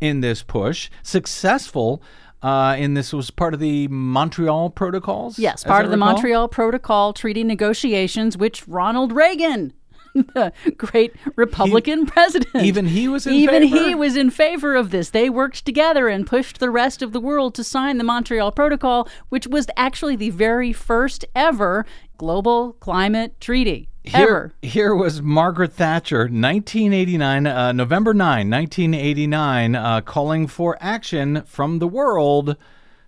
in 0.00 0.20
this 0.20 0.42
push, 0.42 0.90
successful. 1.02 2.02
Uh, 2.40 2.76
and 2.78 2.96
this 2.96 3.12
was 3.12 3.30
part 3.30 3.52
of 3.52 3.58
the 3.58 3.88
Montreal 3.88 4.70
Protocols? 4.70 5.38
Yes, 5.38 5.64
part 5.64 5.84
of 5.84 5.90
the 5.90 5.96
Montreal 5.96 6.48
Protocol 6.48 7.12
treaty 7.12 7.42
negotiations, 7.42 8.36
which 8.36 8.66
Ronald 8.68 9.10
Reagan 9.10 9.72
the 10.34 10.52
great 10.76 11.14
Republican 11.36 12.00
he, 12.00 12.06
president. 12.06 12.64
Even 12.64 12.86
he 12.86 13.08
was 13.08 13.26
in 13.26 13.34
even 13.34 13.62
favor? 13.68 13.76
he 13.76 13.94
was 13.94 14.16
in 14.16 14.30
favor 14.30 14.74
of 14.74 14.90
this. 14.90 15.10
They 15.10 15.30
worked 15.30 15.64
together 15.64 16.08
and 16.08 16.26
pushed 16.26 16.58
the 16.58 16.70
rest 16.70 17.02
of 17.02 17.12
the 17.12 17.20
world 17.20 17.54
to 17.56 17.64
sign 17.64 17.98
the 17.98 18.04
Montreal 18.04 18.52
Protocol, 18.52 19.08
which 19.28 19.46
was 19.46 19.66
actually 19.76 20.16
the 20.16 20.30
very 20.30 20.72
first 20.72 21.24
ever 21.34 21.86
global 22.16 22.74
climate 22.74 23.40
treaty. 23.40 23.88
Here, 24.08 24.26
ever. 24.26 24.52
here 24.62 24.94
was 24.94 25.20
Margaret 25.20 25.74
Thatcher, 25.74 26.20
1989, 26.20 27.46
uh, 27.46 27.72
November 27.72 28.14
9, 28.14 28.48
1989, 28.48 29.74
uh, 29.74 30.00
calling 30.00 30.46
for 30.46 30.78
action 30.80 31.42
from 31.42 31.78
the 31.78 31.86
world 31.86 32.56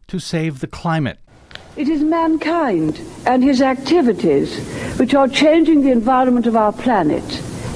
to 0.09 0.19
save 0.19 0.61
the 0.61 0.67
climate. 0.67 1.19
It 1.75 1.89
is 1.89 2.03
mankind 2.03 3.01
and 3.25 3.43
his 3.43 3.63
activities 3.63 4.59
which 4.99 5.15
are 5.15 5.27
changing 5.27 5.81
the 5.81 5.91
environment 5.91 6.47
of 6.47 6.55
our 6.55 6.73
planet 6.73 7.25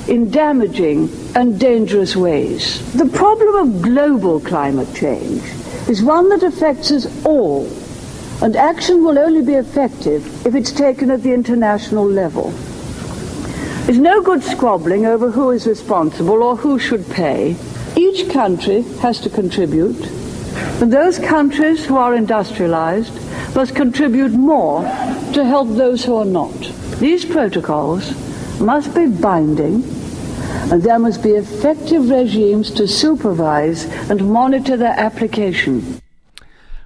in 0.06 0.30
damaging 0.30 1.08
and 1.34 1.58
dangerous 1.58 2.14
ways. 2.14 2.92
The 2.92 3.06
problem 3.06 3.54
of 3.54 3.80
global 3.80 4.38
climate 4.38 4.94
change 4.94 5.42
is 5.88 6.02
one 6.02 6.28
that 6.28 6.42
affects 6.42 6.90
us 6.90 7.06
all, 7.24 7.66
and 8.42 8.54
action 8.54 9.02
will 9.02 9.18
only 9.18 9.40
be 9.40 9.54
effective 9.54 10.46
if 10.46 10.54
it's 10.54 10.72
taken 10.72 11.10
at 11.10 11.22
the 11.22 11.32
international 11.32 12.04
level. 12.04 12.52
There's 13.86 13.98
no 13.98 14.22
good 14.22 14.42
squabbling 14.42 15.04
over 15.04 15.30
who 15.30 15.50
is 15.50 15.66
responsible 15.66 16.42
or 16.42 16.56
who 16.56 16.78
should 16.78 17.06
pay. 17.10 17.54
Each 17.94 18.30
country 18.30 18.80
has 19.02 19.20
to 19.20 19.28
contribute, 19.28 20.06
and 20.80 20.90
those 20.90 21.18
countries 21.18 21.84
who 21.84 21.96
are 21.98 22.14
industrialized 22.14 23.12
must 23.54 23.76
contribute 23.76 24.32
more 24.32 24.82
to 25.34 25.44
help 25.44 25.68
those 25.68 26.02
who 26.02 26.16
are 26.16 26.24
not. 26.24 26.58
These 26.98 27.26
protocols 27.26 28.10
must 28.58 28.94
be 28.94 29.06
binding 29.06 29.84
and 30.72 30.82
there 30.82 30.98
must 30.98 31.22
be 31.22 31.32
effective 31.32 32.08
regimes 32.08 32.70
to 32.70 32.88
supervise 32.88 33.84
and 34.08 34.32
monitor 34.32 34.78
their 34.78 34.98
application. 34.98 36.00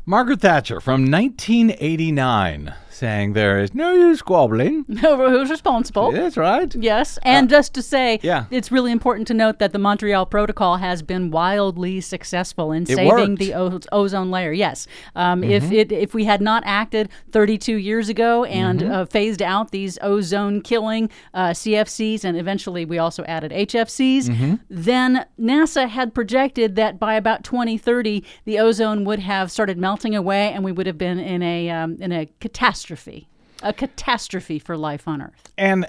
Margaret 0.04 0.40
Thatcher 0.40 0.80
from 0.80 1.10
1989 1.10 2.74
saying 2.98 3.32
there 3.32 3.60
is 3.60 3.74
no 3.74 3.92
use 3.92 4.18
squabbling 4.18 4.84
over 5.04 5.30
who's 5.30 5.50
responsible. 5.50 6.10
That's 6.12 6.36
right. 6.36 6.74
Yes, 6.74 7.18
and 7.22 7.50
uh, 7.50 7.56
just 7.56 7.72
to 7.74 7.82
say, 7.82 8.18
yeah. 8.22 8.46
it's 8.50 8.70
really 8.72 8.92
important 8.92 9.28
to 9.28 9.34
note 9.34 9.60
that 9.60 9.72
the 9.72 9.78
Montreal 9.78 10.26
Protocol 10.26 10.76
has 10.76 11.02
been 11.02 11.30
wildly 11.30 12.00
successful 12.00 12.72
in 12.72 12.82
it 12.82 12.88
saving 12.88 13.08
worked. 13.08 13.38
the 13.38 13.54
o- 13.54 13.80
ozone 13.92 14.30
layer. 14.30 14.52
Yes, 14.52 14.86
um, 15.14 15.42
mm-hmm. 15.42 15.50
if 15.50 15.70
it 15.70 15.92
if 15.92 16.12
we 16.12 16.24
had 16.24 16.40
not 16.40 16.62
acted 16.66 17.08
32 17.30 17.76
years 17.76 18.08
ago 18.08 18.44
and 18.44 18.80
mm-hmm. 18.80 18.92
uh, 18.92 19.06
phased 19.06 19.42
out 19.42 19.70
these 19.70 19.98
ozone 20.02 20.60
killing 20.60 21.08
uh, 21.34 21.50
CFCs, 21.50 22.24
and 22.24 22.36
eventually 22.36 22.84
we 22.84 22.98
also 22.98 23.24
added 23.24 23.52
HFCs, 23.52 24.24
mm-hmm. 24.24 24.54
then 24.68 25.24
NASA 25.40 25.88
had 25.88 26.14
projected 26.14 26.74
that 26.76 26.98
by 26.98 27.14
about 27.14 27.44
2030 27.44 28.24
the 28.44 28.58
ozone 28.58 29.04
would 29.04 29.20
have 29.20 29.52
started 29.52 29.78
melting 29.78 30.16
away, 30.16 30.52
and 30.52 30.64
we 30.64 30.72
would 30.72 30.86
have 30.86 30.98
been 30.98 31.20
in 31.20 31.42
a 31.42 31.70
um, 31.70 31.96
in 32.00 32.10
a 32.10 32.26
catastrophe 32.40 32.87
catastrophe, 32.88 33.28
a 33.62 33.72
catastrophe 33.72 34.58
for 34.58 34.76
life 34.76 35.06
on 35.06 35.20
Earth. 35.22 35.52
And 35.58 35.86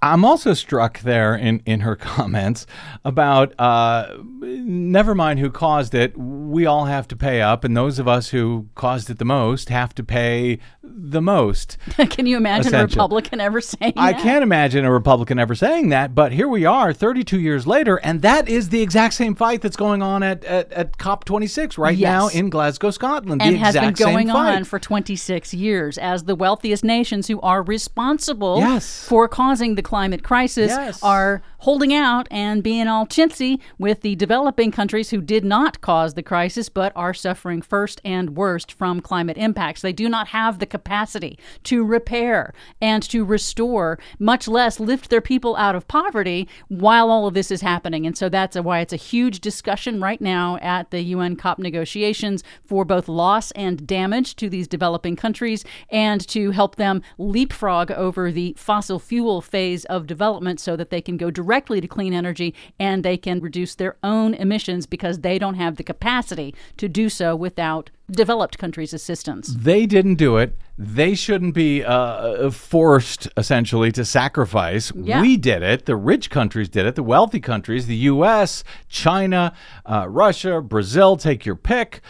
I'm 0.00 0.24
also 0.24 0.54
struck 0.54 1.00
there 1.00 1.34
in, 1.34 1.62
in 1.66 1.80
her 1.80 1.96
comments 2.12 2.66
about 3.04 3.52
uh, 3.58 4.16
never 4.40 5.14
mind 5.14 5.40
who 5.40 5.50
caused 5.50 5.94
it. 5.94 6.16
we 6.16 6.66
all 6.66 6.84
have 6.84 7.08
to 7.08 7.16
pay 7.16 7.40
up, 7.40 7.64
and 7.64 7.76
those 7.76 7.98
of 7.98 8.06
us 8.06 8.28
who 8.30 8.68
caused 8.74 9.10
it 9.10 9.18
the 9.18 9.24
most 9.24 9.68
have 9.70 9.94
to 9.96 10.02
pay 10.04 10.58
the 10.82 11.20
most. 11.22 11.78
Can 12.10 12.26
you 12.26 12.36
imagine 12.36 12.74
a 12.74 12.82
Republican 12.82 13.40
ever 13.40 13.60
saying 13.60 13.94
I 13.96 14.12
that? 14.12 14.20
I 14.20 14.22
can't 14.22 14.42
imagine 14.42 14.84
a 14.84 14.92
Republican 14.92 15.38
ever 15.38 15.54
saying 15.54 15.88
that, 15.88 16.14
but 16.14 16.32
here 16.32 16.48
we 16.48 16.64
are 16.64 16.92
32 16.92 17.40
years 17.40 17.66
later, 17.66 17.96
and 17.96 18.22
that 18.22 18.48
is 18.48 18.68
the 18.68 18.82
exact 18.82 19.14
same 19.14 19.34
fight 19.34 19.62
that's 19.62 19.76
going 19.76 20.02
on 20.02 20.22
at, 20.22 20.44
at, 20.44 20.70
at 20.72 20.98
COP26 20.98 21.78
right 21.78 21.98
now 21.98 22.28
in 22.28 22.50
Glasgow, 22.50 22.90
Scotland. 22.90 23.42
and 23.42 23.54
the 23.56 23.58
has 23.58 23.74
been 23.74 23.94
going 23.94 24.30
on 24.30 24.64
for 24.64 24.78
26 24.78 25.54
years 25.54 25.98
as 25.98 26.24
the 26.24 26.34
wealthiest 26.34 26.84
nations 26.84 27.26
who 27.28 27.40
are 27.40 27.62
responsible 27.62 28.58
Yes. 28.58 29.06
for 29.08 29.26
causing 29.28 29.71
the 29.74 29.82
climate 29.82 30.22
crisis 30.22 30.70
Yes. 30.70 31.02
are 31.02 31.42
holding 31.62 31.94
out 31.94 32.26
and 32.28 32.60
being 32.60 32.88
all 32.88 33.06
chintzy 33.06 33.60
with 33.78 34.00
the 34.00 34.16
developing 34.16 34.72
countries 34.72 35.10
who 35.10 35.20
did 35.20 35.44
not 35.44 35.80
cause 35.80 36.14
the 36.14 36.22
crisis 36.22 36.68
but 36.68 36.92
are 36.96 37.14
suffering 37.14 37.62
first 37.62 38.00
and 38.04 38.36
worst 38.36 38.72
from 38.72 39.00
climate 39.00 39.36
impacts. 39.36 39.80
They 39.80 39.92
do 39.92 40.08
not 40.08 40.28
have 40.28 40.58
the 40.58 40.66
capacity 40.66 41.38
to 41.64 41.84
repair 41.84 42.52
and 42.80 43.00
to 43.04 43.24
restore, 43.24 44.00
much 44.18 44.48
less 44.48 44.80
lift 44.80 45.08
their 45.08 45.20
people 45.20 45.54
out 45.54 45.76
of 45.76 45.86
poverty 45.86 46.48
while 46.66 47.08
all 47.12 47.28
of 47.28 47.34
this 47.34 47.52
is 47.52 47.60
happening. 47.60 48.06
And 48.06 48.18
so 48.18 48.28
that's 48.28 48.56
why 48.56 48.80
it's 48.80 48.92
a 48.92 48.96
huge 48.96 49.38
discussion 49.38 50.00
right 50.00 50.20
now 50.20 50.58
at 50.60 50.90
the 50.90 51.00
UN 51.00 51.36
COP 51.36 51.60
negotiations 51.60 52.42
for 52.64 52.84
both 52.84 53.06
loss 53.06 53.52
and 53.52 53.86
damage 53.86 54.34
to 54.34 54.48
these 54.48 54.66
developing 54.66 55.14
countries 55.14 55.64
and 55.90 56.26
to 56.26 56.50
help 56.50 56.74
them 56.74 57.02
leapfrog 57.18 57.92
over 57.92 58.32
the 58.32 58.52
fossil 58.58 58.98
fuel 58.98 59.40
phase 59.40 59.84
of 59.84 60.08
development 60.08 60.58
so 60.58 60.74
that 60.74 60.90
they 60.90 61.00
can 61.00 61.16
go 61.16 61.30
directly 61.30 61.51
to 61.60 61.88
clean 61.88 62.14
energy 62.14 62.54
and 62.78 63.04
they 63.04 63.16
can 63.16 63.40
reduce 63.40 63.74
their 63.74 63.96
own 64.02 64.34
emissions 64.34 64.86
because 64.86 65.20
they 65.20 65.38
don't 65.38 65.54
have 65.54 65.76
the 65.76 65.84
capacity 65.84 66.54
to 66.76 66.88
do 66.88 67.08
so 67.08 67.36
without 67.36 67.90
developed 68.10 68.58
countries' 68.58 68.92
assistance. 68.92 69.54
They 69.54 69.86
didn't 69.86 70.16
do 70.16 70.36
it. 70.36 70.56
They 70.78 71.14
shouldn't 71.14 71.54
be 71.54 71.84
uh, 71.84 72.50
forced, 72.50 73.28
essentially, 73.36 73.92
to 73.92 74.04
sacrifice. 74.04 74.92
Yeah. 74.94 75.20
We 75.20 75.36
did 75.36 75.62
it. 75.62 75.86
The 75.86 75.96
rich 75.96 76.30
countries 76.30 76.68
did 76.68 76.86
it. 76.86 76.94
The 76.94 77.02
wealthy 77.02 77.40
countries, 77.40 77.86
the 77.86 77.96
U.S., 77.96 78.64
China, 78.88 79.54
uh, 79.86 80.06
Russia, 80.08 80.60
Brazil, 80.60 81.16
take 81.16 81.44
your 81.46 81.56
pick, 81.56 82.00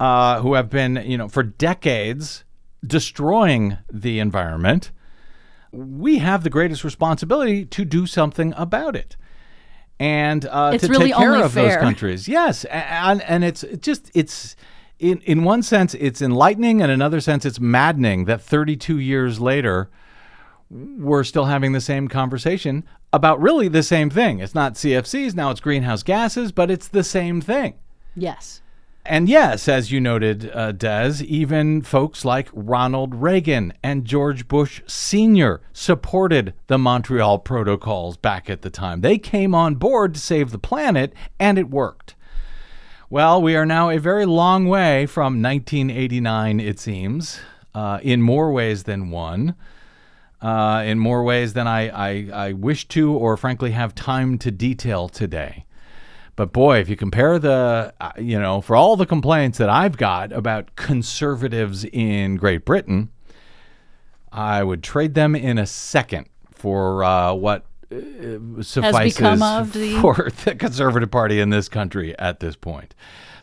uh, 0.00 0.40
who 0.40 0.54
have 0.54 0.70
been, 0.70 1.02
you 1.04 1.18
know, 1.18 1.28
for 1.28 1.42
decades 1.42 2.44
destroying 2.84 3.78
the 3.92 4.18
environment. 4.18 4.90
We 5.72 6.18
have 6.18 6.44
the 6.44 6.50
greatest 6.50 6.84
responsibility 6.84 7.64
to 7.66 7.84
do 7.84 8.06
something 8.06 8.54
about 8.56 8.94
it. 8.94 9.16
And 9.98 10.46
uh, 10.46 10.76
to 10.76 10.88
really 10.88 11.06
take 11.06 11.16
care 11.16 11.42
of 11.42 11.54
those 11.54 11.76
countries, 11.76 12.26
yes, 12.26 12.64
and 12.64 13.22
and 13.22 13.44
it's 13.44 13.64
just 13.80 14.10
it's 14.14 14.56
in 14.98 15.18
in 15.20 15.44
one 15.44 15.62
sense 15.62 15.94
it's 15.94 16.20
enlightening, 16.20 16.82
and 16.82 16.90
in 16.90 16.94
another 16.94 17.20
sense 17.20 17.44
it's 17.44 17.60
maddening 17.60 18.24
that 18.24 18.40
32 18.42 18.98
years 18.98 19.38
later 19.38 19.90
we're 20.70 21.22
still 21.22 21.44
having 21.44 21.72
the 21.72 21.80
same 21.80 22.08
conversation 22.08 22.82
about 23.12 23.40
really 23.40 23.68
the 23.68 23.82
same 23.82 24.08
thing. 24.08 24.40
It's 24.40 24.54
not 24.54 24.74
CFCs 24.74 25.34
now; 25.34 25.50
it's 25.50 25.60
greenhouse 25.60 26.02
gases, 26.02 26.50
but 26.50 26.70
it's 26.70 26.88
the 26.88 27.04
same 27.04 27.40
thing. 27.40 27.74
Yes. 28.16 28.61
And 29.04 29.28
yes, 29.28 29.66
as 29.66 29.90
you 29.90 30.00
noted, 30.00 30.48
uh, 30.54 30.70
Des, 30.70 31.24
even 31.24 31.82
folks 31.82 32.24
like 32.24 32.48
Ronald 32.52 33.16
Reagan 33.16 33.72
and 33.82 34.04
George 34.04 34.46
Bush 34.46 34.80
Sr. 34.86 35.60
supported 35.72 36.54
the 36.68 36.78
Montreal 36.78 37.40
Protocols 37.40 38.16
back 38.16 38.48
at 38.48 38.62
the 38.62 38.70
time. 38.70 39.00
They 39.00 39.18
came 39.18 39.56
on 39.56 39.74
board 39.74 40.14
to 40.14 40.20
save 40.20 40.52
the 40.52 40.58
planet, 40.58 41.12
and 41.40 41.58
it 41.58 41.68
worked. 41.68 42.14
Well, 43.10 43.42
we 43.42 43.56
are 43.56 43.66
now 43.66 43.90
a 43.90 43.98
very 43.98 44.24
long 44.24 44.68
way 44.68 45.06
from 45.06 45.42
1989, 45.42 46.60
it 46.60 46.78
seems, 46.78 47.40
uh, 47.74 47.98
in 48.02 48.22
more 48.22 48.52
ways 48.52 48.84
than 48.84 49.10
one. 49.10 49.56
Uh, 50.40 50.82
in 50.84 50.98
more 50.98 51.22
ways 51.22 51.52
than 51.52 51.68
I, 51.68 51.88
I, 51.88 52.30
I 52.32 52.52
wish 52.52 52.88
to, 52.88 53.12
or 53.12 53.36
frankly 53.36 53.72
have 53.72 53.94
time 53.94 54.38
to 54.38 54.50
detail 54.50 55.08
today. 55.08 55.66
But 56.34 56.52
boy, 56.52 56.78
if 56.78 56.88
you 56.88 56.96
compare 56.96 57.38
the, 57.38 57.92
uh, 58.00 58.12
you 58.18 58.40
know, 58.40 58.60
for 58.62 58.74
all 58.74 58.96
the 58.96 59.04
complaints 59.06 59.58
that 59.58 59.68
I've 59.68 59.96
got 59.98 60.32
about 60.32 60.74
conservatives 60.76 61.84
in 61.84 62.36
Great 62.36 62.64
Britain, 62.64 63.10
I 64.32 64.62
would 64.64 64.82
trade 64.82 65.14
them 65.14 65.36
in 65.36 65.58
a 65.58 65.66
second 65.66 66.26
for 66.50 67.04
uh, 67.04 67.34
what 67.34 67.66
uh, 67.92 68.62
suffices 68.62 69.16
become 69.16 69.42
of 69.42 69.72
the- 69.74 69.94
for 70.00 70.30
the 70.44 70.54
Conservative 70.54 71.10
Party 71.10 71.38
in 71.40 71.50
this 71.50 71.68
country 71.68 72.18
at 72.18 72.40
this 72.40 72.56
point. 72.56 72.94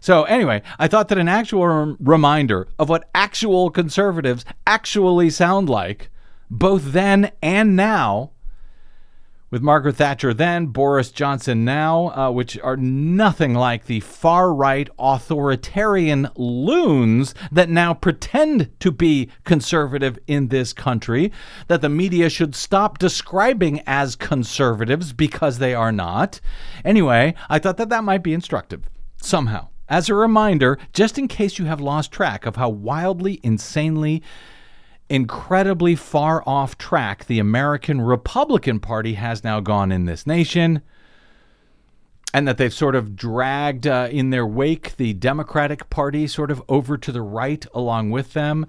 So, 0.02 0.24
anyway, 0.24 0.62
I 0.80 0.88
thought 0.88 1.10
that 1.10 1.18
an 1.18 1.28
actual 1.28 1.68
rem- 1.68 1.98
reminder 2.00 2.68
of 2.80 2.90
what 2.90 3.10
actual 3.14 3.70
conservatives 3.70 4.46
actually 4.66 5.30
sound 5.30 5.70
like, 5.70 6.10
both 6.50 6.94
then 6.94 7.32
and 7.44 7.76
now, 7.76 8.32
with 9.52 9.62
Margaret 9.62 9.96
Thatcher 9.96 10.34
then, 10.34 10.68
Boris 10.68 11.12
Johnson 11.12 11.66
now, 11.66 12.10
uh, 12.10 12.32
which 12.32 12.60
are 12.60 12.78
nothing 12.78 13.54
like 13.54 13.86
the 13.86 14.00
far 14.02 14.54
right 14.54 14.90
authoritarian 15.00 16.30
loons 16.36 17.34
that 17.52 17.70
now 17.70 17.94
pretend 17.94 18.70
to 18.80 18.92
be 18.92 19.30
conservative 19.44 20.20
in 20.28 20.50
this 20.50 20.74
country, 20.74 21.32
that 21.68 21.82
the 21.82 21.90
media 21.90 22.30
should 22.30 22.56
stop 22.56 23.00
describing 23.00 23.82
as 23.88 24.16
conservatives 24.16 25.14
because 25.14 25.58
they 25.58 25.74
are 25.74 25.92
not. 25.92 26.40
Anyway, 26.86 27.34
I 27.50 27.60
thought 27.60 27.78
that 27.78 27.90
that 27.90 28.04
might 28.04 28.24
be 28.24 28.34
instructive 28.34 28.90
somehow. 29.22 29.70
As 29.88 30.08
a 30.08 30.14
reminder, 30.14 30.78
just 30.94 31.18
in 31.18 31.28
case 31.28 31.58
you 31.58 31.66
have 31.66 31.82
lost 31.82 32.12
track 32.12 32.46
of 32.46 32.58
how 32.58 32.70
wildly, 32.70 33.40
insanely, 33.42 34.22
incredibly 35.10 35.96
far 35.96 36.44
off 36.46 36.78
track 36.78 37.26
the 37.26 37.40
American 37.40 38.02
Republican 38.02 38.80
Party 38.80 39.14
has 39.16 39.44
now 39.44 39.60
gone 39.60 39.92
in 39.92 40.06
this 40.06 40.28
nation, 40.28 40.82
and 42.34 42.48
that 42.48 42.58
they've 42.58 42.74
sort 42.74 42.96
of 42.96 43.16
dragged 43.16 43.88
uh, 43.88 44.08
in 44.12 44.30
their 44.30 44.46
wake 44.46 44.96
the 44.98 45.14
Democratic 45.14 45.90
Party 45.90 46.28
sort 46.28 46.52
of 46.52 46.62
over 46.70 46.98
to 46.98 47.12
the 47.12 47.22
right 47.22 47.66
along 47.74 48.12
with 48.12 48.34
them, 48.34 48.66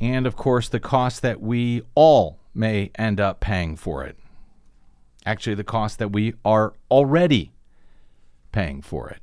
and 0.00 0.26
of 0.26 0.34
course 0.34 0.68
the 0.68 0.80
cost 0.80 1.22
that 1.22 1.40
we 1.40 1.82
all 1.94 2.38
may 2.54 2.90
end 2.96 3.20
up 3.20 3.40
paying 3.40 3.76
for 3.76 4.04
it. 4.04 4.16
Actually, 5.24 5.54
the 5.54 5.64
cost 5.64 5.98
that 5.98 6.10
we 6.10 6.34
are 6.44 6.74
already 6.90 7.52
paying 8.50 8.82
for 8.82 9.08
it. 9.08 9.21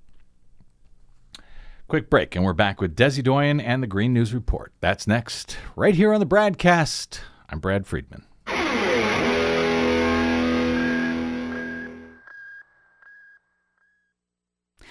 Quick 1.90 2.12
break, 2.12 2.36
and 2.36 2.46
we're 2.46 2.54
back 2.54 2.80
with 2.80 2.96
Desi 2.96 3.24
Doyen 3.24 3.60
and 3.60 3.82
the 3.82 3.88
Green 3.88 4.14
News 4.14 4.32
Report. 4.32 4.72
That's 4.80 5.08
next, 5.08 5.58
right 5.76 5.96
here 5.96 6.14
on 6.14 6.20
the 6.20 6.26
BradCast. 6.28 7.20
I'm 7.50 7.58
Brad 7.58 7.88
Friedman. 7.88 8.28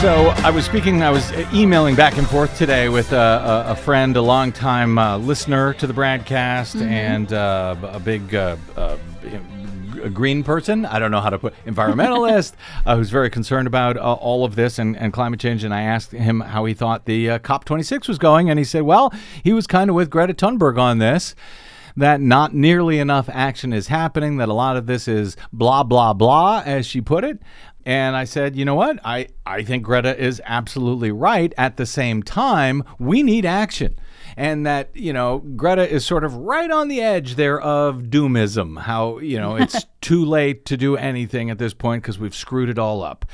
So 0.00 0.28
I 0.44 0.50
was 0.50 0.66
speaking, 0.66 1.02
I 1.02 1.10
was 1.10 1.32
emailing 1.54 1.94
back 1.94 2.18
and 2.18 2.28
forth 2.28 2.56
today 2.58 2.90
with 2.90 3.12
a, 3.12 3.64
a, 3.66 3.72
a 3.72 3.76
friend, 3.76 4.14
a 4.16 4.20
longtime 4.20 4.98
uh, 4.98 5.16
listener 5.16 5.72
to 5.74 5.86
the 5.86 5.94
BradCast, 5.94 6.82
and 6.82 7.32
uh, 7.32 7.74
a 7.82 7.98
big 7.98 8.34
uh, 8.34 8.56
uh, 8.76 8.98
a 10.02 10.10
green 10.10 10.44
person. 10.44 10.84
I 10.84 10.98
don't 10.98 11.10
know 11.10 11.22
how 11.22 11.30
to 11.30 11.38
put 11.38 11.54
environmentalist 11.64 12.52
uh, 12.86 12.96
who's 12.96 13.08
very 13.08 13.30
concerned 13.30 13.66
about 13.66 13.96
uh, 13.96 14.12
all 14.12 14.44
of 14.44 14.54
this 14.54 14.78
and, 14.78 14.96
and 14.98 15.14
climate 15.14 15.40
change. 15.40 15.64
And 15.64 15.72
I 15.72 15.82
asked 15.82 16.12
him 16.12 16.40
how 16.40 16.66
he 16.66 16.74
thought 16.74 17.06
the 17.06 17.30
uh, 17.30 17.38
COP26 17.38 18.06
was 18.06 18.18
going, 18.18 18.50
and 18.50 18.58
he 18.58 18.64
said, 18.64 18.82
well, 18.82 19.12
he 19.42 19.54
was 19.54 19.66
kind 19.66 19.88
of 19.88 19.96
with 19.96 20.10
Greta 20.10 20.34
Thunberg 20.34 20.78
on 20.78 20.98
this 20.98 21.34
that 21.96 22.20
not 22.20 22.54
nearly 22.54 22.98
enough 22.98 23.28
action 23.32 23.72
is 23.72 23.88
happening, 23.88 24.36
that 24.36 24.50
a 24.50 24.52
lot 24.52 24.76
of 24.76 24.86
this 24.86 25.08
is 25.08 25.34
blah, 25.52 25.82
blah, 25.82 26.12
blah, 26.12 26.62
as 26.66 26.86
she 26.86 27.00
put 27.00 27.24
it. 27.24 27.40
And 27.86 28.16
I 28.16 28.24
said, 28.24 28.56
you 28.56 28.64
know 28.64 28.74
what? 28.74 28.98
I, 29.04 29.28
I 29.46 29.62
think 29.62 29.84
Greta 29.84 30.18
is 30.18 30.42
absolutely 30.44 31.12
right. 31.12 31.54
At 31.56 31.76
the 31.76 31.86
same 31.86 32.20
time, 32.20 32.82
we 32.98 33.22
need 33.22 33.46
action. 33.46 33.96
and 34.36 34.66
that, 34.66 34.90
you 34.92 35.12
know, 35.12 35.38
Greta 35.38 35.88
is 35.88 36.04
sort 36.04 36.24
of 36.24 36.34
right 36.34 36.70
on 36.70 36.88
the 36.88 37.00
edge 37.00 37.36
there 37.36 37.60
of 37.60 38.02
doomism. 38.10 38.80
How, 38.80 39.18
you 39.20 39.38
know, 39.38 39.54
it's 39.54 39.86
too 40.00 40.24
late 40.24 40.66
to 40.66 40.76
do 40.76 40.96
anything 40.96 41.48
at 41.48 41.58
this 41.58 41.74
point 41.74 42.02
because 42.02 42.18
we've 42.18 42.34
screwed 42.34 42.68
it 42.68 42.78
all 42.78 43.04
up. 43.04 43.24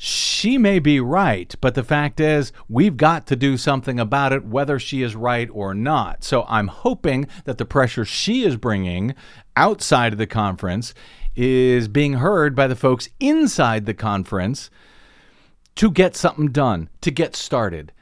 She 0.00 0.56
may 0.56 0.78
be 0.78 1.00
right, 1.00 1.54
but 1.60 1.74
the 1.74 1.82
fact 1.82 2.18
is, 2.18 2.52
we've 2.68 2.96
got 2.96 3.26
to 3.26 3.36
do 3.36 3.56
something 3.56 4.00
about 4.00 4.32
it, 4.32 4.44
whether 4.44 4.78
she 4.78 5.02
is 5.02 5.16
right 5.16 5.50
or 5.52 5.74
not. 5.74 6.22
So 6.24 6.44
I'm 6.48 6.68
hoping 6.68 7.26
that 7.44 7.58
the 7.58 7.64
pressure 7.66 8.04
she 8.04 8.44
is 8.44 8.56
bringing 8.56 9.14
outside 9.56 10.12
of 10.12 10.18
the 10.18 10.26
conference 10.26 10.94
is 11.38 11.86
being 11.86 12.14
heard 12.14 12.56
by 12.56 12.66
the 12.66 12.74
folks 12.74 13.08
inside 13.20 13.86
the 13.86 13.94
conference 13.94 14.70
to 15.76 15.88
get 15.90 16.16
something 16.16 16.48
done, 16.48 16.88
to 17.00 17.12
get 17.12 17.36
started. 17.36 17.92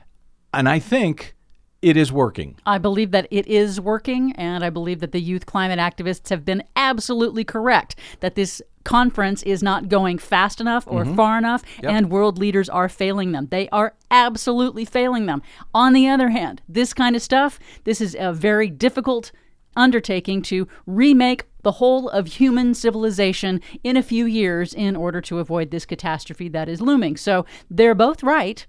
And 0.55 0.67
I 0.67 0.79
think 0.79 1.35
it 1.83 1.99
is 1.99 2.11
working. 2.11 2.57
I 2.65 2.79
believe 2.79 3.11
that 3.11 3.29
it 3.31 3.47
is 3.47 3.79
working, 3.79 4.33
and 4.37 4.65
I 4.65 4.71
believe 4.71 5.01
that 5.01 5.13
the 5.13 5.21
youth 5.21 5.45
climate 5.45 5.79
activists 5.79 6.31
have 6.31 6.47
been 6.47 6.65
absolutely 6.75 7.45
correct 7.45 7.97
that 8.21 8.37
this 8.37 8.63
conference 8.85 9.43
is 9.43 9.63
not 9.63 9.91
going 9.91 10.17
fast 10.17 10.59
enough 10.59 10.87
or 10.87 11.05
mm-hmm. 11.05 11.17
far 11.17 11.37
enough, 11.37 11.63
Yep. 11.83 11.93
and 11.93 12.11
world 12.11 12.39
leaders 12.39 12.71
are 12.71 12.89
failing 12.89 13.33
them. 13.33 13.49
They 13.51 13.69
are 13.69 13.95
absolutely 14.11 14.87
failing 14.87 15.27
them. 15.27 15.43
On 15.75 15.93
the 15.93 16.09
other 16.09 16.31
hand, 16.31 16.63
this 16.69 16.95
kind 16.95 17.15
of 17.15 17.21
stuff, 17.21 17.59
this 17.85 18.01
is 18.01 18.17
a 18.19 18.33
very 18.33 18.71
difficult 18.71 19.31
undertaking 19.77 20.41
to 20.43 20.67
remake 20.87 21.45
the 21.67 21.73
whole 21.73 22.09
of 22.11 22.29
human 22.29 22.73
civilization 22.75 23.61
in 23.83 23.97
a 23.97 24.03
few 24.03 24.25
years 24.25 24.73
in 24.73 24.95
order 24.95 25.21
to 25.21 25.41
avoid 25.41 25.73
this 25.73 25.85
catastrophe 25.85 26.49
that 26.49 26.69
is 26.69 26.81
looming. 26.81 27.17
So 27.17 27.45
they're 27.69 27.93
both 27.93 28.23
right. 28.23 28.65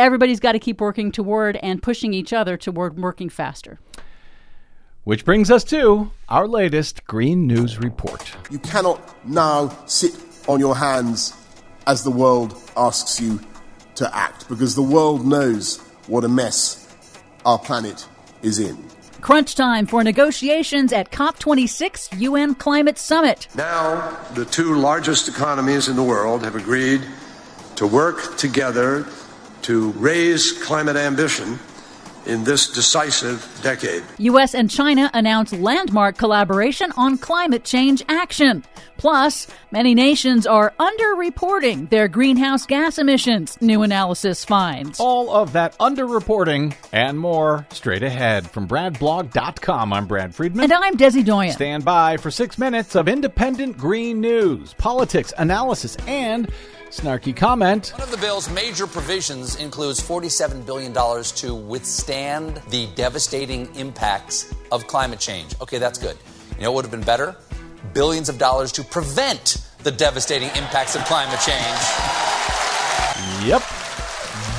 Everybody's 0.00 0.40
got 0.40 0.52
to 0.52 0.58
keep 0.58 0.80
working 0.80 1.12
toward 1.12 1.58
and 1.58 1.80
pushing 1.80 2.12
each 2.12 2.32
other 2.32 2.56
toward 2.56 2.98
working 2.98 3.28
faster. 3.28 3.78
Which 5.04 5.24
brings 5.24 5.48
us 5.48 5.62
to 5.64 6.10
our 6.28 6.48
latest 6.48 7.04
Green 7.04 7.46
News 7.46 7.78
Report. 7.78 8.36
You 8.50 8.58
cannot 8.58 9.00
now 9.24 9.68
sit 9.86 10.10
on 10.48 10.58
your 10.58 10.74
hands 10.74 11.32
as 11.86 12.02
the 12.02 12.10
world 12.10 12.60
asks 12.76 13.20
you 13.20 13.38
to 13.94 14.12
act, 14.12 14.48
because 14.48 14.74
the 14.74 14.82
world 14.82 15.24
knows 15.24 15.78
what 16.08 16.24
a 16.24 16.28
mess 16.28 16.92
our 17.46 17.60
planet 17.60 18.08
is 18.42 18.58
in. 18.58 18.76
Crunch 19.20 19.54
time 19.54 19.86
for 19.86 20.02
negotiations 20.02 20.92
at 20.92 21.10
COP26 21.10 22.20
UN 22.20 22.54
Climate 22.54 22.98
Summit. 22.98 23.48
Now, 23.54 24.16
the 24.34 24.44
two 24.44 24.74
largest 24.74 25.28
economies 25.28 25.88
in 25.88 25.96
the 25.96 26.02
world 26.02 26.42
have 26.44 26.56
agreed 26.56 27.02
to 27.76 27.86
work 27.86 28.36
together 28.36 29.06
to 29.62 29.90
raise 29.92 30.52
climate 30.52 30.96
ambition 30.96 31.58
in 32.26 32.44
this 32.44 32.68
decisive 32.68 33.46
decade. 33.62 34.02
US 34.18 34.54
and 34.54 34.70
China 34.70 35.10
announce 35.14 35.52
landmark 35.52 36.16
collaboration 36.18 36.92
on 36.96 37.18
climate 37.18 37.64
change 37.64 38.02
action. 38.08 38.64
Plus, 38.96 39.46
many 39.70 39.94
nations 39.94 40.46
are 40.46 40.74
underreporting 40.78 41.88
their 41.88 42.06
greenhouse 42.06 42.66
gas 42.66 42.98
emissions, 42.98 43.56
new 43.62 43.82
analysis 43.82 44.44
finds. 44.44 45.00
All 45.00 45.30
of 45.30 45.54
that 45.54 45.76
underreporting 45.78 46.74
and 46.92 47.18
more 47.18 47.66
straight 47.70 48.02
ahead 48.02 48.50
from 48.50 48.68
BradBlog.com. 48.68 49.92
I'm 49.94 50.06
Brad 50.06 50.34
Friedman. 50.34 50.64
And 50.64 50.72
I'm 50.74 50.98
Desi 50.98 51.24
Doyen. 51.24 51.52
Stand 51.52 51.82
by 51.84 52.18
for 52.18 52.30
six 52.30 52.58
minutes 52.58 52.94
of 52.94 53.08
independent 53.08 53.78
green 53.78 54.20
news, 54.20 54.74
politics, 54.74 55.32
analysis, 55.38 55.96
and 56.06 56.50
snarky 56.90 57.34
comment. 57.34 57.90
One 57.92 58.02
of 58.02 58.10
the 58.10 58.16
bill's 58.16 58.50
major 58.50 58.86
provisions 58.86 59.56
includes 59.56 60.00
$47 60.00 60.66
billion 60.66 60.92
to 60.92 61.54
withstand 61.54 62.56
the 62.68 62.86
devastating 62.94 63.74
impacts 63.76 64.52
of 64.72 64.86
climate 64.86 65.20
change. 65.20 65.54
Okay, 65.60 65.78
that's 65.78 65.98
good. 65.98 66.16
You 66.56 66.64
know 66.64 66.72
what 66.72 66.84
would 66.84 66.84
have 66.86 66.90
been 66.90 67.02
better? 67.02 67.36
Billions 67.94 68.28
of 68.28 68.38
dollars 68.38 68.72
to 68.72 68.84
prevent 68.84 69.64
the 69.82 69.90
devastating 69.90 70.48
impacts 70.48 70.96
of 70.96 71.04
climate 71.04 71.40
change. 71.40 71.78
Yep. 73.46 73.62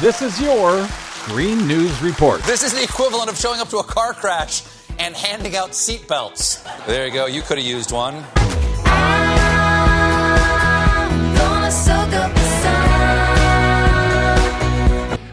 This 0.02 0.22
is 0.22 0.42
your 0.42 0.88
Green 1.26 1.68
News 1.68 2.02
Report. 2.02 2.42
This 2.44 2.64
is 2.64 2.74
the 2.74 2.82
equivalent 2.82 3.30
of 3.30 3.38
showing 3.38 3.60
up 3.60 3.70
to 3.70 3.78
a 3.78 3.84
car 3.84 4.14
crash 4.14 4.64
and 4.98 5.16
handing 5.16 5.56
out 5.56 5.72
seatbelts. 5.72 6.64
There 6.88 7.06
you 7.06 7.14
go. 7.14 7.26
You 7.26 7.42
could 7.42 7.58
have 7.58 7.68
used 7.68 7.92
one. 7.92 8.24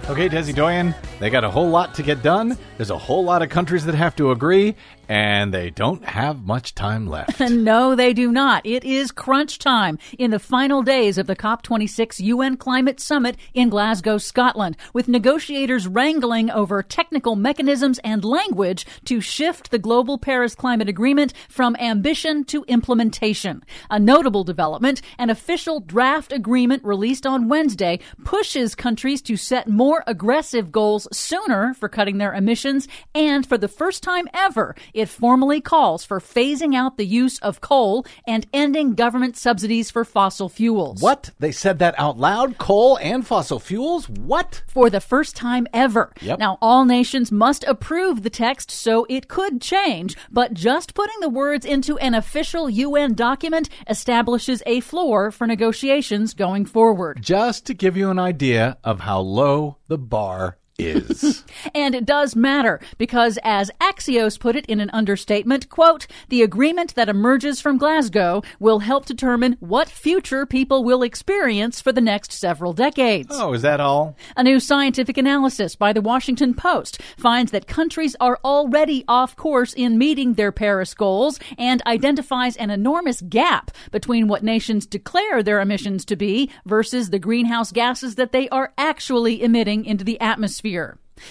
Okay, 0.09 0.27
Desi 0.27 0.55
Doyen, 0.55 0.95
they 1.21 1.29
got 1.29 1.45
a 1.45 1.51
whole 1.51 1.69
lot 1.69 1.93
to 1.97 2.03
get 2.03 2.23
done. 2.23 2.57
There's 2.79 2.89
a 2.89 2.97
whole 2.97 3.23
lot 3.23 3.43
of 3.43 3.51
countries 3.51 3.85
that 3.85 3.95
have 3.95 4.17
to 4.17 4.31
agree, 4.31 4.75
and 5.09 5.53
they 5.53 5.71
don't 5.71 6.05
have 6.05 6.45
much 6.45 6.75
time 6.75 7.07
left. 7.07 7.41
No, 7.59 7.97
they 7.97 8.13
do 8.13 8.31
not. 8.31 8.65
It 8.65 8.85
is 8.85 9.11
crunch 9.11 9.59
time 9.59 9.99
in 10.19 10.31
the 10.31 10.39
final 10.39 10.83
days 10.83 11.19
of 11.19 11.27
the 11.27 11.35
COP26 11.35 12.21
UN 12.21 12.57
Climate 12.57 13.01
Summit 13.01 13.37
in 13.53 13.69
Glasgow, 13.69 14.19
Scotland, 14.19 14.77
with 14.93 15.09
negotiators 15.09 15.89
wrangling 15.89 16.51
over 16.51 16.83
technical 16.83 17.37
mechanisms 17.37 17.99
and 18.05 18.25
language 18.25 18.87
to 19.07 19.21
shift 19.21 19.71
the 19.71 19.79
global 19.79 20.19
Paris 20.19 20.55
Climate 20.55 20.89
Agreement 20.89 21.33
from 21.49 21.75
ambition 21.77 22.45
to 22.45 22.65
implementation. 22.69 23.65
A 23.91 23.99
notable 23.99 24.45
development, 24.45 25.01
an 25.19 25.31
official 25.31 25.81
draft 25.81 26.33
agreement 26.33 26.85
released 26.85 27.27
on 27.27 27.49
Wednesday 27.49 27.99
pushes 28.25 28.75
countries 28.75 29.23
to 29.23 29.37
set 29.37 29.69
more 29.69 30.05
aggressive 30.07 30.71
goals 30.71 31.09
sooner 31.13 31.75
for 31.75 31.89
cutting 31.89 32.19
their 32.19 32.35
emissions, 32.35 32.89
and 33.15 33.47
for 33.47 33.59
the 33.59 33.69
first 33.69 34.03
time 34.03 34.29
ever, 34.35 34.75
it 34.99 35.09
formally 35.09 35.61
calls 35.61 36.05
for 36.05 36.19
phasing 36.19 36.75
out 36.75 36.97
the 36.97 37.07
use 37.07 37.39
of 37.39 37.61
coal 37.61 38.05
and 38.27 38.47
ending 38.53 38.95
government 38.95 39.37
subsidies 39.37 39.91
for 39.91 40.05
fossil 40.05 40.49
fuels. 40.49 41.01
What? 41.01 41.31
They 41.39 41.53
said 41.53 41.79
that 41.79 41.95
out 41.99 42.19
loud? 42.19 42.59
Coal 42.59 42.99
and 42.99 43.27
fossil 43.27 43.61
fuels? 43.61 44.09
What? 44.09 44.63
For 44.67 44.91
the 44.91 45.01
first 45.01 45.37
time 45.37 45.67
ever. 45.73 46.13
Yep. 46.21 46.39
Now, 46.39 46.59
all 46.61 46.85
nations 46.85 47.31
must 47.31 47.65
approve 47.65 48.23
the 48.23 48.31
text, 48.31 48.71
so 48.71 49.07
it 49.09 49.29
could 49.29 49.61
change, 49.61 50.17
but 50.31 50.55
just 50.55 50.95
putting 50.95 51.21
the 51.21 51.29
words 51.29 51.65
into 51.65 51.97
an 51.99 52.15
official 52.15 52.69
UN 52.69 53.15
document 53.15 53.69
establishes 53.89 54.63
a 54.67 54.81
floor 54.81 55.31
for 55.31 55.47
negotiations 55.47 56.35
going 56.35 56.65
forward. 56.65 57.23
Just 57.23 57.67
to 57.67 57.75
give 57.75 57.97
you 57.97 58.11
an 58.11 58.19
idea 58.19 58.79
of 58.83 59.01
how 59.01 59.21
low 59.21 59.77
the 59.87 59.99
bar 59.99 60.59
is. 60.79 61.45
And 61.75 61.95
it 61.95 62.07
does 62.07 62.37
matter 62.37 62.81
because, 62.99 63.37
as 63.43 63.71
Axios 63.81 64.39
put 64.39 64.55
it 64.55 64.65
in 64.67 64.79
an 64.81 64.91
understatement, 64.91 65.69
quote, 65.69 66.07
the 66.29 66.43
agreement 66.43 66.95
that 66.95 67.09
emerges 67.09 67.61
from 67.61 67.79
Glasgow 67.79 68.43
will 68.61 68.79
help 68.79 69.07
determine 69.07 69.57
what 69.59 69.89
future 69.89 70.47
people 70.47 70.85
will 70.85 71.03
experience 71.03 71.81
for 71.81 71.91
the 71.91 72.01
next 72.01 72.33
several 72.33 72.73
decades. 72.73 73.31
oh, 73.33 73.53
is 73.55 73.63
that 73.63 73.81
all? 73.81 74.17
A 74.37 74.45
new 74.45 74.61
scientific 74.61 75.19
analysis 75.19 75.75
by 75.75 75.93
the 75.93 76.01
Washington 76.01 76.55
Post 76.55 77.03
finds 77.17 77.51
that 77.51 77.67
countries 77.67 78.15
are 78.21 78.39
already 78.45 79.05
off 79.09 79.35
course 79.35 79.75
in 79.75 79.99
meeting 79.99 80.35
their 80.35 80.53
Paris 80.53 80.95
goals 80.95 81.41
and 81.59 81.83
identifies 81.87 82.57
an 82.57 82.71
enormous 82.71 83.21
gap 83.23 83.73
between 83.91 84.29
what 84.29 84.45
nations 84.45 84.87
declare 84.87 85.43
their 85.43 85.61
emissions 85.61 86.05
to 86.05 86.15
be 86.17 86.51
versus 86.67 87.11
the 87.11 87.19
greenhouse 87.19 87.73
gases 87.73 88.15
that 88.15 88.33
they 88.33 88.49
are 88.51 88.73
actually 88.79 89.43
emitting 89.43 89.85
into 89.85 90.05
the 90.05 90.21
atmosphere. 90.21 90.68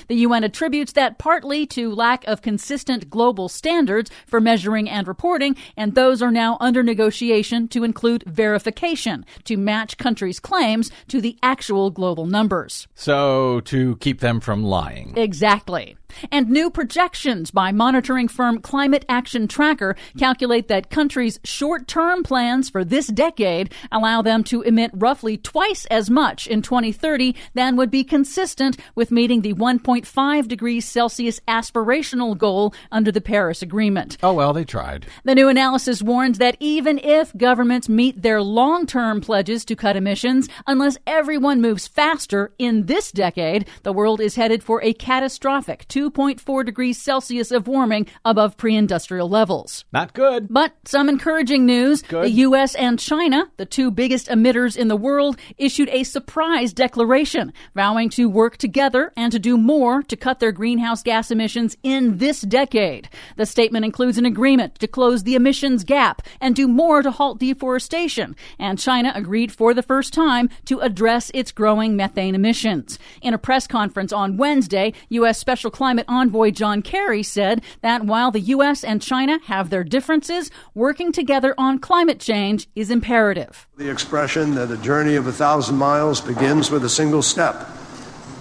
The 0.08 0.16
UN 0.16 0.44
attributes 0.44 0.94
that 0.94 1.18
partly 1.18 1.66
to 1.68 1.94
lack 1.94 2.26
of 2.28 2.42
consistent 2.42 3.10
global 3.10 3.50
standards 3.50 4.12
for 4.26 4.42
measuring 4.42 4.90
and 4.90 5.08
reporting, 5.08 5.56
and 5.76 5.96
those 5.96 6.22
are 6.22 6.32
now 6.32 6.58
under 6.60 6.84
negotiation 6.84 7.68
to 7.70 7.84
include 7.84 8.24
verification 8.24 9.26
to 9.46 9.58
match 9.58 9.98
countries' 9.98 10.40
claims 10.40 10.92
to 11.08 11.22
the 11.22 11.38
actual 11.42 11.90
global 11.90 12.26
numbers. 12.26 12.88
So, 12.96 13.62
to 13.62 13.96
keep 13.98 14.20
them 14.20 14.40
from 14.40 14.64
lying. 14.64 15.14
Exactly. 15.18 15.98
And 16.32 16.49
new 16.49 16.70
projections 16.70 17.51
by 17.51 17.72
monitoring 17.72 18.28
firm 18.28 18.59
Climate 18.59 19.05
Action 19.09 19.47
Tracker 19.47 19.95
calculate 20.18 20.68
that 20.68 20.89
countries' 20.89 21.39
short 21.43 21.88
term 21.88 22.24
plans 22.24 22.70
for 22.70 22.84
this 22.84 23.07
decade 23.07 23.74
allow 23.91 24.22
them 24.22 24.43
to 24.45 24.61
emit 24.61 24.91
roughly 24.93 25.38
twice 25.38 25.86
as 25.88 26.09
much 26.09 26.47
in 26.47 26.61
2030 26.61 27.36
than 27.53 27.76
would 27.76 27.91
be 27.91 28.03
consistent 28.03 28.78
with 28.95 29.11
meeting 29.11 29.41
the 29.41 29.53
1.5 29.53 30.47
degrees 30.47 30.86
Celsius 30.86 31.39
aspirational 31.47 32.38
goal 32.38 32.74
under 32.91 33.11
the 33.11 33.22
Paris 33.22 33.61
Agreement. 33.61 34.18
Oh, 34.24 34.34
well, 34.34 34.53
they 34.53 34.65
tried. 34.65 35.05
The 35.24 35.36
new 35.36 35.47
analysis 35.47 36.01
warns 36.01 36.38
that 36.38 36.57
even 36.59 36.99
if 36.99 37.36
governments 37.36 37.89
meet 37.89 38.22
their 38.22 38.41
long 38.41 38.86
term 38.86 39.22
pledges 39.22 39.65
to 39.65 39.76
cut 39.76 39.95
emissions, 39.95 40.49
unless 40.65 40.97
everyone 41.05 41.61
moves 41.61 41.88
faster 41.88 42.51
in 42.57 42.86
this 42.86 43.11
decade, 43.11 43.68
the 43.84 43.93
world 43.93 44.22
is 44.22 44.36
headed 44.36 44.63
for 44.63 44.82
a 44.84 44.93
catastrophic 44.93 45.88
2 45.88 46.07
2.4 46.12 46.66
degrees 46.66 47.01
Celsius 47.01 47.51
of 47.51 47.68
warming 47.68 48.08
above 48.24 48.58
pre 48.58 48.76
industrial 48.76 49.30
levels. 49.30 49.86
Not 49.91 50.14
good. 50.14 50.47
But 50.49 50.74
some 50.86 51.10
encouraging 51.10 51.66
news. 51.66 52.01
Good. 52.01 52.26
The 52.26 52.30
U.S. 52.30 52.76
and 52.76 52.99
China, 52.99 53.51
the 53.58 53.66
two 53.66 53.91
biggest 53.91 54.28
emitters 54.28 54.78
in 54.78 54.88
the 54.88 54.95
world, 54.95 55.38
issued 55.58 55.89
a 55.89 56.03
surprise 56.03 56.74
declaration 56.74 57.51
vowing 57.76 58.10
to 58.12 58.30
work 58.30 58.58
together 58.58 59.12
and 59.18 59.32
to 59.32 59.39
do 59.39 59.58
more 59.58 60.03
to 60.03 60.16
cut 60.16 60.39
their 60.39 60.51
greenhouse 60.51 61.03
gas 61.03 61.32
emissions 61.32 61.76
in 61.84 62.18
this 62.18 62.41
decade. 62.41 63.10
The 63.36 63.45
statement 63.45 63.86
includes 63.86 64.18
an 64.18 64.26
agreement 64.26 64.76
to 64.80 64.88
close 64.88 65.24
the 65.24 65.36
emissions 65.36 65.84
gap 65.84 66.22
and 66.39 66.55
do 66.55 66.68
more 66.68 67.01
to 67.01 67.12
halt 67.12 67.39
deforestation. 67.39 68.36
And 68.60 68.80
China 68.80 69.12
agreed 69.16 69.51
for 69.51 69.74
the 69.74 69.84
first 69.84 70.14
time 70.14 70.49
to 70.66 70.80
address 70.80 71.32
its 71.34 71.51
growing 71.51 71.95
methane 71.95 72.36
emissions. 72.36 72.97
In 73.22 73.34
a 73.34 73.38
press 73.38 73.68
conference 73.68 74.14
on 74.14 74.38
Wednesday, 74.38 74.93
U.S. 75.10 75.38
Special 75.38 75.72
Climate 75.72 75.97
Envoy 76.08 76.52
John 76.52 76.82
Kerry 76.82 77.24
said 77.24 77.62
that 77.82 78.04
while 78.04 78.32
the 78.32 78.39
U.S. 78.39 78.84
and 78.84 79.02
China 79.02 79.39
have 79.45 79.70
their 79.70 79.84
differences, 79.84 80.52
working 80.74 81.12
together 81.12 81.54
on 81.58 81.80
climate 81.80 82.20
change 82.20 82.68
is 82.76 82.91
imperative. 82.91 83.68
The 83.78 83.89
expression 83.89 84.56
that 84.56 84.72
a 84.72 84.78
journey 84.78 85.16
of 85.16 85.28
a 85.28 85.32
thousand 85.32 85.78
miles 85.78 86.22
begins 86.22 86.70
with 86.70 86.84
a 86.84 86.89
single 86.89 87.22
step. 87.22 87.68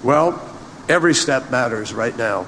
Well, 0.02 0.40
every 0.88 1.14
step 1.14 1.50
matters 1.50 1.92
right 1.92 2.16
now. 2.16 2.46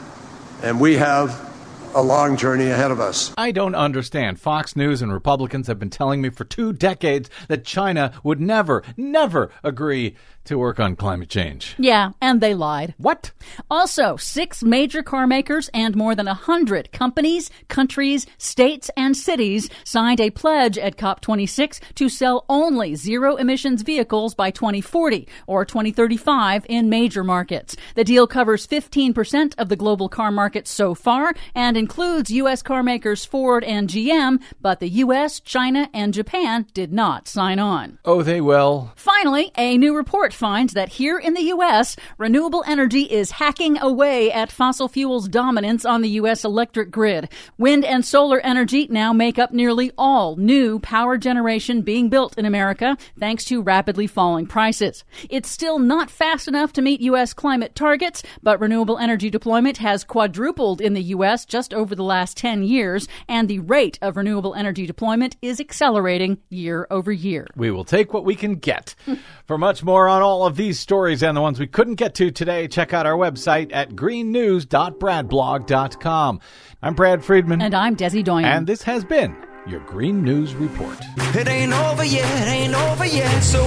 And 0.63 0.81
we 0.81 0.97
have 0.97 1.48
a 1.95 2.03
long 2.03 2.36
journey 2.36 2.68
ahead 2.68 2.91
of 2.91 3.01
us. 3.01 3.32
I 3.36 3.51
don't 3.51 3.74
understand. 3.74 4.41
Fox 4.41 4.76
News 4.76 5.03
and 5.03 5.12
Republicans 5.12 5.66
have 5.66 5.78
been 5.78 5.91
telling 5.91 6.20
me 6.20 6.30
for 6.30 6.45
two 6.45 6.72
decades 6.72 7.30
that 7.49 7.64
China 7.64 8.12
would 8.22 8.41
never, 8.41 8.82
never 8.97 9.51
agree 9.62 10.16
to 10.49 10.59
work 10.59 10.80
on 10.80 10.97
climate 10.97 11.28
change. 11.28 11.74
Yeah, 11.78 12.12
and 12.22 12.41
they 12.41 12.55
lied. 12.55 12.95
What? 12.97 13.32
Also, 13.70 14.16
six 14.16 14.62
major 14.62 15.03
car 15.03 15.26
makers 15.26 15.68
and 15.74 15.95
more 15.95 16.14
than 16.14 16.26
a 16.26 16.34
hundred 16.34 16.91
companies, 16.91 17.51
countries, 17.68 18.26
states, 18.39 18.91
and 18.97 19.14
cities 19.14 19.68
signed 19.84 20.20
a 20.20 20.30
pledge 20.30 20.78
at 20.78 20.97
COP26 20.97 21.80
to 21.97 22.09
sell 22.09 22.47
only 22.49 22.95
zero 22.95 23.36
emissions 23.36 23.82
vehicles 23.82 24.34
by 24.34 24.51
2040 24.51 25.28
or 25.47 25.66
2035 25.66 26.64
in 26.68 26.89
major 26.89 27.22
markets. 27.22 27.76
The 27.95 28.05
deal 28.05 28.26
covers 28.26 28.66
15% 28.66 29.55
of 29.59 29.68
the 29.68 29.76
global 29.76 30.09
car 30.09 30.30
market 30.32 30.66
so 30.66 30.95
far 30.95 31.34
and 31.55 31.76
includes 31.79 32.31
U.S. 32.31 32.62
car 32.62 32.83
makers 32.83 33.24
Ford 33.24 33.64
and 33.64 33.89
GM, 33.89 34.43
but 34.61 34.81
the 34.81 34.89
U.S., 34.89 35.41
China, 35.41 35.89
and 35.95 36.12
Japan 36.12 36.66
did 36.74 36.93
not 36.93 37.29
sign 37.29 37.59
on. 37.59 37.99
Oh, 38.05 38.22
they 38.22 38.41
will. 38.41 38.93
Finally, 38.97 39.53
a 39.57 39.79
new 39.79 39.97
report 39.97 40.35
finds 40.35 40.74
that 40.74 40.91
here 40.91 41.18
in 41.18 41.35
the 41.35 41.43
U.S., 41.43 41.97
renewable 42.18 42.64
energy 42.66 43.03
is 43.03 43.31
hacking 43.31 43.79
away 43.79 44.31
at 44.31 44.53
fossil 44.53 44.89
fuels' 44.89 45.29
dominance 45.29 45.85
on 45.85 46.03
the 46.03 46.11
U.S. 46.11 46.45
electric 46.45 46.91
grid. 46.91 47.29
Wind 47.57 47.85
and 47.85 48.05
solar 48.05 48.41
energy 48.41 48.87
now 48.91 49.12
make 49.12 49.39
up 49.39 49.53
nearly 49.53 49.93
all 49.97 50.37
new 50.37 50.79
power 50.81 51.16
generation 51.16 51.83
being 51.83 52.09
built 52.09 52.37
in 52.37 52.45
America, 52.45 52.97
thanks 53.18 53.45
to 53.47 53.62
rapidly 53.62 54.07
falling 54.07 54.47
prices. 54.47 55.05
It's 55.31 55.49
still 55.51 55.79
not 55.79 56.11
fast 56.11 56.49
enough 56.49 56.72
to 56.74 56.83
meet 56.83 57.01
U.S. 57.03 57.33
climate 57.33 57.74
targets, 57.74 58.22
but 58.43 58.61
renewable 58.61 58.99
energy 58.99 59.31
deployment 59.31 59.79
has 59.79 60.05
quadrupled 60.05 60.81
in 60.81 60.95
the 60.95 61.03
U.S. 61.03 61.45
just 61.45 61.68
over 61.75 61.95
the 61.95 62.03
last 62.03 62.37
10 62.37 62.62
years, 62.62 63.09
and 63.29 63.49
the 63.49 63.59
rate 63.61 63.99
of 64.03 64.16
renewable 64.16 64.55
energy 64.55 64.87
deployment 64.87 65.37
is 65.43 65.61
accelerating 65.61 66.39
year 66.49 66.87
over 66.91 67.12
year. 67.12 67.47
We 67.57 67.71
will 67.71 67.85
take 67.85 68.12
what 68.12 68.25
we 68.25 68.35
can 68.35 68.57
get. 68.57 68.95
For 69.47 69.59
much 69.59 69.83
more 69.83 70.09
on 70.09 70.23
all 70.23 70.47
of 70.47 70.57
these 70.57 70.79
stories 70.79 71.23
and 71.23 71.37
the 71.37 71.41
ones 71.41 71.59
we 71.61 71.66
couldn't 71.66 71.95
get 71.95 72.14
to 72.16 72.31
today, 72.31 72.69
check 72.69 72.93
out 72.93 73.07
our 73.07 73.16
website 73.16 73.71
at 73.73 73.91
greennews.bradblog.com. 73.91 76.41
I'm 76.83 76.95
Brad 76.95 77.25
Friedman. 77.25 77.62
And 77.62 77.75
I'm 77.75 77.97
Desi 77.97 78.23
Doyen. 78.23 78.45
And 78.45 78.66
this 78.66 78.83
has 78.83 79.05
been 79.05 79.35
your 79.66 79.81
Green 79.81 80.23
News 80.23 80.55
Report. 80.55 80.99
It 81.35 81.49
ain't 81.49 81.73
over 81.73 82.05
yet, 82.05 82.49
ain't 82.49 82.75
over 82.75 83.07
yet, 83.07 83.41
so 83.41 83.64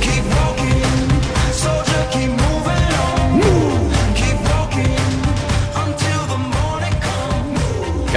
keep 0.00 0.24
walking. 0.24 0.82
Soldier, 1.52 2.08
keep 2.12 2.30
moving 2.30 2.57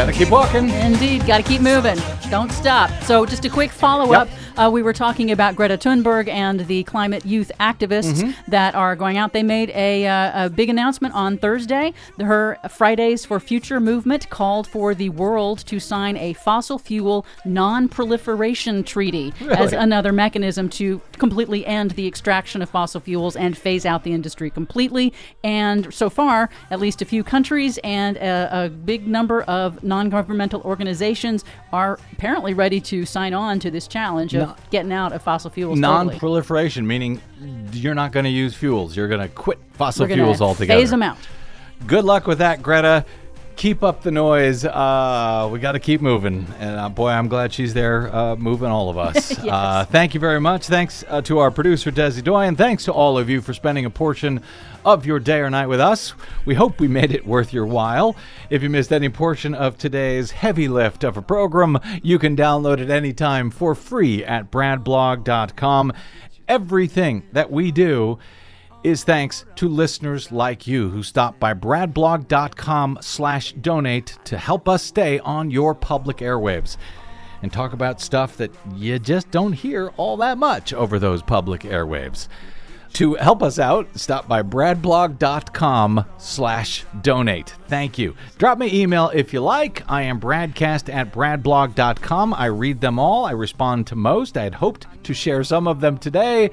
Gotta 0.02 0.14
keep 0.14 0.32
walking. 0.32 0.72
Indeed, 0.72 1.28
got 1.28 1.38
to 1.38 1.44
keep 1.44 1.62
moving. 1.62 1.96
Don't 2.32 2.52
stop. 2.52 2.90
So, 3.04 3.24
just 3.24 3.46
a 3.46 3.50
quick 3.50 3.70
follow 3.70 4.14
up. 4.14 4.28
Yep. 4.30 4.38
Uh, 4.58 4.70
we 4.70 4.84
were 4.84 4.94
talking 4.94 5.32
about 5.32 5.56
Greta 5.56 5.78
Thunberg 5.78 6.28
and 6.28 6.60
the 6.68 6.84
climate 6.84 7.26
youth 7.26 7.52
activists 7.60 8.22
Mm-hmm. 8.22 8.52
that 8.52 8.76
are 8.76 8.96
going 8.96 9.18
out. 9.18 9.32
They 9.32 9.44
made 9.44 9.70
a, 9.70 10.06
uh, 10.06 10.46
a 10.46 10.50
big 10.50 10.70
announcement 10.70 11.14
on 11.14 11.38
Thursday. 11.38 11.94
Her 12.20 12.58
Fridays 12.70 13.24
for 13.26 13.40
Future 13.40 13.80
movement 13.80 14.30
called 14.30 14.68
for 14.68 14.94
the 14.94 15.10
world 15.10 15.60
to 15.68 15.80
sign 15.80 16.18
a 16.18 16.34
fossil 16.34 16.78
fuel 16.78 17.26
non 17.46 17.88
proliferation 17.88 18.84
treaty 18.84 19.34
as 19.52 19.72
another 19.72 20.12
mechanism 20.12 20.68
to 20.70 21.00
completely 21.14 21.66
end 21.66 21.92
the 21.92 22.08
extraction 22.08 22.62
of 22.62 22.70
fossil 22.70 23.00
fuels 23.00 23.36
and 23.36 23.58
phase 23.58 23.86
out 23.86 24.04
the 24.04 24.12
industry 24.14 24.50
completely. 24.50 25.14
And 25.44 25.94
so 25.94 26.10
far, 26.10 26.50
at 26.72 26.80
least 26.80 27.02
a 27.02 27.06
few 27.06 27.24
countries 27.24 27.80
and 27.84 28.18
a, 28.18 28.66
a 28.66 28.70
big 28.70 29.08
number 29.08 29.44
of 29.44 29.82
non 29.92 30.10
governmental 30.10 30.62
organizations 30.62 31.44
are 31.74 32.00
apparently 32.14 32.54
ready 32.54 32.80
to 32.80 33.06
sign 33.06 33.34
on 33.34 33.60
to 33.60 33.70
this 33.70 33.88
challenge 33.88 34.34
of 34.34 34.56
getting 34.70 34.94
out 34.94 35.12
of 35.12 35.22
fossil 35.22 35.50
fuels. 35.52 35.78
Non 35.78 36.10
proliferation, 36.18 36.88
meaning 36.88 37.22
you're 37.74 37.94
not 37.94 38.14
going 38.14 38.24
to 38.24 38.30
use 38.30 38.56
fuels. 38.56 38.96
You're 38.96 39.10
going 39.10 39.20
to 39.20 39.28
quit 39.28 39.60
fossil 39.74 40.08
fuels 40.08 40.42
altogether. 40.42 40.80
Phase 40.80 40.92
them 40.92 41.04
out. 41.04 41.18
Good 41.88 42.06
luck 42.06 42.26
with 42.26 42.38
that, 42.38 42.62
Greta. 42.62 43.06
Keep 43.56 43.84
up 43.84 44.02
the 44.02 44.12
noise. 44.12 44.66
Uh, 44.66 45.50
we 45.52 45.60
got 45.60 45.74
to 45.74 45.80
keep 45.80 46.02
moving. 46.02 46.48
And 46.60 46.80
uh, 46.80 46.90
boy, 46.90 47.10
I'm 47.10 47.28
glad 47.28 47.54
she's 47.54 47.74
there 47.74 48.14
uh, 48.14 48.36
moving 48.36 48.70
all 48.70 48.90
of 48.90 48.98
us. 48.98 49.38
uh, 49.44 49.86
thank 49.86 50.14
you 50.14 50.20
very 50.20 50.40
much. 50.40 50.66
Thanks 50.66 51.04
uh, 51.08 51.22
to 51.24 51.40
our 51.40 51.52
producer, 51.52 51.92
Desi 51.92 52.24
Doyen. 52.24 52.56
Thanks 52.56 52.86
to 52.86 52.94
all 52.94 53.18
of 53.18 53.30
you 53.30 53.42
for 53.42 53.54
spending 53.54 53.86
a 53.86 53.90
portion 53.90 54.42
of 54.84 55.06
your 55.06 55.20
day 55.20 55.40
or 55.40 55.50
night 55.50 55.68
with 55.68 55.80
us. 55.80 56.14
We 56.46 56.56
hope 56.56 56.80
we 56.80 56.88
made 56.88 57.12
it 57.12 57.26
worth 57.26 57.54
your 57.54 57.66
while. 57.68 58.16
If 58.50 58.64
you 58.64 58.70
missed 58.70 58.92
any 58.92 59.10
portion 59.10 59.54
of 59.54 59.78
today's 59.78 60.32
heavy 60.32 60.68
lift 60.68 61.04
of 61.04 61.18
a 61.18 61.22
program, 61.22 61.80
you 62.02 62.18
can 62.18 62.36
download 62.36 62.80
it 62.80 62.90
anytime 62.90 63.52
for 63.52 63.76
free 63.76 64.26
at 64.26 64.50
bradblog.com. 64.52 65.94
Everything 66.48 67.24
that 67.32 67.52
we 67.52 67.72
do 67.72 68.18
is 68.84 69.04
thanks 69.04 69.46
to 69.56 69.68
listeners 69.68 70.32
like 70.32 70.66
you 70.66 70.90
who 70.90 71.04
stop 71.04 71.40
by 71.40 71.54
bradblog.com 71.54 72.98
slash 73.02 73.54
donate 73.54 74.18
to 74.24 74.38
help 74.38 74.68
us 74.68 74.84
stay 74.84 75.20
on 75.20 75.52
your 75.52 75.76
public 75.76 76.18
airwaves 76.18 76.78
and 77.42 77.52
talk 77.52 77.74
about 77.74 78.02
stuff 78.02 78.38
that 78.38 78.52
you 78.76 79.00
just 79.00 79.30
don't 79.32 79.54
hear 79.54 79.90
all 79.98 80.18
that 80.18 80.38
much 80.38 80.74
over 80.74 81.00
those 81.00 81.22
public 81.22 81.62
airwaves. 81.62 82.28
To 82.94 83.16
help 83.16 83.42
us 83.42 83.58
out, 83.58 83.88
stop 83.98 84.28
by 84.28 84.44
bradblog.com 84.44 86.06
slash 86.18 86.86
donate. 87.02 87.56
Thank 87.68 87.98
you. 87.98 88.16
Drop 88.38 88.58
me 88.58 88.82
email 88.82 89.10
if 89.14 89.32
you 89.32 89.40
like. 89.40 89.84
I 89.90 90.02
am 90.04 90.20
bradcast 90.20 90.94
at 90.94 91.14
bradblog.com. 91.14 92.34
I 92.34 92.46
read 92.48 92.82
them 92.82 93.00
all. 93.00 93.26
I 93.26 93.32
respond 93.32 93.88
to 93.88 93.96
most. 93.96 94.36
I 94.36 94.44
had 94.44 94.56
hoped 94.56 94.88
to 95.04 95.14
share 95.14 95.44
some 95.46 95.68
of 95.68 95.80
them 95.80 95.98
today 95.98 96.52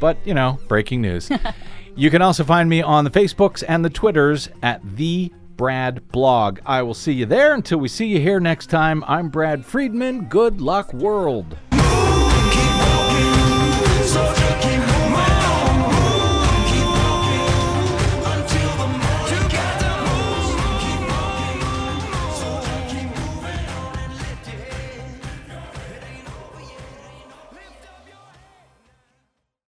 but 0.00 0.16
you 0.24 0.34
know, 0.34 0.58
breaking 0.68 1.00
news. 1.00 1.30
you 1.96 2.10
can 2.10 2.22
also 2.22 2.44
find 2.44 2.68
me 2.68 2.82
on 2.82 3.04
the 3.04 3.10
Facebooks 3.10 3.62
and 3.66 3.84
the 3.84 3.90
Twitters 3.90 4.48
at 4.62 4.80
the 4.96 5.32
Brad 5.56 6.08
Blog. 6.08 6.60
I 6.66 6.82
will 6.82 6.94
see 6.94 7.12
you 7.12 7.26
there 7.26 7.54
until 7.54 7.78
we 7.78 7.88
see 7.88 8.06
you 8.06 8.20
here 8.20 8.40
next 8.40 8.66
time. 8.66 9.04
I'm 9.06 9.28
Brad 9.28 9.64
Friedman. 9.64 10.26
Good 10.26 10.60
luck, 10.60 10.92
world. 10.92 11.56